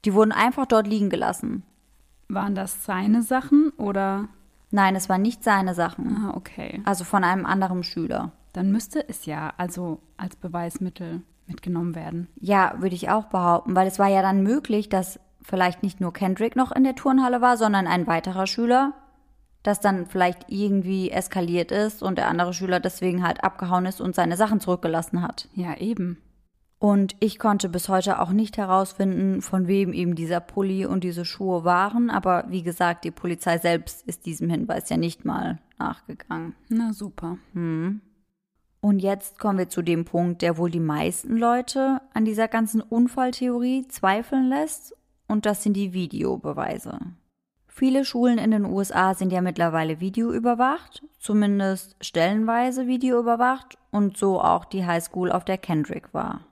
Die 0.04 0.12
wurden 0.12 0.32
einfach 0.32 0.66
dort 0.66 0.86
liegen 0.86 1.08
gelassen. 1.08 1.62
Waren 2.28 2.54
das 2.54 2.84
seine 2.84 3.22
Sachen 3.22 3.70
oder? 3.78 4.28
Nein, 4.74 4.96
es 4.96 5.08
waren 5.08 5.22
nicht 5.22 5.44
seine 5.44 5.72
Sachen. 5.72 6.16
Ah, 6.16 6.34
okay. 6.36 6.82
Also 6.84 7.04
von 7.04 7.22
einem 7.22 7.46
anderen 7.46 7.84
Schüler. 7.84 8.32
Dann 8.52 8.72
müsste 8.72 9.08
es 9.08 9.24
ja 9.24 9.52
also 9.56 10.00
als 10.16 10.34
Beweismittel 10.34 11.22
mitgenommen 11.46 11.94
werden. 11.94 12.26
Ja, 12.40 12.74
würde 12.78 12.96
ich 12.96 13.08
auch 13.08 13.26
behaupten, 13.26 13.76
weil 13.76 13.86
es 13.86 14.00
war 14.00 14.08
ja 14.08 14.20
dann 14.20 14.42
möglich, 14.42 14.88
dass 14.88 15.20
vielleicht 15.42 15.84
nicht 15.84 16.00
nur 16.00 16.12
Kendrick 16.12 16.56
noch 16.56 16.72
in 16.72 16.82
der 16.82 16.96
Turnhalle 16.96 17.40
war, 17.40 17.56
sondern 17.56 17.86
ein 17.86 18.08
weiterer 18.08 18.48
Schüler, 18.48 18.94
das 19.62 19.78
dann 19.78 20.06
vielleicht 20.06 20.46
irgendwie 20.48 21.08
eskaliert 21.12 21.70
ist 21.70 22.02
und 22.02 22.18
der 22.18 22.26
andere 22.26 22.52
Schüler 22.52 22.80
deswegen 22.80 23.24
halt 23.24 23.44
abgehauen 23.44 23.86
ist 23.86 24.00
und 24.00 24.16
seine 24.16 24.36
Sachen 24.36 24.58
zurückgelassen 24.58 25.22
hat. 25.22 25.48
Ja, 25.54 25.76
eben. 25.76 26.20
Und 26.78 27.16
ich 27.20 27.38
konnte 27.38 27.68
bis 27.68 27.88
heute 27.88 28.20
auch 28.20 28.30
nicht 28.30 28.58
herausfinden, 28.58 29.40
von 29.40 29.68
wem 29.68 29.92
eben 29.92 30.14
dieser 30.14 30.40
Pulli 30.40 30.84
und 30.84 31.02
diese 31.02 31.24
Schuhe 31.24 31.64
waren, 31.64 32.10
aber 32.10 32.44
wie 32.48 32.62
gesagt, 32.62 33.04
die 33.04 33.10
Polizei 33.10 33.58
selbst 33.58 34.06
ist 34.06 34.26
diesem 34.26 34.50
Hinweis 34.50 34.90
ja 34.90 34.96
nicht 34.96 35.24
mal 35.24 35.60
nachgegangen. 35.78 36.54
Na 36.68 36.92
super. 36.92 37.38
Und 37.54 38.98
jetzt 38.98 39.38
kommen 39.38 39.58
wir 39.58 39.70
zu 39.70 39.80
dem 39.80 40.04
Punkt, 40.04 40.42
der 40.42 40.58
wohl 40.58 40.70
die 40.70 40.78
meisten 40.78 41.38
Leute 41.38 42.02
an 42.12 42.26
dieser 42.26 42.48
ganzen 42.48 42.82
Unfalltheorie 42.82 43.88
zweifeln 43.88 44.48
lässt, 44.48 44.94
und 45.26 45.46
das 45.46 45.62
sind 45.62 45.74
die 45.74 45.94
Videobeweise. 45.94 46.98
Viele 47.66 48.04
Schulen 48.04 48.36
in 48.36 48.50
den 48.50 48.66
USA 48.66 49.14
sind 49.14 49.32
ja 49.32 49.40
mittlerweile 49.40 50.00
videoüberwacht, 50.00 51.02
zumindest 51.18 51.96
stellenweise 52.04 52.86
videoüberwacht 52.86 53.78
und 53.90 54.18
so 54.18 54.40
auch 54.40 54.66
die 54.66 54.84
Highschool, 54.84 55.32
auf 55.32 55.44
der 55.46 55.56
Kendrick 55.58 56.12
war. 56.12 56.42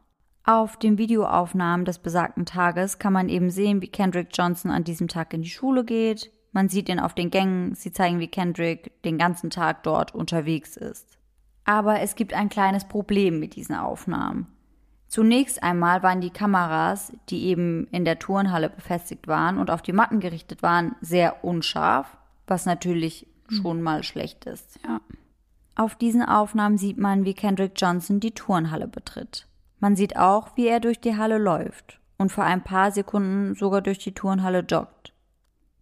Auf 0.45 0.77
den 0.77 0.99
Videoaufnahmen 0.99 1.85
des 1.85 1.99
besagten 1.99 2.47
Tages 2.47 2.99
kann 2.99 3.13
man 3.13 3.29
eben 3.29 3.51
sehen, 3.51 3.81
wie 3.81 3.89
Kendrick 3.89 4.29
Johnson 4.33 4.73
an 4.73 4.83
diesem 4.83 5.07
Tag 5.07 5.33
in 5.35 5.43
die 5.43 5.51
Schule 5.51 5.85
geht. 5.85 6.33
Man 6.51 6.69
sieht 6.69 6.89
ihn 6.89 6.99
auf 6.99 7.15
den 7.15 7.31
Gängen, 7.31 7.75
sie 7.77 7.93
zeigen, 7.93 8.19
wie 8.19 8.29
Kendrick 8.29 9.03
den 9.03 9.19
ganzen 9.19 9.51
Tag 9.51 9.85
dort 9.85 10.15
unterwegs 10.15 10.77
ist. 10.77 11.17
Aber 11.65 12.01
es 12.01 12.17
gibt 12.17 12.35
ein 12.35 12.49
kleines 12.49 12.87
Problem 12.87 13.39
mit 13.39 13.55
diesen 13.55 13.77
Aufnahmen. 13.77 14.49
Zunächst 15.07 15.63
einmal 15.63 16.03
waren 16.03 16.21
die 16.21 16.31
Kameras, 16.31 17.13
die 17.29 17.45
eben 17.45 17.87
in 17.93 18.05
der 18.05 18.19
Turnhalle 18.19 18.69
befestigt 18.69 19.29
waren 19.29 19.59
und 19.59 19.71
auf 19.71 19.83
die 19.83 19.93
Matten 19.93 20.21
gerichtet 20.21 20.63
waren, 20.63 20.97
sehr 21.01 21.45
unscharf, 21.45 22.17
was 22.47 22.67
natürlich 22.67 23.29
schon 23.49 23.83
mal 23.83 24.03
schlecht 24.03 24.47
ist. 24.47 24.81
Ja. 24.85 25.01
Auf 25.77 25.95
diesen 25.95 26.23
Aufnahmen 26.23 26.79
sieht 26.79 26.99
man, 26.99 27.25
wie 27.25 27.35
Kendrick 27.35 27.73
Johnson 27.77 28.21
die 28.21 28.33
Turnhalle 28.33 28.89
betritt. 28.89 29.47
Man 29.83 29.97
sieht 29.97 30.17
auch, 30.17 30.51
wie 30.55 30.69
er 30.69 30.79
durch 30.79 31.01
die 31.01 31.17
Halle 31.17 31.39
läuft 31.39 31.99
und 32.17 32.31
für 32.31 32.45
ein 32.45 32.63
paar 32.63 32.93
Sekunden 32.93 33.57
sogar 33.57 33.81
durch 33.83 33.99
die 33.99 34.15
Turnhalle 34.15 34.61
joggt. 34.61 35.13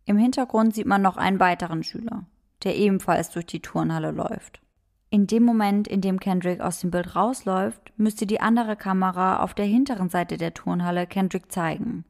Im 0.07 0.17
Hintergrund 0.17 0.75
sieht 0.75 0.87
man 0.87 1.03
noch 1.03 1.19
einen 1.19 1.39
weiteren 1.39 1.83
Schüler, 1.83 2.25
der 2.65 2.77
ebenfalls 2.77 3.29
durch 3.29 3.45
die 3.45 3.61
Turnhalle 3.61 4.11
läuft. 4.11 4.63
In 5.11 5.27
dem 5.27 5.43
Moment, 5.43 5.87
in 5.87 6.01
dem 6.01 6.19
Kendrick 6.19 6.63
aus 6.63 6.81
dem 6.81 6.91
Bild 6.91 7.15
rausläuft, 7.15 7.93
müsste 7.99 8.25
die 8.25 8.41
andere 8.41 8.75
Kamera 8.75 9.43
auf 9.43 9.53
der 9.53 9.67
hinteren 9.67 10.09
Seite 10.09 10.39
der 10.39 10.55
Turnhalle 10.55 11.07
Kendrick 11.07 11.53
zeigen. 11.53 12.07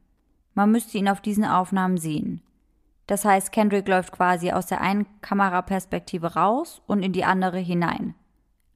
Man 0.53 0.71
müsste 0.71 0.97
ihn 0.97 1.09
auf 1.09 1.19
diesen 1.19 1.43
Aufnahmen 1.43 1.97
sehen. 1.97 2.41
Das 3.05 3.25
heißt, 3.25 3.51
Kendrick 3.51 3.89
läuft 3.89 4.13
quasi 4.13 4.53
aus 4.53 4.67
der 4.67 4.79
einen 4.79 5.07
Kameraperspektive 5.19 6.35
raus 6.35 6.81
und 6.87 7.03
in 7.03 7.11
die 7.11 7.25
andere 7.25 7.59
hinein. 7.59 8.15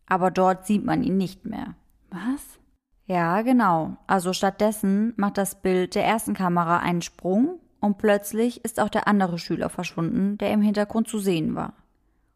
Aber 0.05 0.31
dort 0.31 0.65
sieht 0.65 0.83
man 0.83 1.01
ihn 1.01 1.15
nicht 1.15 1.45
mehr. 1.45 1.75
Was? 2.09 2.59
Ja, 3.07 3.41
genau. 3.43 3.97
Also 4.07 4.33
stattdessen 4.33 5.13
macht 5.15 5.37
das 5.37 5.61
Bild 5.61 5.95
der 5.95 6.05
ersten 6.05 6.33
Kamera 6.33 6.79
einen 6.79 7.01
Sprung 7.01 7.59
und 7.79 7.97
plötzlich 7.99 8.65
ist 8.65 8.79
auch 8.79 8.89
der 8.89 9.07
andere 9.07 9.37
Schüler 9.37 9.69
verschwunden, 9.69 10.37
der 10.39 10.51
im 10.51 10.61
Hintergrund 10.61 11.07
zu 11.07 11.19
sehen 11.19 11.55
war. 11.55 11.73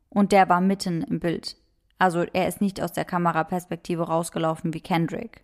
Und 0.09 0.31
der 0.31 0.47
war 0.47 0.61
mitten 0.61 1.01
im 1.01 1.19
Bild. 1.19 1.57
Also 1.97 2.21
er 2.21 2.47
ist 2.47 2.61
nicht 2.61 2.81
aus 2.81 2.93
der 2.93 3.05
Kameraperspektive 3.05 4.03
rausgelaufen 4.03 4.73
wie 4.73 4.81
Kendrick. 4.81 5.43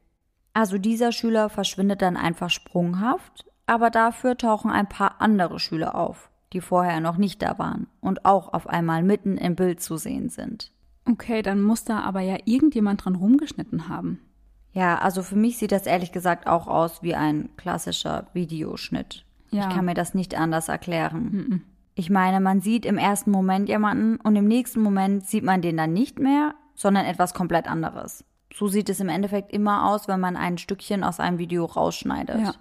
Also 0.54 0.78
dieser 0.78 1.12
Schüler 1.12 1.50
verschwindet 1.50 2.02
dann 2.02 2.18
einfach 2.18 2.50
sprunghaft, 2.50 3.46
aber 3.66 3.90
dafür 3.90 4.38
tauchen 4.38 4.72
ein 4.72 4.88
paar 4.88 5.20
andere 5.20 5.60
Schüler 5.60 5.96
auf, 5.96 6.30
die 6.54 6.62
vorher 6.62 7.02
noch 7.02 7.18
nicht 7.18 7.42
da 7.42 7.58
waren 7.58 7.88
und 8.00 8.26
auch 8.26 8.54
auf 8.54 8.68
einmal 8.68 9.04
mitten 9.04 9.38
im 9.38 9.56
Bild 9.56 9.82
zu 9.82 9.98
sehen 9.98 10.30
sind. 10.30 10.72
Okay, 11.08 11.42
dann 11.42 11.62
muss 11.62 11.84
da 11.84 12.00
aber 12.00 12.22
ja 12.22 12.38
irgendjemand 12.46 13.04
dran 13.04 13.16
rumgeschnitten 13.16 13.90
haben. 13.90 14.20
Ja, 14.76 14.98
also 14.98 15.24
für 15.24 15.38
mich 15.38 15.58
sieht 15.58 15.72
das 15.72 15.86
ehrlich 15.86 16.12
gesagt 16.12 16.48
auch 16.48 16.68
aus 16.68 17.02
wie 17.02 17.16
ein 17.16 17.50
klassischer 17.56 18.28
Videoschnitt. 18.34 19.24
Ja. 19.50 19.70
Ich 19.70 19.76
kann 19.76 19.86
mir 19.86 19.94
das 19.94 20.14
nicht 20.14 20.38
anders 20.38 20.68
erklären. 20.68 21.64
Ich 21.96 22.10
meine, 22.10 22.42
man 22.42 22.60
sieht 22.60 22.86
im 22.86 22.98
ersten 22.98 23.32
Moment 23.32 23.70
jemanden 23.70 24.18
und 24.18 24.36
im 24.36 24.48
nächsten 24.48 24.82
Moment 24.82 25.26
sieht 25.26 25.46
man 25.46 25.62
den 25.62 25.78
dann 25.78 25.94
nicht 25.94 26.20
mehr, 26.20 26.56
sondern 26.76 27.06
etwas 27.06 27.34
komplett 27.34 27.68
anderes. 27.68 28.26
So 28.54 28.68
sieht 28.68 28.90
es 28.90 29.00
im 29.00 29.08
Endeffekt 29.08 29.54
immer 29.54 29.90
aus, 29.90 30.10
wenn 30.10 30.20
man 30.20 30.36
ein 30.36 30.58
Stückchen 30.58 31.06
aus 31.06 31.22
einem 31.22 31.38
Video 31.38 31.64
rausschneidet. 31.64 32.42
Ja. 32.42 32.54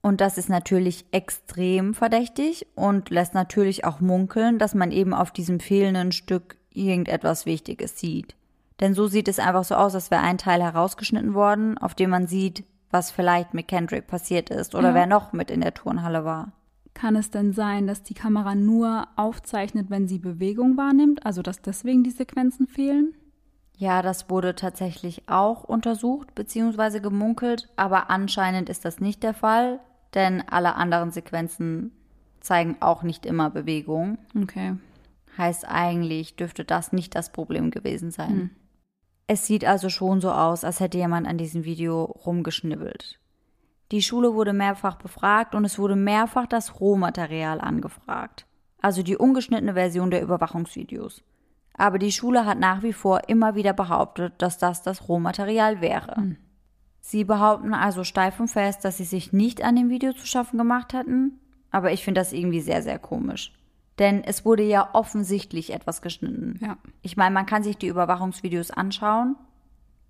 Und 0.00 0.22
das 0.22 0.38
ist 0.38 0.48
natürlich 0.48 1.04
extrem 1.10 1.92
verdächtig 1.92 2.66
und 2.74 3.10
lässt 3.10 3.34
natürlich 3.34 3.84
auch 3.84 4.00
munkeln, 4.00 4.58
dass 4.58 4.74
man 4.74 4.92
eben 4.92 5.12
auf 5.12 5.30
diesem 5.30 5.60
fehlenden 5.60 6.12
Stück 6.12 6.56
irgendetwas 6.72 7.44
Wichtiges 7.44 8.00
sieht. 8.00 8.34
Denn 8.80 8.94
so 8.94 9.06
sieht 9.06 9.28
es 9.28 9.38
einfach 9.38 9.64
so 9.64 9.74
aus, 9.74 9.94
als 9.94 10.10
wäre 10.10 10.22
ein 10.22 10.38
Teil 10.38 10.62
herausgeschnitten 10.62 11.34
worden, 11.34 11.76
auf 11.78 11.94
dem 11.94 12.10
man 12.10 12.26
sieht, 12.26 12.64
was 12.90 13.10
vielleicht 13.10 13.54
mit 13.54 13.68
Kendrick 13.68 14.06
passiert 14.06 14.50
ist 14.50 14.74
oder 14.74 14.88
Ja. 14.88 14.94
wer 14.94 15.06
noch 15.06 15.32
mit 15.32 15.50
in 15.50 15.60
der 15.60 15.74
Turnhalle 15.74 16.24
war. 16.24 16.52
Kann 16.94 17.14
es 17.14 17.30
denn 17.30 17.52
sein, 17.52 17.86
dass 17.86 18.02
die 18.02 18.14
Kamera 18.14 18.54
nur 18.54 19.06
aufzeichnet, 19.16 19.90
wenn 19.90 20.08
sie 20.08 20.18
Bewegung 20.18 20.76
wahrnimmt, 20.76 21.24
also 21.24 21.40
dass 21.40 21.62
deswegen 21.62 22.02
die 22.02 22.10
Sequenzen 22.10 22.66
fehlen? 22.66 23.14
Ja, 23.76 24.02
das 24.02 24.28
wurde 24.28 24.54
tatsächlich 24.56 25.22
auch 25.28 25.64
untersucht 25.64 26.34
bzw. 26.34 27.00
gemunkelt, 27.00 27.68
aber 27.76 28.10
anscheinend 28.10 28.68
ist 28.68 28.84
das 28.84 29.00
nicht 29.00 29.22
der 29.22 29.34
Fall, 29.34 29.80
denn 30.14 30.42
alle 30.50 30.74
anderen 30.74 31.12
Sequenzen 31.12 31.92
zeigen 32.40 32.76
auch 32.80 33.02
nicht 33.02 33.24
immer 33.24 33.50
Bewegung. 33.50 34.18
Okay. 34.42 34.76
Heißt 35.38 35.66
eigentlich 35.66 36.34
dürfte 36.36 36.64
das 36.64 36.92
nicht 36.92 37.14
das 37.14 37.30
Problem 37.32 37.70
gewesen 37.70 38.10
sein. 38.10 38.50
Es 39.32 39.46
sieht 39.46 39.64
also 39.64 39.90
schon 39.90 40.20
so 40.20 40.32
aus, 40.32 40.64
als 40.64 40.80
hätte 40.80 40.98
jemand 40.98 41.28
an 41.28 41.38
diesem 41.38 41.62
Video 41.62 42.02
rumgeschnibbelt. 42.02 43.20
Die 43.92 44.02
Schule 44.02 44.34
wurde 44.34 44.52
mehrfach 44.52 44.96
befragt 44.96 45.54
und 45.54 45.64
es 45.64 45.78
wurde 45.78 45.94
mehrfach 45.94 46.48
das 46.48 46.80
Rohmaterial 46.80 47.60
angefragt. 47.60 48.44
Also 48.82 49.04
die 49.04 49.16
ungeschnittene 49.16 49.74
Version 49.74 50.10
der 50.10 50.22
Überwachungsvideos. 50.22 51.22
Aber 51.74 52.00
die 52.00 52.10
Schule 52.10 52.44
hat 52.44 52.58
nach 52.58 52.82
wie 52.82 52.92
vor 52.92 53.28
immer 53.28 53.54
wieder 53.54 53.72
behauptet, 53.72 54.34
dass 54.38 54.58
das 54.58 54.82
das 54.82 55.08
Rohmaterial 55.08 55.80
wäre. 55.80 56.16
Sie 56.98 57.22
behaupten 57.22 57.72
also 57.72 58.02
steif 58.02 58.40
und 58.40 58.48
fest, 58.48 58.84
dass 58.84 58.96
sie 58.96 59.04
sich 59.04 59.32
nicht 59.32 59.62
an 59.62 59.76
dem 59.76 59.90
Video 59.90 60.12
zu 60.12 60.26
schaffen 60.26 60.58
gemacht 60.58 60.92
hatten, 60.92 61.38
aber 61.70 61.92
ich 61.92 62.02
finde 62.02 62.20
das 62.20 62.32
irgendwie 62.32 62.62
sehr, 62.62 62.82
sehr 62.82 62.98
komisch. 62.98 63.52
Denn 64.00 64.24
es 64.24 64.44
wurde 64.44 64.64
ja 64.64 64.88
offensichtlich 64.94 65.72
etwas 65.72 66.02
geschnitten. 66.02 66.58
Ja. 66.60 66.78
Ich 67.02 67.16
meine, 67.16 67.34
man 67.34 67.46
kann 67.46 67.62
sich 67.62 67.76
die 67.76 67.86
Überwachungsvideos 67.86 68.72
anschauen 68.72 69.36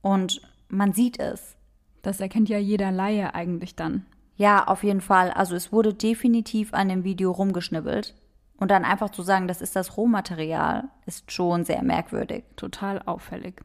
und 0.00 0.40
man 0.68 0.92
sieht 0.92 1.18
es. 1.18 1.56
Das 2.00 2.20
erkennt 2.20 2.48
ja 2.48 2.58
jeder 2.58 2.92
Laie 2.92 3.34
eigentlich 3.34 3.74
dann. 3.74 4.06
Ja, 4.36 4.66
auf 4.68 4.84
jeden 4.84 5.02
Fall. 5.02 5.30
Also 5.32 5.54
es 5.54 5.72
wurde 5.72 5.92
definitiv 5.92 6.72
an 6.72 6.88
dem 6.88 7.04
Video 7.04 7.32
rumgeschnibbelt. 7.32 8.14
Und 8.58 8.70
dann 8.70 8.84
einfach 8.84 9.10
zu 9.10 9.22
sagen, 9.22 9.48
das 9.48 9.62
ist 9.62 9.74
das 9.74 9.96
Rohmaterial, 9.96 10.84
ist 11.06 11.32
schon 11.32 11.64
sehr 11.64 11.82
merkwürdig. 11.82 12.44
Total 12.56 13.02
auffällig. 13.02 13.60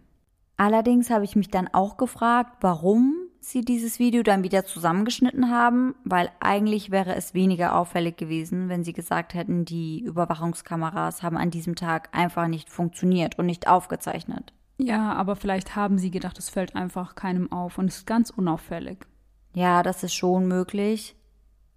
Allerdings 0.58 1.10
habe 1.10 1.26
ich 1.26 1.36
mich 1.36 1.50
dann 1.50 1.68
auch 1.68 1.98
gefragt, 1.98 2.58
warum 2.62 3.14
sie 3.52 3.62
dieses 3.62 4.00
Video 4.00 4.24
dann 4.24 4.44
wieder 4.44 4.66
zusammengeschnitten 4.66 5.50
haben, 5.52 5.96
weil 6.04 6.30
eigentlich 6.40 6.92
wäre 6.92 7.16
es 7.16 7.34
weniger 7.34 7.76
auffällig 7.76 8.18
gewesen, 8.18 8.70
wenn 8.70 8.84
sie 8.84 8.94
gesagt 8.94 9.34
hätten, 9.34 9.66
die 9.66 10.02
Überwachungskameras 10.02 11.24
haben 11.24 11.38
an 11.38 11.52
diesem 11.52 11.76
Tag 11.76 12.10
einfach 12.12 12.48
nicht 12.48 12.70
funktioniert 12.70 13.38
und 13.38 13.46
nicht 13.46 13.68
aufgezeichnet. 13.68 14.54
Ja, 14.78 15.14
aber 15.14 15.36
vielleicht 15.36 15.76
haben 15.76 15.98
sie 15.98 16.12
gedacht, 16.12 16.38
es 16.38 16.50
fällt 16.50 16.76
einfach 16.76 17.16
keinem 17.16 17.52
auf 17.52 17.78
und 17.78 17.88
ist 17.88 18.06
ganz 18.06 18.30
unauffällig. 18.30 19.06
Ja, 19.54 19.84
das 19.84 20.04
ist 20.04 20.14
schon 20.14 20.48
möglich. 20.48 21.16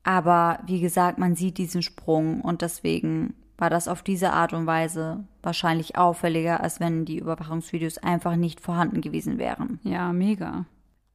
Aber 0.02 0.58
wie 0.66 0.80
gesagt, 0.80 1.18
man 1.18 1.34
sieht 1.34 1.58
diesen 1.58 1.82
Sprung 1.82 2.40
und 2.40 2.62
deswegen 2.62 3.34
war 3.56 3.70
das 3.70 3.88
auf 3.88 4.02
diese 4.02 4.32
Art 4.32 4.52
und 4.52 4.66
Weise 4.66 5.24
wahrscheinlich 5.42 5.96
auffälliger, 5.96 6.60
als 6.60 6.80
wenn 6.80 7.04
die 7.04 7.18
Überwachungsvideos 7.18 7.98
einfach 7.98 8.36
nicht 8.36 8.60
vorhanden 8.60 9.00
gewesen 9.00 9.38
wären. 9.38 9.80
Ja, 9.82 10.12
mega. 10.12 10.64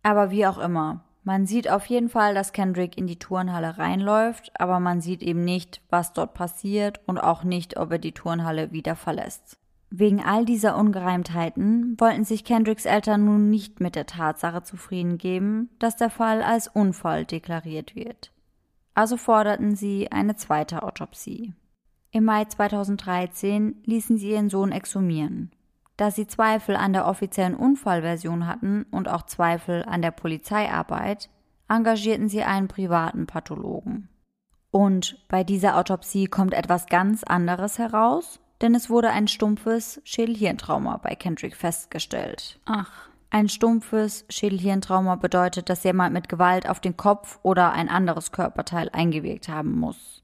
Aber 0.03 0.31
wie 0.31 0.45
auch 0.45 0.57
immer, 0.57 1.03
man 1.23 1.45
sieht 1.45 1.69
auf 1.71 1.85
jeden 1.85 2.09
Fall, 2.09 2.33
dass 2.33 2.51
Kendrick 2.51 2.97
in 2.97 3.07
die 3.07 3.17
Turnhalle 3.17 3.77
reinläuft, 3.77 4.51
aber 4.59 4.81
man 4.81 4.99
sieht 4.99 5.23
eben 5.23 5.45
nicht, 5.45 5.81
was 5.89 6.11
dort 6.11 6.33
passiert 6.33 6.99
und 7.05 7.17
auch 7.17 7.45
nicht, 7.45 7.77
ob 7.77 7.91
er 7.93 7.99
die 7.99 8.11
Turnhalle 8.11 8.73
wieder 8.73 8.97
verlässt. 8.97 9.57
Wegen 9.89 10.21
all 10.21 10.43
dieser 10.43 10.75
Ungereimtheiten 10.75 11.95
wollten 11.99 12.25
sich 12.25 12.43
Kendricks 12.43 12.85
Eltern 12.85 13.23
nun 13.25 13.49
nicht 13.49 13.79
mit 13.79 13.95
der 13.95 14.07
Tatsache 14.07 14.63
zufrieden 14.63 15.17
geben, 15.17 15.69
dass 15.79 15.95
der 15.95 16.09
Fall 16.09 16.41
als 16.41 16.67
Unfall 16.67 17.25
deklariert 17.25 17.95
wird. 17.95 18.31
Also 18.95 19.17
forderten 19.17 19.75
sie 19.75 20.11
eine 20.11 20.35
zweite 20.35 20.83
Autopsie. 20.83 21.53
Im 22.11 22.25
Mai 22.25 22.45
2013 22.45 23.83
ließen 23.85 24.17
sie 24.17 24.31
ihren 24.31 24.49
Sohn 24.49 24.71
exhumieren. 24.71 25.51
Da 25.97 26.09
sie 26.11 26.27
Zweifel 26.27 26.75
an 26.75 26.93
der 26.93 27.07
offiziellen 27.07 27.55
Unfallversion 27.55 28.47
hatten 28.47 28.85
und 28.91 29.07
auch 29.07 29.23
Zweifel 29.23 29.83
an 29.83 30.01
der 30.01 30.11
Polizeiarbeit, 30.11 31.29
engagierten 31.69 32.29
sie 32.29 32.43
einen 32.43 32.67
privaten 32.67 33.27
Pathologen. 33.27 34.09
Und 34.71 35.17
bei 35.27 35.43
dieser 35.43 35.77
Autopsie 35.77 36.25
kommt 36.25 36.53
etwas 36.53 36.87
ganz 36.87 37.23
anderes 37.23 37.77
heraus, 37.77 38.39
denn 38.61 38.73
es 38.73 38.89
wurde 38.89 39.11
ein 39.11 39.27
stumpfes 39.27 40.01
Schädelhirntrauma 40.03 40.97
bei 40.97 41.15
Kendrick 41.15 41.55
festgestellt. 41.55 42.59
Ach, 42.65 43.09
Ein 43.29 43.49
stumpfes 43.49 44.25
Schädelhirntrauma 44.29 45.15
bedeutet, 45.15 45.69
dass 45.69 45.83
jemand 45.83 46.13
mit 46.13 46.29
Gewalt 46.29 46.69
auf 46.69 46.79
den 46.79 46.97
Kopf 46.97 47.39
oder 47.41 47.71
ein 47.71 47.89
anderes 47.89 48.31
Körperteil 48.31 48.89
eingewirkt 48.93 49.47
haben 49.49 49.79
muss. 49.79 50.22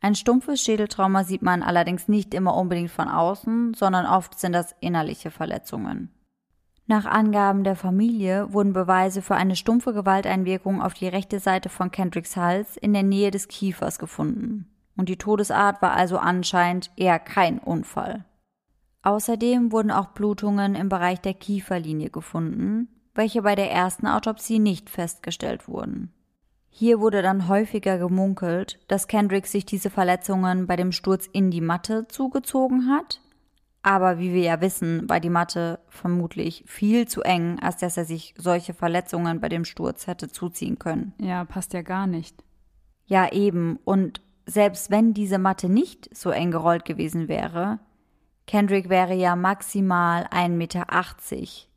Ein 0.00 0.14
stumpfes 0.14 0.62
Schädeltrauma 0.62 1.24
sieht 1.24 1.42
man 1.42 1.62
allerdings 1.62 2.06
nicht 2.08 2.32
immer 2.34 2.54
unbedingt 2.54 2.90
von 2.90 3.08
außen, 3.08 3.74
sondern 3.74 4.06
oft 4.06 4.38
sind 4.38 4.52
das 4.52 4.74
innerliche 4.80 5.30
Verletzungen. 5.30 6.10
Nach 6.86 7.04
Angaben 7.04 7.64
der 7.64 7.76
Familie 7.76 8.52
wurden 8.52 8.72
Beweise 8.72 9.20
für 9.20 9.34
eine 9.34 9.56
stumpfe 9.56 9.92
Gewalteinwirkung 9.92 10.80
auf 10.80 10.94
die 10.94 11.08
rechte 11.08 11.38
Seite 11.38 11.68
von 11.68 11.90
Kendricks 11.90 12.36
Hals 12.36 12.78
in 12.78 12.94
der 12.94 13.02
Nähe 13.02 13.30
des 13.30 13.48
Kiefers 13.48 13.98
gefunden. 13.98 14.66
Und 14.96 15.10
die 15.10 15.18
Todesart 15.18 15.82
war 15.82 15.92
also 15.92 16.16
anscheinend 16.16 16.90
eher 16.96 17.18
kein 17.18 17.58
Unfall. 17.58 18.24
Außerdem 19.02 19.70
wurden 19.70 19.90
auch 19.90 20.08
Blutungen 20.08 20.74
im 20.74 20.88
Bereich 20.88 21.20
der 21.20 21.34
Kieferlinie 21.34 22.10
gefunden, 22.10 22.88
welche 23.14 23.42
bei 23.42 23.54
der 23.54 23.70
ersten 23.70 24.06
Autopsie 24.06 24.58
nicht 24.58 24.88
festgestellt 24.88 25.68
wurden. 25.68 26.12
Hier 26.78 27.00
wurde 27.00 27.22
dann 27.22 27.48
häufiger 27.48 27.98
gemunkelt, 27.98 28.78
dass 28.86 29.08
Kendrick 29.08 29.48
sich 29.48 29.66
diese 29.66 29.90
Verletzungen 29.90 30.68
bei 30.68 30.76
dem 30.76 30.92
Sturz 30.92 31.26
in 31.26 31.50
die 31.50 31.60
Matte 31.60 32.06
zugezogen 32.06 32.88
hat. 32.88 33.20
Aber 33.82 34.20
wie 34.20 34.32
wir 34.32 34.42
ja 34.42 34.60
wissen, 34.60 35.08
war 35.08 35.18
die 35.18 35.28
Matte 35.28 35.80
vermutlich 35.88 36.62
viel 36.68 37.08
zu 37.08 37.22
eng, 37.22 37.58
als 37.60 37.78
dass 37.78 37.96
er 37.96 38.04
sich 38.04 38.32
solche 38.38 38.74
Verletzungen 38.74 39.40
bei 39.40 39.48
dem 39.48 39.64
Sturz 39.64 40.06
hätte 40.06 40.28
zuziehen 40.28 40.78
können. 40.78 41.14
ja, 41.20 41.44
passt 41.44 41.72
ja 41.72 41.82
gar 41.82 42.06
nicht. 42.06 42.44
Ja, 43.06 43.32
eben. 43.32 43.80
Und 43.84 44.20
selbst 44.46 44.88
wenn 44.88 45.14
diese 45.14 45.38
Matte 45.38 45.68
nicht 45.68 46.16
so 46.16 46.30
eng 46.30 46.52
gerollt 46.52 46.84
gewesen 46.84 47.26
wäre, 47.26 47.80
Kendrick 48.46 48.88
wäre 48.88 49.14
ja 49.14 49.34
maximal 49.34 50.26
1,80 50.26 50.48
Meter 50.50 50.86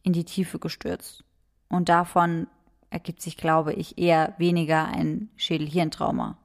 in 0.03 0.13
die 0.13 0.25
Tiefe 0.25 0.59
gestürzt. 0.59 1.23
Und 1.69 1.89
davon 1.89 2.45
ergibt 2.91 3.21
sich, 3.21 3.37
glaube 3.37 3.73
ich, 3.73 3.97
eher 3.97 4.35
weniger 4.37 4.85
ein 4.85 5.29
Schädelhirntrauma. 5.37 6.37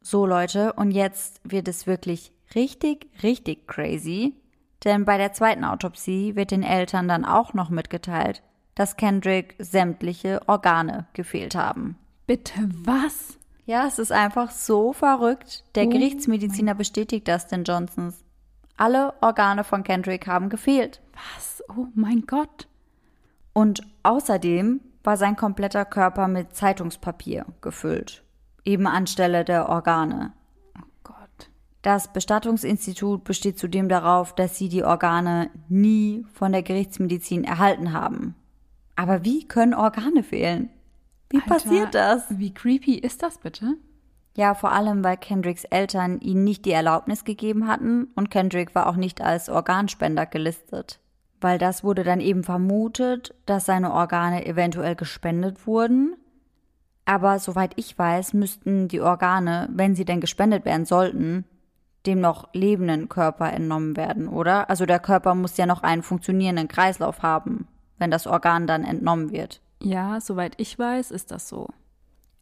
So 0.00 0.26
Leute, 0.26 0.72
und 0.72 0.90
jetzt 0.90 1.40
wird 1.44 1.68
es 1.68 1.86
wirklich 1.86 2.32
richtig, 2.54 3.06
richtig 3.22 3.68
crazy, 3.68 4.34
denn 4.84 5.04
bei 5.04 5.18
der 5.18 5.32
zweiten 5.32 5.64
Autopsie 5.64 6.34
wird 6.34 6.50
den 6.50 6.62
Eltern 6.62 7.06
dann 7.08 7.24
auch 7.24 7.54
noch 7.54 7.70
mitgeteilt, 7.70 8.42
dass 8.74 8.96
Kendrick 8.96 9.54
sämtliche 9.58 10.40
Organe 10.48 11.06
gefehlt 11.12 11.54
haben. 11.54 11.96
Bitte 12.26 12.68
was? 12.84 13.38
Ja, 13.64 13.86
es 13.86 13.98
ist 13.98 14.12
einfach 14.12 14.50
so 14.50 14.92
verrückt. 14.92 15.64
Der 15.74 15.86
Oh 15.86 15.90
Gerichtsmediziner 15.90 16.74
bestätigt 16.74 17.26
das 17.26 17.48
den 17.48 17.64
Johnsons. 17.64 18.24
Alle 18.76 19.14
Organe 19.22 19.64
von 19.64 19.82
Kendrick 19.82 20.26
haben 20.26 20.50
gefehlt. 20.50 21.00
Was? 21.14 21.64
Oh 21.68 21.86
mein 21.94 22.26
Gott. 22.26 22.68
Und 23.52 23.82
außerdem 24.02 24.80
war 25.06 25.16
sein 25.16 25.36
kompletter 25.36 25.84
Körper 25.84 26.28
mit 26.28 26.54
Zeitungspapier 26.54 27.46
gefüllt. 27.60 28.24
Eben 28.64 28.86
anstelle 28.86 29.44
der 29.44 29.68
Organe. 29.68 30.32
Oh 30.76 30.86
Gott. 31.04 31.50
Das 31.82 32.12
Bestattungsinstitut 32.12 33.22
besteht 33.22 33.58
zudem 33.58 33.88
darauf, 33.88 34.34
dass 34.34 34.56
sie 34.56 34.68
die 34.68 34.82
Organe 34.82 35.50
nie 35.68 36.26
von 36.32 36.50
der 36.50 36.62
Gerichtsmedizin 36.62 37.44
erhalten 37.44 37.92
haben. 37.92 38.34
Aber 38.96 39.24
wie 39.24 39.46
können 39.46 39.74
Organe 39.74 40.24
fehlen? 40.24 40.70
Wie 41.30 41.36
Alter, 41.36 41.48
passiert 41.48 41.94
das? 41.94 42.24
Wie 42.30 42.52
creepy 42.52 42.94
ist 42.98 43.22
das 43.22 43.38
bitte? 43.38 43.76
Ja, 44.36 44.54
vor 44.54 44.72
allem, 44.72 45.02
weil 45.02 45.16
Kendricks 45.16 45.64
Eltern 45.64 46.20
ihnen 46.20 46.44
nicht 46.44 46.64
die 46.66 46.72
Erlaubnis 46.72 47.24
gegeben 47.24 47.68
hatten 47.68 48.08
und 48.16 48.30
Kendrick 48.30 48.74
war 48.74 48.86
auch 48.88 48.96
nicht 48.96 49.20
als 49.20 49.48
Organspender 49.48 50.26
gelistet. 50.26 51.00
Weil 51.40 51.58
das 51.58 51.84
wurde 51.84 52.02
dann 52.02 52.20
eben 52.20 52.44
vermutet, 52.44 53.34
dass 53.44 53.66
seine 53.66 53.92
Organe 53.92 54.46
eventuell 54.46 54.94
gespendet 54.96 55.66
wurden. 55.66 56.16
Aber 57.04 57.38
soweit 57.38 57.72
ich 57.76 57.96
weiß, 57.98 58.32
müssten 58.32 58.88
die 58.88 59.00
Organe, 59.00 59.68
wenn 59.72 59.94
sie 59.94 60.04
denn 60.04 60.20
gespendet 60.20 60.64
werden 60.64 60.86
sollten, 60.86 61.44
dem 62.06 62.20
noch 62.20 62.48
lebenden 62.52 63.08
Körper 63.08 63.52
entnommen 63.52 63.96
werden, 63.96 64.28
oder? 64.28 64.70
Also 64.70 64.86
der 64.86 64.98
Körper 65.00 65.34
muss 65.34 65.56
ja 65.56 65.66
noch 65.66 65.82
einen 65.82 66.02
funktionierenden 66.02 66.68
Kreislauf 66.68 67.22
haben. 67.22 67.68
wenn 67.98 68.10
das 68.10 68.26
Organ 68.26 68.66
dann 68.66 68.84
entnommen 68.84 69.30
wird. 69.30 69.62
Ja, 69.82 70.20
soweit 70.20 70.52
ich 70.58 70.78
weiß, 70.78 71.10
ist 71.10 71.30
das 71.30 71.48
so. 71.48 71.68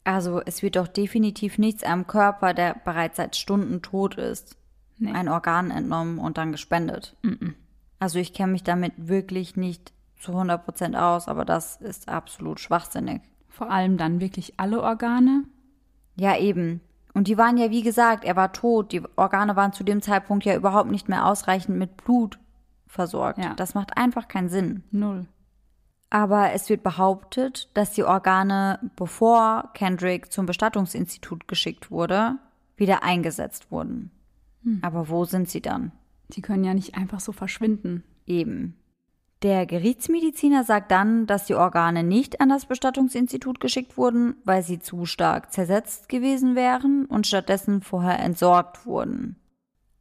Also 0.02 0.42
es 0.44 0.62
wird 0.62 0.74
doch 0.74 0.88
definitiv 0.88 1.58
nichts 1.58 1.84
am 1.84 2.08
Körper, 2.08 2.54
der 2.54 2.74
bereits 2.84 3.18
seit 3.18 3.36
Stunden 3.36 3.80
tot 3.80 4.16
ist, 4.16 4.56
Nee. 4.98 5.12
ein 5.12 5.28
Organ 5.28 5.70
entnommen 5.70 6.18
und 6.18 6.38
dann 6.38 6.50
gespendet. 6.50 7.16
Also 8.04 8.18
ich 8.18 8.34
kenne 8.34 8.52
mich 8.52 8.62
damit 8.62 8.92
wirklich 8.98 9.56
nicht 9.56 9.94
zu 10.20 10.32
100% 10.32 10.94
aus, 10.94 11.26
aber 11.26 11.46
das 11.46 11.76
ist 11.76 12.10
absolut 12.10 12.60
schwachsinnig. 12.60 13.22
Vor 13.48 13.70
allem 13.70 13.96
dann 13.96 14.20
wirklich 14.20 14.60
alle 14.60 14.82
Organe. 14.82 15.44
Ja, 16.14 16.36
eben. 16.36 16.82
Und 17.14 17.28
die 17.28 17.38
waren 17.38 17.56
ja, 17.56 17.70
wie 17.70 17.80
gesagt, 17.80 18.24
er 18.24 18.36
war 18.36 18.52
tot. 18.52 18.92
Die 18.92 19.00
Organe 19.16 19.56
waren 19.56 19.72
zu 19.72 19.84
dem 19.84 20.02
Zeitpunkt 20.02 20.44
ja 20.44 20.54
überhaupt 20.54 20.90
nicht 20.90 21.08
mehr 21.08 21.24
ausreichend 21.24 21.78
mit 21.78 21.96
Blut 21.96 22.38
versorgt. 22.86 23.38
Ja. 23.38 23.54
Das 23.54 23.72
macht 23.72 23.96
einfach 23.96 24.28
keinen 24.28 24.50
Sinn. 24.50 24.84
Null. 24.90 25.26
Aber 26.10 26.52
es 26.52 26.68
wird 26.68 26.82
behauptet, 26.82 27.70
dass 27.72 27.92
die 27.92 28.04
Organe, 28.04 28.80
bevor 28.96 29.70
Kendrick 29.72 30.30
zum 30.30 30.44
Bestattungsinstitut 30.44 31.48
geschickt 31.48 31.90
wurde, 31.90 32.36
wieder 32.76 33.02
eingesetzt 33.02 33.70
wurden. 33.70 34.10
Aber 34.82 35.08
wo 35.08 35.24
sind 35.24 35.48
sie 35.48 35.62
dann? 35.62 35.92
Die 36.28 36.42
können 36.42 36.64
ja 36.64 36.74
nicht 36.74 36.96
einfach 36.96 37.20
so 37.20 37.32
verschwinden. 37.32 38.02
Eben. 38.26 38.76
Der 39.42 39.66
Gerichtsmediziner 39.66 40.64
sagt 40.64 40.90
dann, 40.90 41.26
dass 41.26 41.44
die 41.44 41.54
Organe 41.54 42.02
nicht 42.02 42.40
an 42.40 42.48
das 42.48 42.64
Bestattungsinstitut 42.64 43.60
geschickt 43.60 43.98
wurden, 43.98 44.36
weil 44.44 44.62
sie 44.62 44.78
zu 44.78 45.04
stark 45.04 45.52
zersetzt 45.52 46.08
gewesen 46.08 46.54
wären 46.54 47.04
und 47.04 47.26
stattdessen 47.26 47.82
vorher 47.82 48.18
entsorgt 48.20 48.86
wurden. 48.86 49.36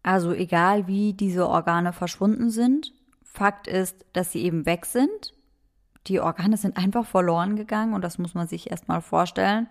Also 0.01 0.31
egal 0.31 0.87
wie 0.87 1.13
diese 1.13 1.47
Organe 1.47 1.91
verschwunden 1.91 2.49
sind, 2.49 2.93
Fakt 3.23 3.67
ist, 3.67 4.05
dass 4.13 4.31
sie 4.31 4.43
eben 4.43 4.67
weg 4.67 4.85
sind. 4.85 5.33
Die 6.05 6.19
Organe 6.19 6.55
sind 6.55 6.77
einfach 6.77 7.05
verloren 7.05 7.55
gegangen 7.55 7.93
und 7.93 8.03
das 8.03 8.19
muss 8.19 8.35
man 8.35 8.47
sich 8.47 8.69
erstmal 8.69 9.01
vorstellen. 9.01 9.67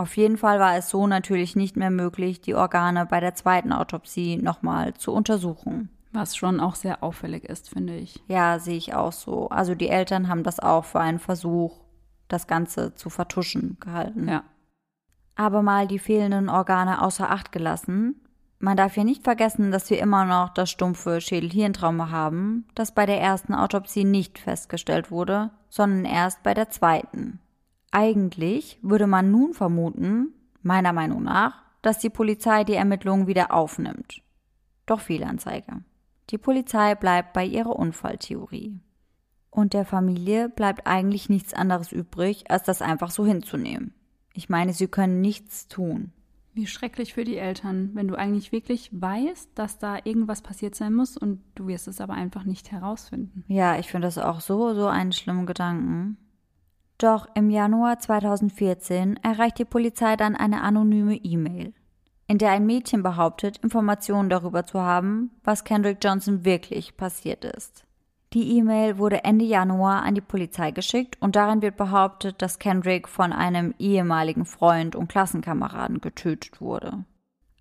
Auf 0.00 0.16
jeden 0.16 0.38
Fall 0.38 0.58
war 0.58 0.76
es 0.76 0.88
so 0.88 1.06
natürlich 1.06 1.56
nicht 1.56 1.76
mehr 1.76 1.90
möglich, 1.90 2.40
die 2.40 2.54
Organe 2.54 3.04
bei 3.04 3.20
der 3.20 3.34
zweiten 3.34 3.70
Autopsie 3.70 4.38
nochmal 4.38 4.94
zu 4.94 5.12
untersuchen. 5.12 5.90
Was 6.10 6.38
schon 6.38 6.58
auch 6.58 6.74
sehr 6.74 7.02
auffällig 7.02 7.44
ist, 7.44 7.68
finde 7.68 7.96
ich. 7.96 8.18
Ja, 8.26 8.58
sehe 8.60 8.78
ich 8.78 8.94
auch 8.94 9.12
so. 9.12 9.50
Also 9.50 9.74
die 9.74 9.90
Eltern 9.90 10.28
haben 10.28 10.42
das 10.42 10.58
auch 10.58 10.86
für 10.86 11.00
einen 11.00 11.18
Versuch, 11.18 11.82
das 12.28 12.46
Ganze 12.46 12.94
zu 12.94 13.10
vertuschen 13.10 13.76
gehalten. 13.78 14.26
Ja. 14.26 14.44
Aber 15.36 15.60
mal 15.60 15.86
die 15.86 15.98
fehlenden 15.98 16.48
Organe 16.48 17.02
außer 17.02 17.30
Acht 17.30 17.52
gelassen. 17.52 18.22
Man 18.58 18.78
darf 18.78 18.96
ja 18.96 19.04
nicht 19.04 19.24
vergessen, 19.24 19.70
dass 19.70 19.90
wir 19.90 19.98
immer 19.98 20.24
noch 20.24 20.48
das 20.48 20.70
stumpfe 20.70 21.20
Schädel-Hirntrauma 21.20 22.08
haben, 22.08 22.66
das 22.74 22.94
bei 22.94 23.04
der 23.04 23.20
ersten 23.20 23.52
Autopsie 23.52 24.04
nicht 24.04 24.38
festgestellt 24.38 25.10
wurde, 25.10 25.50
sondern 25.68 26.06
erst 26.06 26.42
bei 26.42 26.54
der 26.54 26.70
zweiten. 26.70 27.38
Eigentlich 27.90 28.78
würde 28.82 29.06
man 29.06 29.30
nun 29.30 29.52
vermuten, 29.52 30.32
meiner 30.62 30.92
Meinung 30.92 31.22
nach, 31.24 31.62
dass 31.82 31.98
die 31.98 32.10
Polizei 32.10 32.64
die 32.64 32.74
Ermittlungen 32.74 33.26
wieder 33.26 33.52
aufnimmt. 33.52 34.22
Doch 34.86 35.00
Fehlanzeige. 35.00 35.82
Die 36.30 36.38
Polizei 36.38 36.94
bleibt 36.94 37.32
bei 37.32 37.44
ihrer 37.44 37.76
Unfalltheorie. 37.76 38.80
Und 39.50 39.72
der 39.72 39.84
Familie 39.84 40.48
bleibt 40.48 40.86
eigentlich 40.86 41.28
nichts 41.28 41.54
anderes 41.54 41.90
übrig, 41.90 42.50
als 42.50 42.62
das 42.62 42.82
einfach 42.82 43.10
so 43.10 43.26
hinzunehmen. 43.26 43.94
Ich 44.32 44.48
meine, 44.48 44.72
sie 44.72 44.86
können 44.86 45.20
nichts 45.20 45.66
tun. 45.66 46.12
Wie 46.52 46.66
schrecklich 46.66 47.14
für 47.14 47.24
die 47.24 47.36
Eltern, 47.36 47.90
wenn 47.94 48.08
du 48.08 48.16
eigentlich 48.16 48.52
wirklich 48.52 48.90
weißt, 48.92 49.50
dass 49.54 49.78
da 49.78 49.98
irgendwas 50.02 50.42
passiert 50.42 50.74
sein 50.74 50.94
muss 50.94 51.16
und 51.16 51.42
du 51.54 51.66
wirst 51.66 51.88
es 51.88 52.00
aber 52.00 52.14
einfach 52.14 52.44
nicht 52.44 52.70
herausfinden. 52.70 53.44
Ja, 53.48 53.78
ich 53.78 53.88
finde 53.88 54.06
das 54.06 54.18
auch 54.18 54.40
so, 54.40 54.74
so 54.74 54.86
einen 54.86 55.12
schlimmen 55.12 55.46
Gedanken. 55.46 56.16
Doch 57.00 57.26
im 57.34 57.48
Januar 57.48 57.98
2014 57.98 59.16
erreicht 59.22 59.58
die 59.58 59.64
Polizei 59.64 60.16
dann 60.16 60.36
eine 60.36 60.60
anonyme 60.60 61.16
E-Mail, 61.16 61.72
in 62.26 62.36
der 62.36 62.50
ein 62.50 62.66
Mädchen 62.66 63.02
behauptet, 63.02 63.56
Informationen 63.62 64.28
darüber 64.28 64.66
zu 64.66 64.82
haben, 64.82 65.30
was 65.42 65.64
Kendrick 65.64 65.96
Johnson 66.04 66.44
wirklich 66.44 66.98
passiert 66.98 67.46
ist. 67.46 67.86
Die 68.34 68.58
E-Mail 68.58 68.98
wurde 68.98 69.24
Ende 69.24 69.46
Januar 69.46 70.02
an 70.02 70.14
die 70.14 70.20
Polizei 70.20 70.72
geschickt 70.72 71.16
und 71.20 71.36
darin 71.36 71.62
wird 71.62 71.78
behauptet, 71.78 72.42
dass 72.42 72.58
Kendrick 72.58 73.08
von 73.08 73.32
einem 73.32 73.74
ehemaligen 73.78 74.44
Freund 74.44 74.94
und 74.94 75.08
Klassenkameraden 75.08 76.02
getötet 76.02 76.60
wurde. 76.60 77.06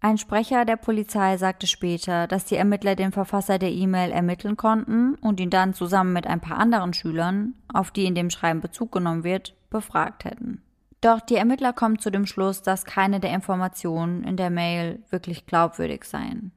Ein 0.02 0.18
Sprecher 0.18 0.64
der 0.64 0.78
Polizei 0.78 1.36
sagte 1.36 1.68
später, 1.68 2.26
dass 2.28 2.45
die 2.45 2.56
Ermittler 2.56 2.95
den 2.95 3.12
Verfasser 3.12 3.60
der 3.60 3.72
E-Mail 3.72 4.12
ermitteln 4.12 4.56
konnten 4.56 5.16
und 5.16 5.41
ihn 5.41 5.50
dann 5.50 5.74
zusammen 5.74 6.14
mit 6.14 6.26
ein 6.26 6.39
paar 6.39 6.58
anderen 6.58 6.93
Schülern, 6.93 7.56
auf 7.74 7.91
die 7.91 8.06
in 8.06 8.16
dem 8.16 8.30
Schreiben 8.30 8.62
Bezug 8.62 8.93
genommen 8.93 9.26
wird, 9.26 9.56
befragt 9.70 10.24
hätten. 10.24 10.64
Doch 11.02 11.20
die 11.20 11.36
Ermittler 11.36 11.74
kommen 11.74 12.00
zu 12.00 12.12
dem 12.12 12.26
Schluss, 12.26 12.62
dass 12.62 12.86
keine 12.86 13.20
der 13.20 13.34
Informationen 13.34 14.24
in 14.24 14.38
der 14.38 14.50
Mail 14.50 15.04
wirklich 15.10 15.45
glaubwürdig 15.45 16.06
seien. 16.06 16.54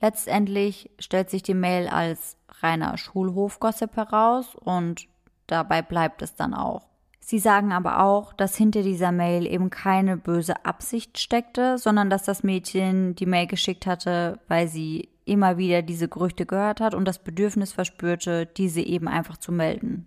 Letztendlich 0.00 0.90
stellt 0.98 1.30
sich 1.30 1.44
die 1.44 1.54
Mail 1.54 1.86
als 1.86 2.36
reiner 2.60 2.98
Schulhofgossip 2.98 3.96
heraus 3.96 4.56
und 4.56 5.06
dabei 5.46 5.82
bleibt 5.82 6.22
es 6.22 6.34
dann 6.34 6.54
auch. 6.54 6.91
Sie 7.24 7.38
sagen 7.38 7.72
aber 7.72 8.02
auch, 8.02 8.32
dass 8.32 8.56
hinter 8.56 8.82
dieser 8.82 9.12
Mail 9.12 9.46
eben 9.46 9.70
keine 9.70 10.16
böse 10.16 10.66
Absicht 10.66 11.18
steckte, 11.18 11.78
sondern 11.78 12.10
dass 12.10 12.24
das 12.24 12.42
Mädchen 12.42 13.14
die 13.14 13.26
Mail 13.26 13.46
geschickt 13.46 13.86
hatte, 13.86 14.40
weil 14.48 14.66
sie 14.66 15.08
immer 15.24 15.56
wieder 15.56 15.82
diese 15.82 16.08
Gerüchte 16.08 16.46
gehört 16.46 16.80
hat 16.80 16.94
und 16.94 17.06
das 17.06 17.20
Bedürfnis 17.20 17.72
verspürte, 17.72 18.46
diese 18.46 18.80
eben 18.80 19.06
einfach 19.06 19.36
zu 19.36 19.52
melden. 19.52 20.06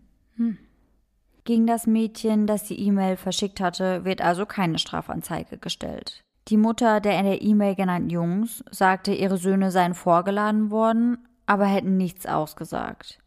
Gegen 1.46 1.68
das 1.68 1.88
Mädchen, 1.88 2.48
das 2.48 2.66
die 2.66 2.80
E-Mail 2.82 3.16
verschickt 3.16 3.62
hatte, 3.62 4.04
wird 4.04 4.22
also 4.22 4.46
keine 4.46 4.78
Strafanzeige 4.78 5.58
gestellt. 5.58 6.22
Die 6.50 6.58
Mutter 6.58 7.00
der 7.00 7.18
in 7.18 7.26
der 7.26 7.42
E-Mail 7.42 7.76
genannten 7.76 8.10
Jungs 8.10 8.64
sagte, 8.72 9.14
ihre 9.14 9.38
Söhne 9.38 9.72
seien 9.72 9.94
vorgeladen 9.94 10.70
worden, 10.70 11.18
aber 11.46 11.66
hätten 11.66 11.96
nichts 11.96 12.26
ausgesagt. 12.26 13.20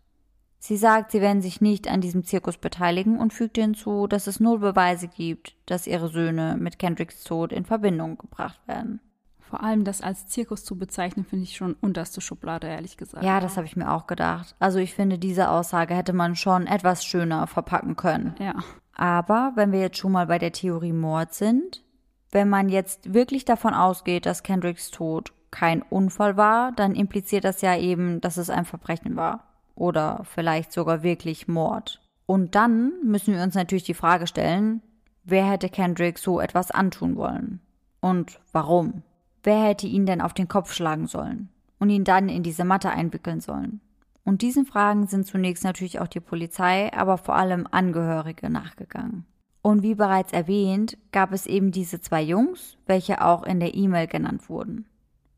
Sie 0.61 0.77
sagt, 0.77 1.13
sie 1.13 1.21
werden 1.21 1.41
sich 1.41 1.61
nicht 1.61 1.89
an 1.89 2.01
diesem 2.01 2.25
Zirkus 2.25 2.57
beteiligen 2.59 3.19
und 3.19 3.33
fügte 3.33 3.61
hinzu, 3.61 4.07
dass 4.07 4.27
es 4.27 4.41
null 4.41 4.59
Beweise 4.59 5.09
gibt, 5.09 5.55
dass 5.67 5.87
ihre 5.87 6.09
Söhne 6.09 6.57
mit 6.59 6.79
Kendricks 6.79 7.23
Tod 7.23 7.53
in 7.53 7.65
Verbindung 7.65 8.19
gebracht 8.19 8.61
werden. 8.67 9.01
Vor 9.49 9.63
allem 9.63 9.85
das 9.85 10.03
als 10.03 10.27
Zirkus 10.27 10.65
zu 10.65 10.77
bezeichnen, 10.77 11.25
finde 11.25 11.45
ich 11.45 11.57
schon 11.57 11.75
unterste 11.81 12.21
Schublade, 12.21 12.67
ehrlich 12.67 12.99
gesagt. 12.99 13.25
Ja, 13.25 13.41
das 13.41 13.57
habe 13.57 13.67
ich 13.67 13.77
mir 13.77 13.91
auch 13.91 14.07
gedacht. 14.07 14.55
Also 14.59 14.79
ich 14.79 14.95
finde, 14.95 15.19
diese 15.19 15.49
Aussage 15.49 15.95
hätte 15.95 16.13
man 16.13 16.37
schon 16.37 16.67
etwas 16.67 17.05
schöner 17.05 17.47
verpacken 17.47 17.97
können. 17.97 18.35
Ja. 18.39 18.57
Aber 18.93 19.53
wenn 19.55 19.73
wir 19.73 19.81
jetzt 19.81 19.97
schon 19.97 20.13
mal 20.13 20.27
bei 20.27 20.39
der 20.39 20.53
Theorie 20.53 20.93
Mord 20.93 21.33
sind, 21.33 21.83
wenn 22.31 22.51
man 22.51 22.69
jetzt 22.69 23.15
wirklich 23.15 23.47
davon 23.47 23.73
ausgeht, 23.73 24.27
dass 24.27 24.43
Kendricks 24.43 24.91
Tod 24.91 25.33
kein 25.51 25.81
Unfall 25.81 26.37
war, 26.37 26.73
dann 26.73 26.95
impliziert 26.95 27.45
das 27.45 27.63
ja 27.63 27.75
eben, 27.75 28.21
dass 28.21 28.37
es 28.37 28.51
ein 28.51 28.67
Verbrechen 28.67 29.17
war. 29.17 29.48
Oder 29.79 30.22
vielleicht 30.24 30.72
sogar 30.72 31.05
wirklich 31.05 31.47
Mord. 31.47 32.03
Und 32.26 32.57
dann 32.57 32.93
müssen 33.05 33.33
wir 33.35 33.43
uns 33.43 33.55
natürlich 33.55 33.85
die 33.85 33.95
Frage 33.95 34.26
stellen, 34.26 34.83
wer 35.22 35.49
hätte 35.49 35.68
Kendrick 35.68 36.18
so 36.18 36.41
etwas 36.41 36.72
antun 36.72 37.14
wollen? 37.14 37.61
Und 38.01 38.41
warum? 38.53 39.03
Wer 39.45 39.62
hätte 39.62 39.87
ihn 39.87 40.05
denn 40.05 40.20
auf 40.20 40.35
den 40.35 40.49
Kopf 40.49 40.72
schlagen 40.72 41.07
sollen 41.07 41.49
und 41.79 41.91
ihn 41.91 42.03
dann 42.03 42.29
in 42.29 42.43
diese 42.43 42.64
Matte 42.64 42.91
einwickeln 42.91 43.41
sollen? 43.41 43.81
Und 44.24 44.43
diesen 44.43 44.66
Fragen 44.66 45.07
sind 45.07 45.29
zunächst 45.29 45.62
natürlich 45.62 46.01
auch 46.01 46.09
die 46.09 46.20
Polizei, 46.20 46.93
aber 46.93 47.16
vor 47.16 47.37
allem 47.37 47.68
Angehörige 47.70 48.51
nachgegangen. 48.51 49.26
Und 49.62 49.83
wie 49.83 49.95
bereits 49.95 50.33
erwähnt, 50.33 50.99
gab 51.12 51.33
es 51.33 51.47
eben 51.47 51.70
diese 51.70 52.01
zwei 52.01 52.22
Jungs, 52.22 52.76
welche 52.87 53.24
auch 53.24 53.45
in 53.45 53.61
der 53.61 53.74
E-Mail 53.74 54.09
genannt 54.09 54.49
wurden. 54.49 54.87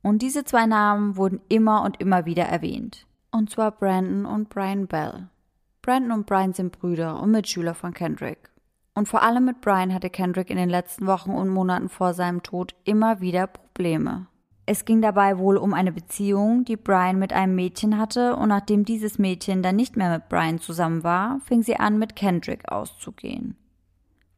Und 0.03 0.23
diese 0.23 0.45
zwei 0.45 0.65
Namen 0.65 1.17
wurden 1.17 1.41
immer 1.49 1.83
und 1.83 2.01
immer 2.01 2.25
wieder 2.25 2.45
erwähnt. 2.45 3.07
Und 3.31 3.51
zwar 3.51 3.71
Brandon 3.71 4.27
und 4.27 4.49
Brian 4.49 4.87
Bell. 4.87 5.29
Brandon 5.83 6.13
und 6.13 6.27
Brian 6.27 6.53
sind 6.53 6.79
Brüder 6.79 7.21
und 7.21 7.31
Mitschüler 7.31 7.75
von 7.75 7.95
Kendrick. 7.95 8.51
Und 8.95 9.09
vor 9.09 9.23
allem 9.23 9.45
mit 9.45 9.61
Brian 9.61 9.95
hatte 9.95 10.11
Kendrick 10.11 10.51
in 10.51 10.57
den 10.57 10.69
letzten 10.69 11.07
Wochen 11.07 11.31
und 11.31 11.49
Monaten 11.49 11.89
vor 11.89 12.13
seinem 12.13 12.43
Tod 12.43 12.75
immer 12.85 13.21
wieder 13.21 13.47
Probleme. 13.47 14.27
Es 14.67 14.85
ging 14.85 15.01
dabei 15.01 15.39
wohl 15.39 15.57
um 15.57 15.75
eine 15.75 15.91
Beziehung, 15.91 16.65
die 16.65 16.77
Brian 16.77 17.19
mit 17.19 17.33
einem 17.33 17.55
Mädchen 17.55 17.99
hatte, 17.99 18.37
und 18.37 18.51
nachdem 18.51 18.85
dieses 18.85 19.19
Mädchen 19.19 19.63
dann 19.63 19.77
nicht 19.77 19.97
mehr 19.97 20.13
mit 20.13 20.29
Brian 20.29 20.61
zusammen 20.61 21.03
war, 21.03 21.41
fing 21.41 21.63
sie 21.63 21.77
an, 21.77 21.99
mit 21.99 22.15
Kendrick 22.15 22.71
auszugehen. 22.71 23.57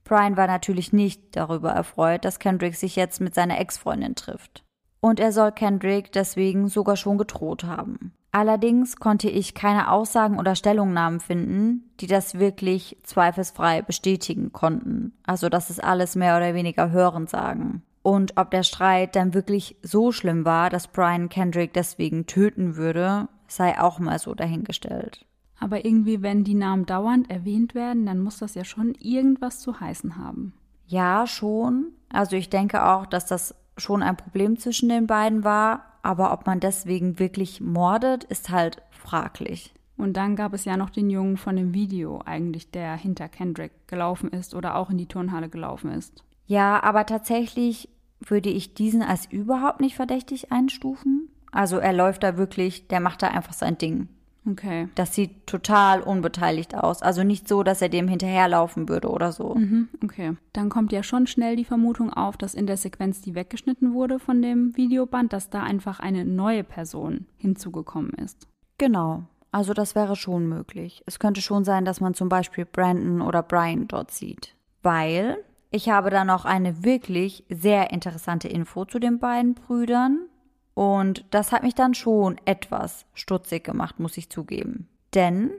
Brian 0.05 0.37
war 0.37 0.47
natürlich 0.47 0.93
nicht 0.93 1.37
darüber 1.37 1.73
erfreut, 1.73 2.25
dass 2.25 2.39
Kendrick 2.39 2.77
sich 2.77 2.97
jetzt 2.97 3.21
mit 3.21 3.35
seiner 3.35 3.59
Ex-Freundin 3.59 4.15
trifft. 4.15 4.65
Und 5.01 5.21
er 5.21 5.33
soll 5.33 5.53
Kendrick 5.53 6.13
deswegen 6.13 6.69
sogar 6.69 6.97
schon 6.97 7.19
gedroht 7.19 7.65
haben. 7.65 8.13
Allerdings 8.33 8.97
konnte 8.97 9.29
ich 9.29 9.55
keine 9.55 9.91
Aussagen 9.91 10.39
oder 10.39 10.55
Stellungnahmen 10.55 11.21
finden, 11.21 11.91
die 12.01 12.07
das 12.07 12.39
wirklich 12.39 12.97
zweifelsfrei 13.03 13.83
bestätigen 13.83 14.53
konnten. 14.53 15.13
Also 15.27 15.51
das 15.51 15.69
ist 15.69 15.85
alles 15.85 16.17
mehr 16.17 16.39
oder 16.39 16.55
weniger 16.55 16.91
Hörensagen. 16.91 17.83
Und 18.01 18.39
ob 18.39 18.51
der 18.51 18.63
Streit 18.63 19.15
dann 19.17 19.35
wirklich 19.35 19.77
so 19.83 20.13
schlimm 20.13 20.47
war, 20.47 20.71
dass 20.71 20.89
Brian 20.89 21.29
Kendrick 21.29 21.75
deswegen 21.75 22.27
töten 22.27 22.77
würde, 22.77 23.29
sei 23.47 23.79
auch 23.79 23.99
mal 23.99 24.19
so 24.19 24.35
dahingestellt. 24.35 25.27
Aber 25.61 25.85
irgendwie, 25.85 26.23
wenn 26.23 26.43
die 26.43 26.55
Namen 26.55 26.87
dauernd 26.87 27.31
erwähnt 27.31 27.75
werden, 27.75 28.07
dann 28.07 28.19
muss 28.19 28.39
das 28.39 28.55
ja 28.55 28.65
schon 28.65 28.95
irgendwas 28.95 29.61
zu 29.61 29.79
heißen 29.79 30.17
haben. 30.17 30.55
Ja, 30.87 31.27
schon. 31.27 31.93
Also 32.09 32.35
ich 32.35 32.51
denke 32.51 32.85
auch, 32.85 33.07
dass 33.07 33.27
das 33.27 33.55
schon 33.77 34.03
ein 34.03 34.17
Problem 34.17 34.59
zwischen 34.59 34.89
den 34.89 35.07
beiden 35.07 35.45
war. 35.45 35.85
Aber 36.03 36.33
ob 36.33 36.47
man 36.47 36.61
deswegen 36.61 37.19
wirklich 37.19 37.61
mordet, 37.61 38.25
ist 38.25 38.51
halt 38.51 38.83
fraglich. 38.91 39.73
Und 39.97 40.17
dann 40.17 40.35
gab 40.35 40.53
es 40.53 40.65
ja 40.65 40.77
noch 40.77 40.91
den 40.91 41.11
Jungen 41.11 41.37
von 41.37 41.55
dem 41.55 41.75
Video 41.75 42.21
eigentlich, 42.25 42.71
der 42.71 42.97
hinter 42.97 43.29
Kendrick 43.29 43.87
gelaufen 43.87 44.31
ist 44.31 44.55
oder 44.55 44.77
auch 44.77 44.91
in 44.91 44.99
die 44.99 45.07
Turnhalle 45.07 45.49
gelaufen 45.49 45.93
ist. 45.93 46.25
Ja, 46.47 46.83
aber 46.83 47.07
tatsächlich 47.07 47.89
würde 48.19 48.51
ich 48.51 48.75
diesen 48.75 49.03
als 49.03 49.27
überhaupt 49.27 49.81
nicht 49.81 49.95
verdächtig 49.95 50.51
einstufen. 50.51 51.29
Also 51.53 51.79
er 51.79 51.93
läuft 51.93 52.23
da 52.23 52.37
wirklich, 52.37 52.89
der 52.89 53.01
macht 53.01 53.23
da 53.23 53.29
einfach 53.29 53.53
sein 53.53 53.79
Ding. 53.79 54.09
Okay. 54.49 54.89
Das 54.97 55.15
sieht 55.15 55.47
total 55.47 56.01
unbeteiligt 56.01 56.75
aus. 56.75 57.03
Also 57.03 57.23
nicht 57.23 57.47
so, 57.47 57.63
dass 57.63 57.81
er 57.81 57.89
dem 57.89 58.09
hinterherlaufen 58.09 58.89
würde 58.89 59.09
oder 59.09 59.31
so. 59.31 59.55
Mhm, 59.55 59.89
okay. 60.03 60.37
Dann 60.53 60.69
kommt 60.69 60.93
ja 60.93 61.03
schon 61.03 61.27
schnell 61.27 61.55
die 61.55 61.65
Vermutung 61.65 62.13
auf, 62.13 62.37
dass 62.37 62.55
in 62.55 62.67
der 62.67 62.77
Sequenz, 62.77 63.21
die 63.21 63.35
weggeschnitten 63.35 63.95
wurde 63.95 64.19
von 64.19 64.43
dem 64.43 64.77
Videoband, 64.77 65.33
dass 65.33 65.51
da 65.51 65.63
einfach 65.63 66.01
eine 66.01 66.25
neue 66.25 66.65
Person 66.65 67.27
hinzugekommen 67.37 68.13
ist. 68.15 68.49
Genau. 68.79 69.23
Also 69.53 69.75
das 69.75 69.95
wäre 69.95 70.17
schon 70.17 70.49
möglich. 70.49 71.03
Es 71.07 71.19
könnte 71.19 71.43
schon 71.43 71.65
sein, 71.65 71.85
dass 71.85 72.01
man 72.01 72.15
zum 72.15 72.29
Beispiel 72.29 72.65
Brandon 72.65 73.21
oder 73.21 73.43
Brian 73.43 73.87
dort 73.87 74.11
sieht. 74.11 74.57
Weil 74.83 75.37
ich 75.71 75.89
habe 75.89 76.11
da 76.11 76.25
noch 76.25 76.45
eine 76.45 76.83
wirklich 76.83 77.45
sehr 77.49 77.93
interessante 77.93 78.49
Info 78.49 78.85
zu 78.87 78.99
den 78.99 79.19
beiden 79.19 79.55
Brüdern. 79.55 80.27
Und 80.75 81.25
das 81.31 81.53
hat 81.53 81.63
mich 81.63 81.75
dann 81.75 81.95
schon 81.95 82.39
etwas 82.45 83.05
stutzig 83.15 83.65
gemacht, 83.65 84.01
muss 84.01 84.17
ich 84.17 84.31
zugeben. 84.31 84.89
Denn 85.15 85.51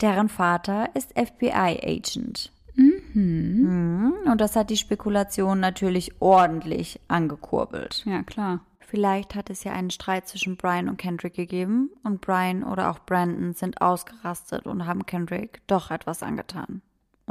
deren 0.00 0.28
Vater 0.28 0.90
ist 0.94 1.12
FBI-Agent. 1.18 2.52
Mhm. 2.74 4.14
Und 4.24 4.40
das 4.40 4.56
hat 4.56 4.70
die 4.70 4.76
Spekulation 4.76 5.60
natürlich 5.60 6.20
ordentlich 6.20 7.00
angekurbelt. 7.08 8.02
Ja, 8.06 8.22
klar. 8.22 8.60
Vielleicht 8.80 9.34
hat 9.34 9.48
es 9.48 9.64
ja 9.64 9.72
einen 9.72 9.90
Streit 9.90 10.28
zwischen 10.28 10.56
Brian 10.56 10.88
und 10.88 10.98
Kendrick 10.98 11.34
gegeben 11.34 11.90
und 12.04 12.20
Brian 12.20 12.62
oder 12.62 12.90
auch 12.90 12.98
Brandon 13.00 13.54
sind 13.54 13.80
ausgerastet 13.80 14.66
und 14.66 14.86
haben 14.86 15.06
Kendrick 15.06 15.62
doch 15.66 15.90
etwas 15.90 16.22
angetan. 16.22 16.82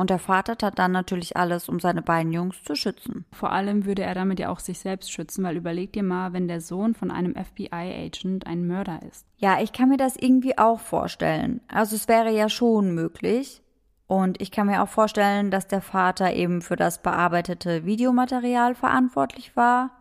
Und 0.02 0.10
der 0.10 0.18
Vater 0.18 0.58
tat 0.58 0.80
dann 0.80 0.94
natürlich 0.94 1.38
alles, 1.38 1.70
um 1.70 1.80
seine 1.80 2.02
beiden 2.02 2.34
Jungs 2.34 2.64
zu 2.64 2.74
schützen. 2.74 3.24
Vor 3.32 3.52
allem 3.52 3.86
würde 3.86 4.02
er 4.02 4.16
damit 4.16 4.40
ja 4.40 4.50
auch 4.50 4.58
sich 4.58 4.80
selbst 4.80 5.12
schützen, 5.12 5.44
weil 5.44 5.58
überleg 5.58 5.94
dir 5.94 6.02
mal, 6.02 6.34
wenn 6.34 6.48
der 6.48 6.60
Sohn 6.60 6.96
von 6.96 7.12
einem 7.12 7.36
FBI-Agent 7.36 8.48
ein 8.48 8.66
Mörder 8.66 9.00
ist. 9.08 9.28
Ja, 9.38 9.62
ich 9.62 9.74
kann 9.74 9.90
mir 9.90 9.98
das 9.98 10.16
irgendwie 10.16 10.58
auch 10.58 10.80
vorstellen. 10.80 11.62
Also 11.68 11.96
es 11.96 12.08
wäre 12.08 12.32
ja 12.32 12.50
schon 12.50 12.96
möglich. 12.96 13.62
Und 14.08 14.42
ich 14.42 14.50
kann 14.50 14.66
mir 14.66 14.82
auch 14.82 14.90
vorstellen, 14.90 15.52
dass 15.52 15.68
der 15.68 15.82
Vater 15.82 16.34
eben 16.34 16.64
für 16.64 16.78
das 16.78 17.04
bearbeitete 17.04 17.86
Videomaterial 17.86 18.74
verantwortlich 18.74 19.56
war 19.56 19.92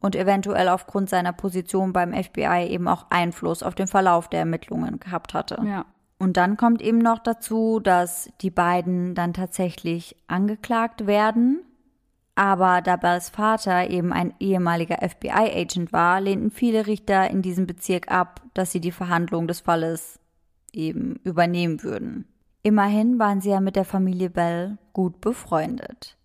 und 0.00 0.16
eventuell 0.16 0.70
aufgrund 0.70 1.10
seiner 1.10 1.34
Position 1.34 1.92
beim 1.92 2.14
FBI 2.14 2.66
eben 2.70 2.88
auch 2.88 3.08
Einfluss 3.10 3.62
auf 3.62 3.74
den 3.74 3.88
Verlauf 3.88 4.30
der 4.30 4.40
Ermittlungen 4.40 5.00
gehabt 5.00 5.34
hatte. 5.34 5.60
Ja. 5.66 5.84
Und 6.20 6.36
dann 6.36 6.58
kommt 6.58 6.82
eben 6.82 6.98
noch 6.98 7.18
dazu, 7.18 7.80
dass 7.80 8.30
die 8.42 8.50
beiden 8.50 9.14
dann 9.14 9.32
tatsächlich 9.32 10.16
angeklagt 10.28 11.06
werden. 11.06 11.62
Aber 12.34 12.82
da 12.82 12.96
Bells 12.96 13.30
Vater 13.30 13.88
eben 13.88 14.12
ein 14.12 14.34
ehemaliger 14.38 14.98
FBI-Agent 15.00 15.94
war, 15.94 16.20
lehnten 16.20 16.50
viele 16.50 16.86
Richter 16.86 17.30
in 17.30 17.40
diesem 17.40 17.66
Bezirk 17.66 18.10
ab, 18.10 18.42
dass 18.52 18.70
sie 18.70 18.82
die 18.82 18.92
Verhandlung 18.92 19.48
des 19.48 19.60
Falles 19.60 20.20
eben 20.74 21.16
übernehmen 21.24 21.82
würden. 21.82 22.26
Immerhin 22.62 23.18
waren 23.18 23.40
sie 23.40 23.50
ja 23.50 23.60
mit 23.60 23.74
der 23.74 23.86
Familie 23.86 24.28
Bell 24.28 24.76
gut 24.92 25.22
befreundet. 25.22 26.18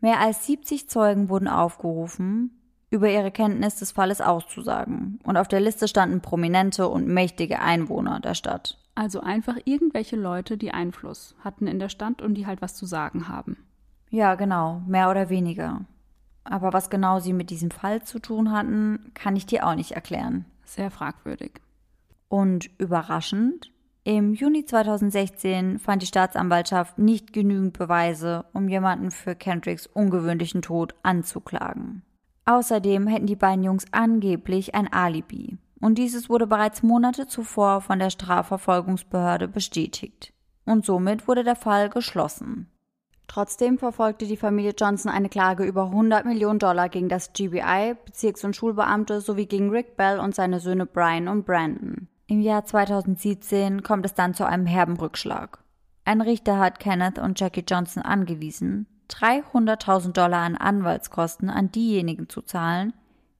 Mehr 0.00 0.20
als 0.20 0.46
70 0.46 0.88
Zeugen 0.88 1.28
wurden 1.28 1.48
aufgerufen, 1.48 2.56
über 2.90 3.10
ihre 3.10 3.32
Kenntnis 3.32 3.80
des 3.80 3.90
Falles 3.90 4.20
auszusagen. 4.20 5.18
Und 5.24 5.36
auf 5.36 5.48
der 5.48 5.60
Liste 5.60 5.88
standen 5.88 6.20
prominente 6.20 6.88
und 6.88 7.08
mächtige 7.08 7.58
Einwohner 7.58 8.20
der 8.20 8.34
Stadt. 8.34 8.78
Also 8.94 9.20
einfach 9.20 9.56
irgendwelche 9.64 10.16
Leute, 10.16 10.58
die 10.58 10.72
Einfluss 10.72 11.34
hatten 11.40 11.66
in 11.66 11.78
der 11.78 11.88
Stadt 11.88 12.20
und 12.20 12.34
die 12.34 12.46
halt 12.46 12.60
was 12.60 12.74
zu 12.74 12.86
sagen 12.86 13.28
haben. 13.28 13.56
Ja, 14.10 14.34
genau, 14.34 14.82
mehr 14.86 15.10
oder 15.10 15.30
weniger. 15.30 15.80
Aber 16.44 16.72
was 16.72 16.90
genau 16.90 17.18
sie 17.18 17.32
mit 17.32 17.50
diesem 17.50 17.70
Fall 17.70 18.02
zu 18.02 18.18
tun 18.18 18.52
hatten, 18.52 19.12
kann 19.14 19.36
ich 19.36 19.46
dir 19.46 19.66
auch 19.66 19.74
nicht 19.74 19.92
erklären. 19.92 20.44
Sehr 20.64 20.90
fragwürdig. 20.90 21.60
Und 22.28 22.70
überraschend, 22.78 23.70
im 24.04 24.34
Juni 24.34 24.64
2016 24.64 25.78
fand 25.78 26.02
die 26.02 26.06
Staatsanwaltschaft 26.06 26.98
nicht 26.98 27.32
genügend 27.32 27.78
Beweise, 27.78 28.44
um 28.52 28.68
jemanden 28.68 29.12
für 29.12 29.36
Kendricks 29.36 29.86
ungewöhnlichen 29.86 30.60
Tod 30.60 30.94
anzuklagen. 31.04 32.02
Außerdem 32.44 33.06
hätten 33.06 33.26
die 33.26 33.36
beiden 33.36 33.62
Jungs 33.62 33.86
angeblich 33.92 34.74
ein 34.74 34.92
Alibi. 34.92 35.56
Und 35.82 35.98
dieses 35.98 36.30
wurde 36.30 36.46
bereits 36.46 36.84
Monate 36.84 37.26
zuvor 37.26 37.80
von 37.80 37.98
der 37.98 38.10
Strafverfolgungsbehörde 38.10 39.48
bestätigt. 39.48 40.32
Und 40.64 40.86
somit 40.86 41.26
wurde 41.26 41.42
der 41.42 41.56
Fall 41.56 41.90
geschlossen. 41.90 42.70
Trotzdem 43.26 43.78
verfolgte 43.78 44.26
die 44.26 44.36
Familie 44.36 44.74
Johnson 44.78 45.10
eine 45.10 45.28
Klage 45.28 45.64
über 45.64 45.86
100 45.86 46.24
Millionen 46.24 46.60
Dollar 46.60 46.88
gegen 46.88 47.08
das 47.08 47.32
GBI, 47.32 47.96
Bezirks- 48.04 48.44
und 48.44 48.54
Schulbeamte 48.54 49.20
sowie 49.20 49.46
gegen 49.46 49.70
Rick 49.70 49.96
Bell 49.96 50.20
und 50.20 50.36
seine 50.36 50.60
Söhne 50.60 50.86
Brian 50.86 51.26
und 51.26 51.44
Brandon. 51.44 52.06
Im 52.28 52.40
Jahr 52.40 52.64
2017 52.64 53.82
kommt 53.82 54.06
es 54.06 54.14
dann 54.14 54.34
zu 54.34 54.46
einem 54.46 54.66
herben 54.66 54.96
Rückschlag. 54.96 55.58
Ein 56.04 56.20
Richter 56.20 56.60
hat 56.60 56.78
Kenneth 56.78 57.18
und 57.18 57.40
Jackie 57.40 57.64
Johnson 57.68 58.04
angewiesen, 58.04 58.86
300.000 59.10 60.12
Dollar 60.12 60.42
an 60.42 60.56
Anwaltskosten 60.56 61.50
an 61.50 61.72
diejenigen 61.72 62.28
zu 62.28 62.42
zahlen, 62.42 62.92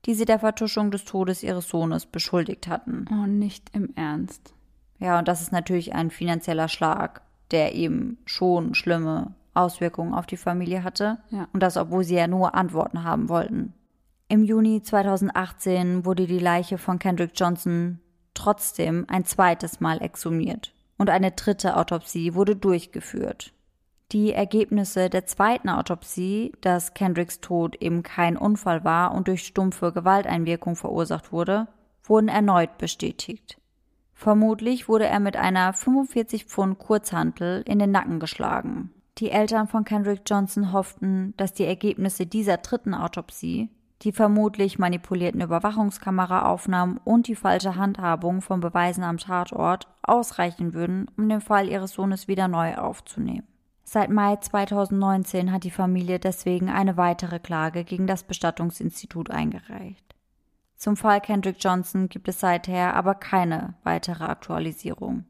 die 0.07 0.15
sie 0.15 0.25
der 0.25 0.39
Vertuschung 0.39 0.91
des 0.91 1.05
Todes 1.05 1.43
ihres 1.43 1.69
Sohnes 1.69 2.07
beschuldigt 2.07 2.69
hatten. 2.69 3.05
Oh, 3.11 3.27
nicht 3.27 3.71
im 3.75 3.95
Ernst. 3.95 4.55
Ja, 4.99 5.19
und 5.19 5.29
das 5.29 5.43
ist 5.43 5.53
natürlich 5.53 5.95
ein 5.95 6.11
finanzieller 6.11 6.69
Schlag, 6.69 7.23
der 7.51 7.75
eben 7.75 8.19
schon 8.25 8.75
schlimme 8.75 9.35
Auswirkungen 9.55 10.15
auf 10.15 10.27
die 10.27 10.37
Familie 10.37 10.85
hatte. 10.85 11.19
Ja. 11.31 11.49
Und 11.53 11.63
das, 11.63 11.77
obwohl 11.77 12.05
sie 12.05 12.15
ja 12.15 12.27
nur 12.27 12.55
Antworten 12.55 13.05
haben 13.05 13.29
wollten. 13.29 13.75
Im 14.29 14.45
Juni 14.45 14.83
2018 14.83 16.05
wurde 16.05 16.27
die 16.27 16.39
Leiche 16.39 16.79
von 16.79 16.99
Kendrick 16.99 17.33
Johnson 17.35 18.01
trotzdem 18.35 19.05
ein 19.09 19.25
zweites 19.25 19.81
Mal 19.81 20.01
exhumiert 20.03 20.73
und 20.97 21.11
eine 21.11 21.33
dritte 21.33 21.77
Autopsie 21.77 22.35
wurde 22.35 22.57
durchgeführt. 22.57 23.53
Die 24.13 24.35
Ergebnisse 24.35 25.09
der 25.09 25.25
zweiten 25.25 25.71
Autopsie, 25.71 26.53
dass 26.61 26.93
Kendricks 26.93 27.41
Tod 27.41 27.77
eben 27.77 28.03
kein 28.03 28.37
Unfall 28.37 28.85
war 28.85 29.15
und 29.15 29.27
durch 29.27 29.47
stumpfe 29.47 29.91
Gewalteinwirkung 29.91 30.77
verursacht 30.77 31.33
wurde, 31.33 31.67
wurden 32.05 32.29
erneut 32.29 32.77
bestätigt. 32.77 33.59
Vermutlich 34.13 34.87
wurde 34.87 35.07
er 35.07 35.19
mit 35.19 35.37
einer 35.37 35.73
45 35.73 36.45
Pfund 36.45 36.79
Kurzhantel 36.79 37.63
in 37.67 37.79
den 37.79 37.91
Nacken 37.91 38.21
geschlagen. 38.21 38.91
Die 39.17 39.31
Eltern 39.31 39.67
von 39.67 39.85
Kendrick 39.85 40.21
Johnson 40.27 40.75
hofften, 40.75 41.33
dass 41.39 41.55
die 41.55 41.65
Ergebnisse 41.65 42.27
dieser 42.27 42.59
dritten 42.59 42.93
Autopsie, 42.93 43.71
die 44.03 44.13
vermutlich 44.13 44.79
manipulierten 44.79 45.41
Überwachungskameraaufnahmen 45.41 46.99
und 47.03 47.29
die 47.29 47.37
falsche 47.37 47.77
Handhabung 47.77 48.43
von 48.43 48.61
Beweisen 48.61 49.05
am 49.05 49.17
Tatort 49.17 49.89
ausreichen 50.03 50.75
würden, 50.75 51.07
um 51.17 51.31
den 51.31 51.41
Fall 51.41 51.69
ihres 51.69 51.93
Sohnes 51.93 52.29
wieder 52.29 52.47
neu 52.47 52.77
aufzunehmen. 52.77 53.47
Seit 53.93 54.09
Mai 54.09 54.37
2019 54.37 55.53
hat 55.53 55.65
die 55.65 55.71
Familie 55.71 56.19
deswegen 56.19 56.71
eine 56.71 56.97
weitere 56.97 57.39
Klage 57.39 57.85
gegen 57.85 58.07
das 58.07 58.23
Bestattungsinstitut 58.23 59.31
eingereicht. 59.31 60.15
Zum 60.77 60.97
Fall 60.97 61.21
Kendrick 61.21 61.57
Johnson 61.61 62.09
gibt 62.09 62.27
es 62.27 62.41
seither 62.41 62.97
aber 62.97 63.15
keine 63.15 63.75
weitere 63.85 64.25
Aktualisierung. 64.25 65.27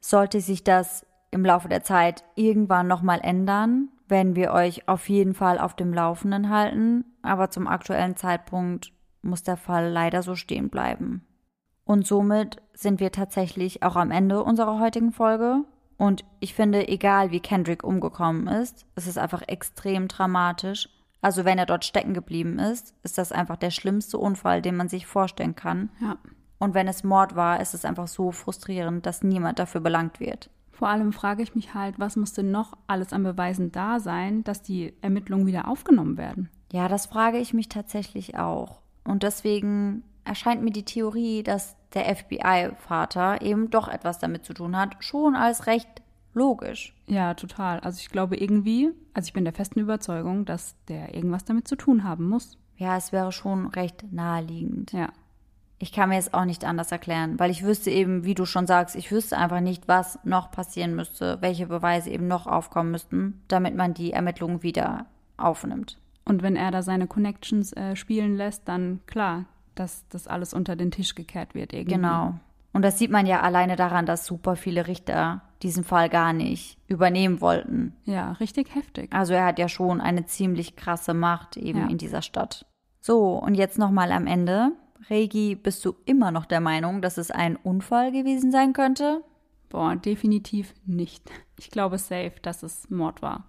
Sollte 0.00 0.42
sich 0.42 0.62
das 0.62 1.06
im 1.30 1.46
Laufe 1.46 1.70
der 1.70 1.82
Zeit 1.82 2.24
irgendwann 2.34 2.88
nochmal 2.88 3.20
ändern, 3.22 3.88
werden 4.06 4.36
wir 4.36 4.52
euch 4.52 4.86
auf 4.86 5.08
jeden 5.08 5.32
Fall 5.32 5.58
auf 5.58 5.74
dem 5.74 5.94
Laufenden 5.94 6.50
halten, 6.50 7.06
aber 7.22 7.48
zum 7.48 7.66
aktuellen 7.66 8.16
Zeitpunkt 8.16 8.92
muss 9.22 9.44
der 9.44 9.56
Fall 9.56 9.88
leider 9.88 10.22
so 10.22 10.34
stehen 10.34 10.68
bleiben. 10.68 11.24
Und 11.86 12.06
somit 12.06 12.60
sind 12.74 13.00
wir 13.00 13.12
tatsächlich 13.12 13.82
auch 13.82 13.96
am 13.96 14.10
Ende 14.10 14.44
unserer 14.44 14.78
heutigen 14.78 15.10
Folge. 15.10 15.64
Und 15.96 16.24
ich 16.40 16.54
finde, 16.54 16.88
egal 16.88 17.30
wie 17.30 17.40
Kendrick 17.40 17.84
umgekommen 17.84 18.46
ist, 18.48 18.86
es 18.94 19.06
ist 19.06 19.18
einfach 19.18 19.42
extrem 19.46 20.08
dramatisch. 20.08 20.88
Also 21.20 21.44
wenn 21.44 21.58
er 21.58 21.66
dort 21.66 21.84
stecken 21.84 22.14
geblieben 22.14 22.58
ist, 22.58 22.94
ist 23.02 23.16
das 23.16 23.32
einfach 23.32 23.56
der 23.56 23.70
schlimmste 23.70 24.18
Unfall, 24.18 24.60
den 24.60 24.76
man 24.76 24.88
sich 24.88 25.06
vorstellen 25.06 25.54
kann. 25.54 25.90
Ja. 26.00 26.18
Und 26.58 26.74
wenn 26.74 26.88
es 26.88 27.04
Mord 27.04 27.36
war, 27.36 27.60
ist 27.60 27.74
es 27.74 27.84
einfach 27.84 28.08
so 28.08 28.32
frustrierend, 28.32 29.06
dass 29.06 29.22
niemand 29.22 29.58
dafür 29.58 29.80
belangt 29.80 30.20
wird. 30.20 30.50
Vor 30.70 30.88
allem 30.88 31.12
frage 31.12 31.42
ich 31.42 31.54
mich 31.54 31.74
halt, 31.74 31.98
was 31.98 32.16
musste 32.16 32.42
noch 32.42 32.76
alles 32.86 33.12
an 33.12 33.22
Beweisen 33.22 33.70
da 33.70 34.00
sein, 34.00 34.42
dass 34.44 34.62
die 34.62 34.92
Ermittlungen 35.02 35.46
wieder 35.46 35.68
aufgenommen 35.68 36.18
werden? 36.18 36.50
Ja, 36.72 36.88
das 36.88 37.06
frage 37.06 37.38
ich 37.38 37.54
mich 37.54 37.68
tatsächlich 37.68 38.36
auch. 38.36 38.80
Und 39.04 39.22
deswegen 39.22 40.02
erscheint 40.24 40.62
mir 40.62 40.72
die 40.72 40.84
Theorie, 40.84 41.42
dass 41.42 41.76
der 41.94 42.14
FBI-Vater 42.14 43.42
eben 43.42 43.70
doch 43.70 43.88
etwas 43.88 44.18
damit 44.18 44.44
zu 44.44 44.54
tun 44.54 44.76
hat, 44.76 44.96
schon 45.00 45.36
als 45.36 45.66
recht 45.66 46.02
logisch. 46.34 46.94
Ja, 47.06 47.34
total. 47.34 47.80
Also 47.80 48.00
ich 48.00 48.10
glaube 48.10 48.36
irgendwie, 48.36 48.90
also 49.14 49.26
ich 49.26 49.32
bin 49.32 49.44
der 49.44 49.54
festen 49.54 49.80
Überzeugung, 49.80 50.44
dass 50.44 50.76
der 50.88 51.14
irgendwas 51.14 51.44
damit 51.44 51.68
zu 51.68 51.76
tun 51.76 52.04
haben 52.04 52.28
muss. 52.28 52.58
Ja, 52.76 52.96
es 52.96 53.12
wäre 53.12 53.32
schon 53.32 53.68
recht 53.68 54.12
naheliegend. 54.12 54.92
Ja. 54.92 55.10
Ich 55.78 55.92
kann 55.92 56.08
mir 56.08 56.16
jetzt 56.16 56.34
auch 56.34 56.44
nicht 56.44 56.64
anders 56.64 56.92
erklären, 56.92 57.38
weil 57.38 57.50
ich 57.50 57.64
wüsste 57.64 57.90
eben, 57.90 58.24
wie 58.24 58.34
du 58.34 58.46
schon 58.46 58.66
sagst, 58.66 58.96
ich 58.96 59.10
wüsste 59.12 59.36
einfach 59.36 59.60
nicht, 59.60 59.86
was 59.86 60.18
noch 60.24 60.50
passieren 60.50 60.94
müsste, 60.94 61.38
welche 61.40 61.66
Beweise 61.66 62.10
eben 62.10 62.26
noch 62.26 62.46
aufkommen 62.46 62.90
müssten, 62.90 63.42
damit 63.48 63.76
man 63.76 63.94
die 63.94 64.12
Ermittlungen 64.12 64.62
wieder 64.62 65.06
aufnimmt. 65.36 65.98
Und 66.24 66.42
wenn 66.42 66.56
er 66.56 66.70
da 66.70 66.82
seine 66.82 67.06
Connections 67.06 67.72
äh, 67.74 67.96
spielen 67.96 68.36
lässt, 68.36 68.66
dann 68.66 69.00
klar, 69.06 69.44
dass 69.74 70.06
das 70.08 70.26
alles 70.26 70.54
unter 70.54 70.76
den 70.76 70.90
Tisch 70.90 71.14
gekehrt 71.14 71.54
wird 71.54 71.72
irgendwie. 71.72 71.94
Genau. 71.96 72.34
Und 72.72 72.82
das 72.82 72.98
sieht 72.98 73.10
man 73.10 73.24
ja 73.26 73.40
alleine 73.40 73.76
daran, 73.76 74.04
dass 74.04 74.26
super 74.26 74.56
viele 74.56 74.86
Richter 74.88 75.42
diesen 75.62 75.84
Fall 75.84 76.08
gar 76.08 76.32
nicht 76.32 76.76
übernehmen 76.88 77.40
wollten. 77.40 77.94
Ja, 78.04 78.32
richtig 78.32 78.74
heftig. 78.74 79.12
Also 79.12 79.32
er 79.32 79.46
hat 79.46 79.58
ja 79.60 79.68
schon 79.68 80.00
eine 80.00 80.26
ziemlich 80.26 80.74
krasse 80.74 81.14
Macht 81.14 81.56
eben 81.56 81.80
Ja. 81.82 81.86
in 81.86 81.98
dieser 81.98 82.20
Stadt. 82.22 82.66
So, 83.00 83.36
und 83.38 83.54
jetzt 83.54 83.78
nochmal 83.78 84.10
am 84.12 84.26
Ende. 84.26 84.72
Regi, 85.08 85.54
bist 85.54 85.84
du 85.84 85.94
immer 86.04 86.30
noch 86.32 86.46
der 86.46 86.60
Meinung, 86.60 87.00
dass 87.02 87.16
es 87.18 87.30
ein 87.30 87.56
Unfall 87.56 88.10
gewesen 88.10 88.50
sein 88.50 88.72
könnte? 88.72 89.22
Boah, 89.68 89.94
definitiv 89.96 90.74
nicht. 90.86 91.30
Ich 91.58 91.70
glaube 91.70 91.98
safe, 91.98 92.32
dass 92.42 92.62
es 92.62 92.90
Mord 92.90 93.22
war. 93.22 93.44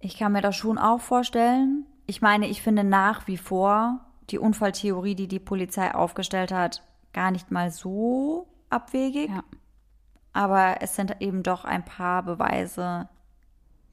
Ich 0.00 0.18
kann 0.18 0.32
mir 0.32 0.42
das 0.42 0.56
schon 0.56 0.76
auch 0.76 1.00
vorstellen. 1.00 1.86
Ich 2.06 2.20
meine, 2.20 2.46
ich 2.48 2.60
finde 2.60 2.84
nach 2.84 3.26
wie 3.26 3.38
vor 3.38 4.00
die 4.30 4.38
Unfalltheorie, 4.38 5.14
die 5.14 5.28
die 5.28 5.38
Polizei 5.38 5.94
aufgestellt 5.94 6.52
hat, 6.52 6.82
gar 7.12 7.30
nicht 7.30 7.50
mal 7.50 7.70
so 7.70 8.48
abwegig. 8.70 9.30
Ja. 9.30 9.44
Aber 10.32 10.78
es 10.80 10.96
sind 10.96 11.20
eben 11.20 11.42
doch 11.42 11.64
ein 11.64 11.84
paar 11.84 12.22
Beweise, 12.22 13.08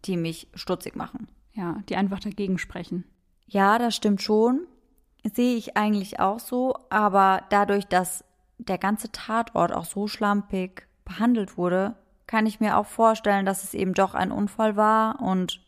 die 0.05 0.17
mich 0.17 0.47
stutzig 0.55 0.95
machen. 0.95 1.27
Ja, 1.53 1.77
die 1.89 1.95
einfach 1.95 2.19
dagegen 2.19 2.57
sprechen. 2.57 3.05
Ja, 3.45 3.77
das 3.77 3.95
stimmt 3.95 4.21
schon. 4.21 4.65
Sehe 5.33 5.55
ich 5.55 5.77
eigentlich 5.77 6.19
auch 6.19 6.39
so. 6.39 6.75
Aber 6.89 7.43
dadurch, 7.49 7.85
dass 7.85 8.23
der 8.57 8.77
ganze 8.77 9.11
Tatort 9.11 9.73
auch 9.73 9.85
so 9.85 10.07
schlampig 10.07 10.87
behandelt 11.05 11.57
wurde, 11.57 11.95
kann 12.25 12.45
ich 12.45 12.59
mir 12.59 12.77
auch 12.77 12.85
vorstellen, 12.85 13.45
dass 13.45 13.63
es 13.63 13.73
eben 13.73 13.93
doch 13.93 14.15
ein 14.15 14.31
Unfall 14.31 14.77
war 14.77 15.21
und 15.21 15.61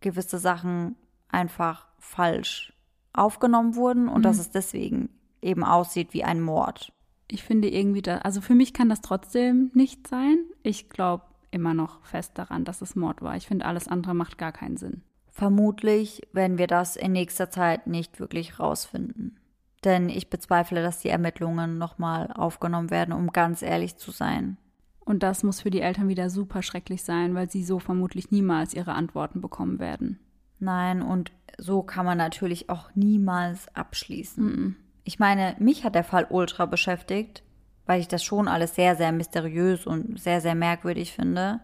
gewisse 0.00 0.38
Sachen 0.38 0.96
einfach 1.28 1.86
falsch 1.98 2.72
aufgenommen 3.12 3.74
wurden 3.74 4.08
und 4.08 4.22
dass 4.22 4.38
es 4.38 4.50
deswegen 4.50 5.08
eben 5.42 5.64
aussieht 5.64 6.12
wie 6.12 6.24
ein 6.24 6.40
Mord. 6.40 6.92
Ich 7.30 7.42
finde 7.42 7.68
irgendwie 7.68 8.02
da, 8.02 8.18
also 8.18 8.40
für 8.40 8.54
mich 8.54 8.72
kann 8.72 8.88
das 8.88 9.00
trotzdem 9.00 9.70
nicht 9.74 10.06
sein. 10.06 10.38
Ich 10.62 10.88
glaube 10.88 11.24
immer 11.50 11.74
noch 11.74 12.04
fest 12.04 12.32
daran, 12.36 12.64
dass 12.64 12.82
es 12.82 12.96
Mord 12.96 13.22
war. 13.22 13.36
Ich 13.36 13.46
finde, 13.46 13.66
alles 13.66 13.88
andere 13.88 14.14
macht 14.14 14.38
gar 14.38 14.52
keinen 14.52 14.76
Sinn. 14.76 15.02
Vermutlich 15.30 16.22
werden 16.32 16.58
wir 16.58 16.66
das 16.66 16.96
in 16.96 17.12
nächster 17.12 17.50
Zeit 17.50 17.86
nicht 17.86 18.18
wirklich 18.18 18.58
rausfinden. 18.58 19.38
Denn 19.84 20.08
ich 20.08 20.30
bezweifle, 20.30 20.82
dass 20.82 20.98
die 20.98 21.10
Ermittlungen 21.10 21.78
nochmal 21.78 22.32
aufgenommen 22.32 22.90
werden, 22.90 23.14
um 23.14 23.30
ganz 23.30 23.62
ehrlich 23.62 23.96
zu 23.96 24.10
sein. 24.10 24.56
Und 25.04 25.22
das 25.22 25.42
muss 25.42 25.60
für 25.60 25.70
die 25.70 25.80
Eltern 25.80 26.08
wieder 26.08 26.28
super 26.28 26.62
schrecklich 26.62 27.02
sein, 27.02 27.34
weil 27.34 27.48
sie 27.48 27.62
so 27.62 27.78
vermutlich 27.78 28.30
niemals 28.30 28.74
ihre 28.74 28.94
Antworten 28.94 29.40
bekommen 29.40 29.78
werden. 29.78 30.18
Nein, 30.58 31.02
und 31.02 31.32
so 31.58 31.82
kann 31.82 32.06
man 32.06 32.18
natürlich 32.18 32.70
auch 32.70 32.90
niemals 32.94 33.66
abschließen. 33.74 34.76
Ich 35.04 35.18
meine, 35.18 35.56
mich 35.58 35.84
hat 35.84 35.94
der 35.94 36.04
Fall 36.04 36.26
ultra 36.28 36.66
beschäftigt, 36.66 37.42
weil 37.86 38.00
ich 38.00 38.08
das 38.08 38.22
schon 38.22 38.48
alles 38.48 38.74
sehr, 38.74 38.96
sehr 38.96 39.12
mysteriös 39.12 39.86
und 39.86 40.20
sehr, 40.20 40.40
sehr 40.40 40.54
merkwürdig 40.54 41.12
finde. 41.12 41.60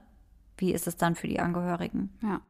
Wie 0.57 0.73
ist 0.73 0.87
es 0.87 0.97
dann 0.97 1.15
für 1.15 1.29
die 1.29 1.41
Angehörigen? 1.41 2.17
Ja. 2.23 2.41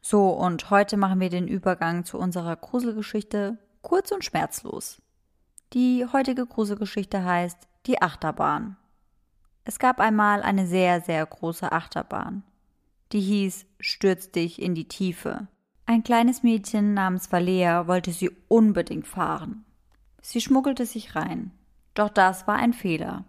So, 0.00 0.28
und 0.28 0.70
heute 0.70 0.98
machen 0.98 1.20
wir 1.20 1.30
den 1.30 1.48
Übergang 1.48 2.04
zu 2.04 2.18
unserer 2.18 2.56
Gruselgeschichte 2.56 3.58
kurz 3.80 4.12
und 4.12 4.24
schmerzlos. 4.24 5.00
Die 5.72 6.06
heutige 6.12 6.46
Gruselgeschichte 6.46 7.24
heißt 7.24 7.56
Die 7.86 8.02
Achterbahn. 8.02 8.76
Es 9.64 9.78
gab 9.78 10.00
einmal 10.00 10.42
eine 10.42 10.66
sehr, 10.66 11.00
sehr 11.00 11.24
große 11.24 11.72
Achterbahn. 11.72 12.42
Die 13.12 13.20
hieß 13.20 13.64
Stürz 13.80 14.30
dich 14.30 14.60
in 14.60 14.74
die 14.74 14.88
Tiefe. 14.88 15.48
Ein 15.86 16.02
kleines 16.02 16.42
Mädchen 16.42 16.94
namens 16.94 17.30
Valea 17.30 17.86
wollte 17.86 18.10
sie 18.12 18.30
unbedingt 18.48 19.06
fahren. 19.06 19.64
Sie 20.22 20.40
schmuggelte 20.40 20.86
sich 20.86 21.14
rein. 21.14 21.50
Doch 21.92 22.08
das 22.08 22.46
war 22.46 22.56
ein 22.56 22.72
Fehler. 22.72 23.24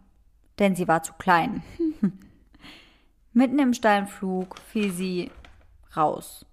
Denn 0.57 0.75
sie 0.75 0.87
war 0.87 1.03
zu 1.03 1.13
klein. 1.13 1.63
Mitten 3.33 3.59
im 3.59 3.73
steilen 3.73 4.07
Flug 4.07 4.57
fiel 4.59 4.93
sie 4.93 5.31
raus. 5.97 6.45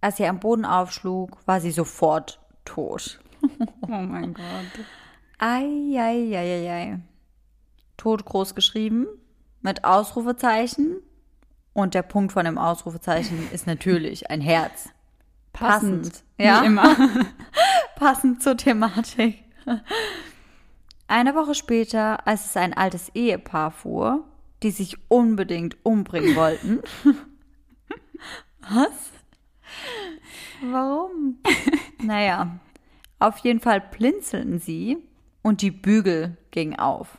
Als 0.00 0.16
sie 0.16 0.26
am 0.26 0.38
Boden 0.38 0.64
aufschlug, 0.64 1.38
war 1.46 1.60
sie 1.60 1.72
sofort 1.72 2.40
tot. 2.64 3.20
Oh 3.82 3.88
mein 3.88 4.34
Gott. 4.34 4.86
Eieieiei. 5.38 7.00
Tot 7.96 8.24
groß 8.24 8.54
geschrieben, 8.54 9.08
mit 9.60 9.84
Ausrufezeichen. 9.84 10.98
Und 11.72 11.94
der 11.94 12.02
Punkt 12.02 12.32
von 12.32 12.44
dem 12.44 12.56
Ausrufezeichen 12.56 13.50
ist 13.50 13.66
natürlich 13.66 14.30
ein 14.30 14.40
Herz. 14.40 14.90
Passend. 15.62 16.02
Passend, 16.02 16.24
ja. 16.38 16.62
Wie 16.62 16.66
immer. 16.66 16.96
Passend 17.96 18.42
zur 18.42 18.56
Thematik. 18.56 19.38
Eine 21.06 21.34
Woche 21.34 21.54
später, 21.54 22.26
als 22.26 22.46
es 22.46 22.56
ein 22.56 22.74
altes 22.74 23.10
Ehepaar 23.10 23.70
fuhr, 23.70 24.24
die 24.62 24.70
sich 24.70 24.96
unbedingt 25.08 25.76
umbringen 25.84 26.36
wollten. 26.36 26.80
Was? 28.60 29.12
Warum? 30.62 31.38
naja, 32.02 32.60
auf 33.18 33.38
jeden 33.38 33.60
Fall 33.60 33.80
blinzelten 33.80 34.58
sie 34.58 34.98
und 35.42 35.62
die 35.62 35.70
Bügel 35.70 36.36
gingen 36.50 36.78
auf. 36.78 37.18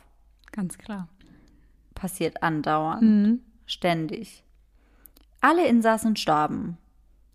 Ganz 0.52 0.78
klar. 0.78 1.08
Passiert 1.94 2.42
andauernd, 2.42 3.40
ständig. 3.66 4.42
Alle 5.40 5.66
Insassen 5.66 6.16
starben. 6.16 6.78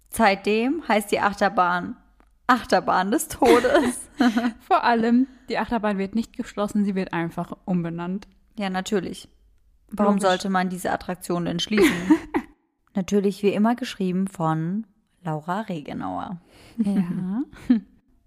Seitdem 0.10 0.88
heißt 0.88 1.12
die 1.12 1.20
Achterbahn 1.20 1.96
Achterbahn 2.50 3.12
des 3.12 3.28
Todes. 3.28 4.10
Vor 4.60 4.84
allem, 4.84 5.28
die 5.50 5.60
Achterbahn 5.60 6.00
wird 6.00 6.16
nicht 6.16 6.36
geschlossen, 6.36 6.84
sie 6.84 6.96
wird 6.96 7.14
einfach 7.14 7.56
umbenannt. 7.66 8.28
Ja, 8.58 8.70
natürlich. 8.72 9.30
Warum 9.92 10.16
Logisch. 10.16 10.28
sollte 10.28 10.50
man 10.50 10.70
diese 10.70 10.92
Attraktion 10.92 11.46
denn 11.46 11.60
schließen? 11.60 11.96
natürlich 12.96 13.44
wie 13.44 13.54
immer 13.54 13.76
geschrieben 13.76 14.28
von 14.28 14.88
Laura 15.24 15.62
Regenauer. 15.62 16.42
Ja. 16.78 17.44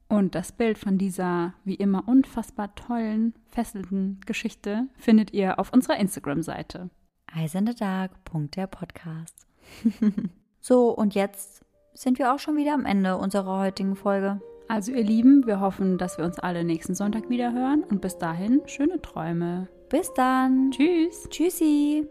Und 0.08 0.34
das 0.34 0.52
Bild 0.52 0.78
von 0.78 0.98
dieser 0.98 1.54
wie 1.64 1.74
immer 1.74 2.06
unfassbar 2.06 2.74
tollen, 2.74 3.34
fesselnden 3.48 4.20
Geschichte 4.26 4.88
findet 4.96 5.32
ihr 5.32 5.58
auf 5.58 5.72
unserer 5.72 5.96
Instagram-Seite. 5.96 6.90
Eiserndedag.der 7.32 8.66
Podcast. 8.66 9.46
so, 10.60 10.90
und 10.90 11.14
jetzt 11.14 11.64
sind 11.94 12.18
wir 12.18 12.32
auch 12.32 12.38
schon 12.38 12.56
wieder 12.56 12.74
am 12.74 12.86
Ende 12.86 13.16
unserer 13.16 13.58
heutigen 13.60 13.96
Folge. 13.96 14.40
Also 14.68 14.92
ihr 14.92 15.04
Lieben, 15.04 15.46
wir 15.46 15.60
hoffen, 15.60 15.98
dass 15.98 16.18
wir 16.18 16.24
uns 16.24 16.38
alle 16.38 16.64
nächsten 16.64 16.94
Sonntag 16.94 17.28
wieder 17.28 17.52
hören 17.52 17.84
und 17.84 18.00
bis 18.00 18.18
dahin 18.18 18.62
schöne 18.66 19.00
Träume. 19.02 19.68
Bis 19.90 20.12
dann. 20.14 20.70
Tschüss. 20.70 21.28
Tschüssi. 21.28 22.08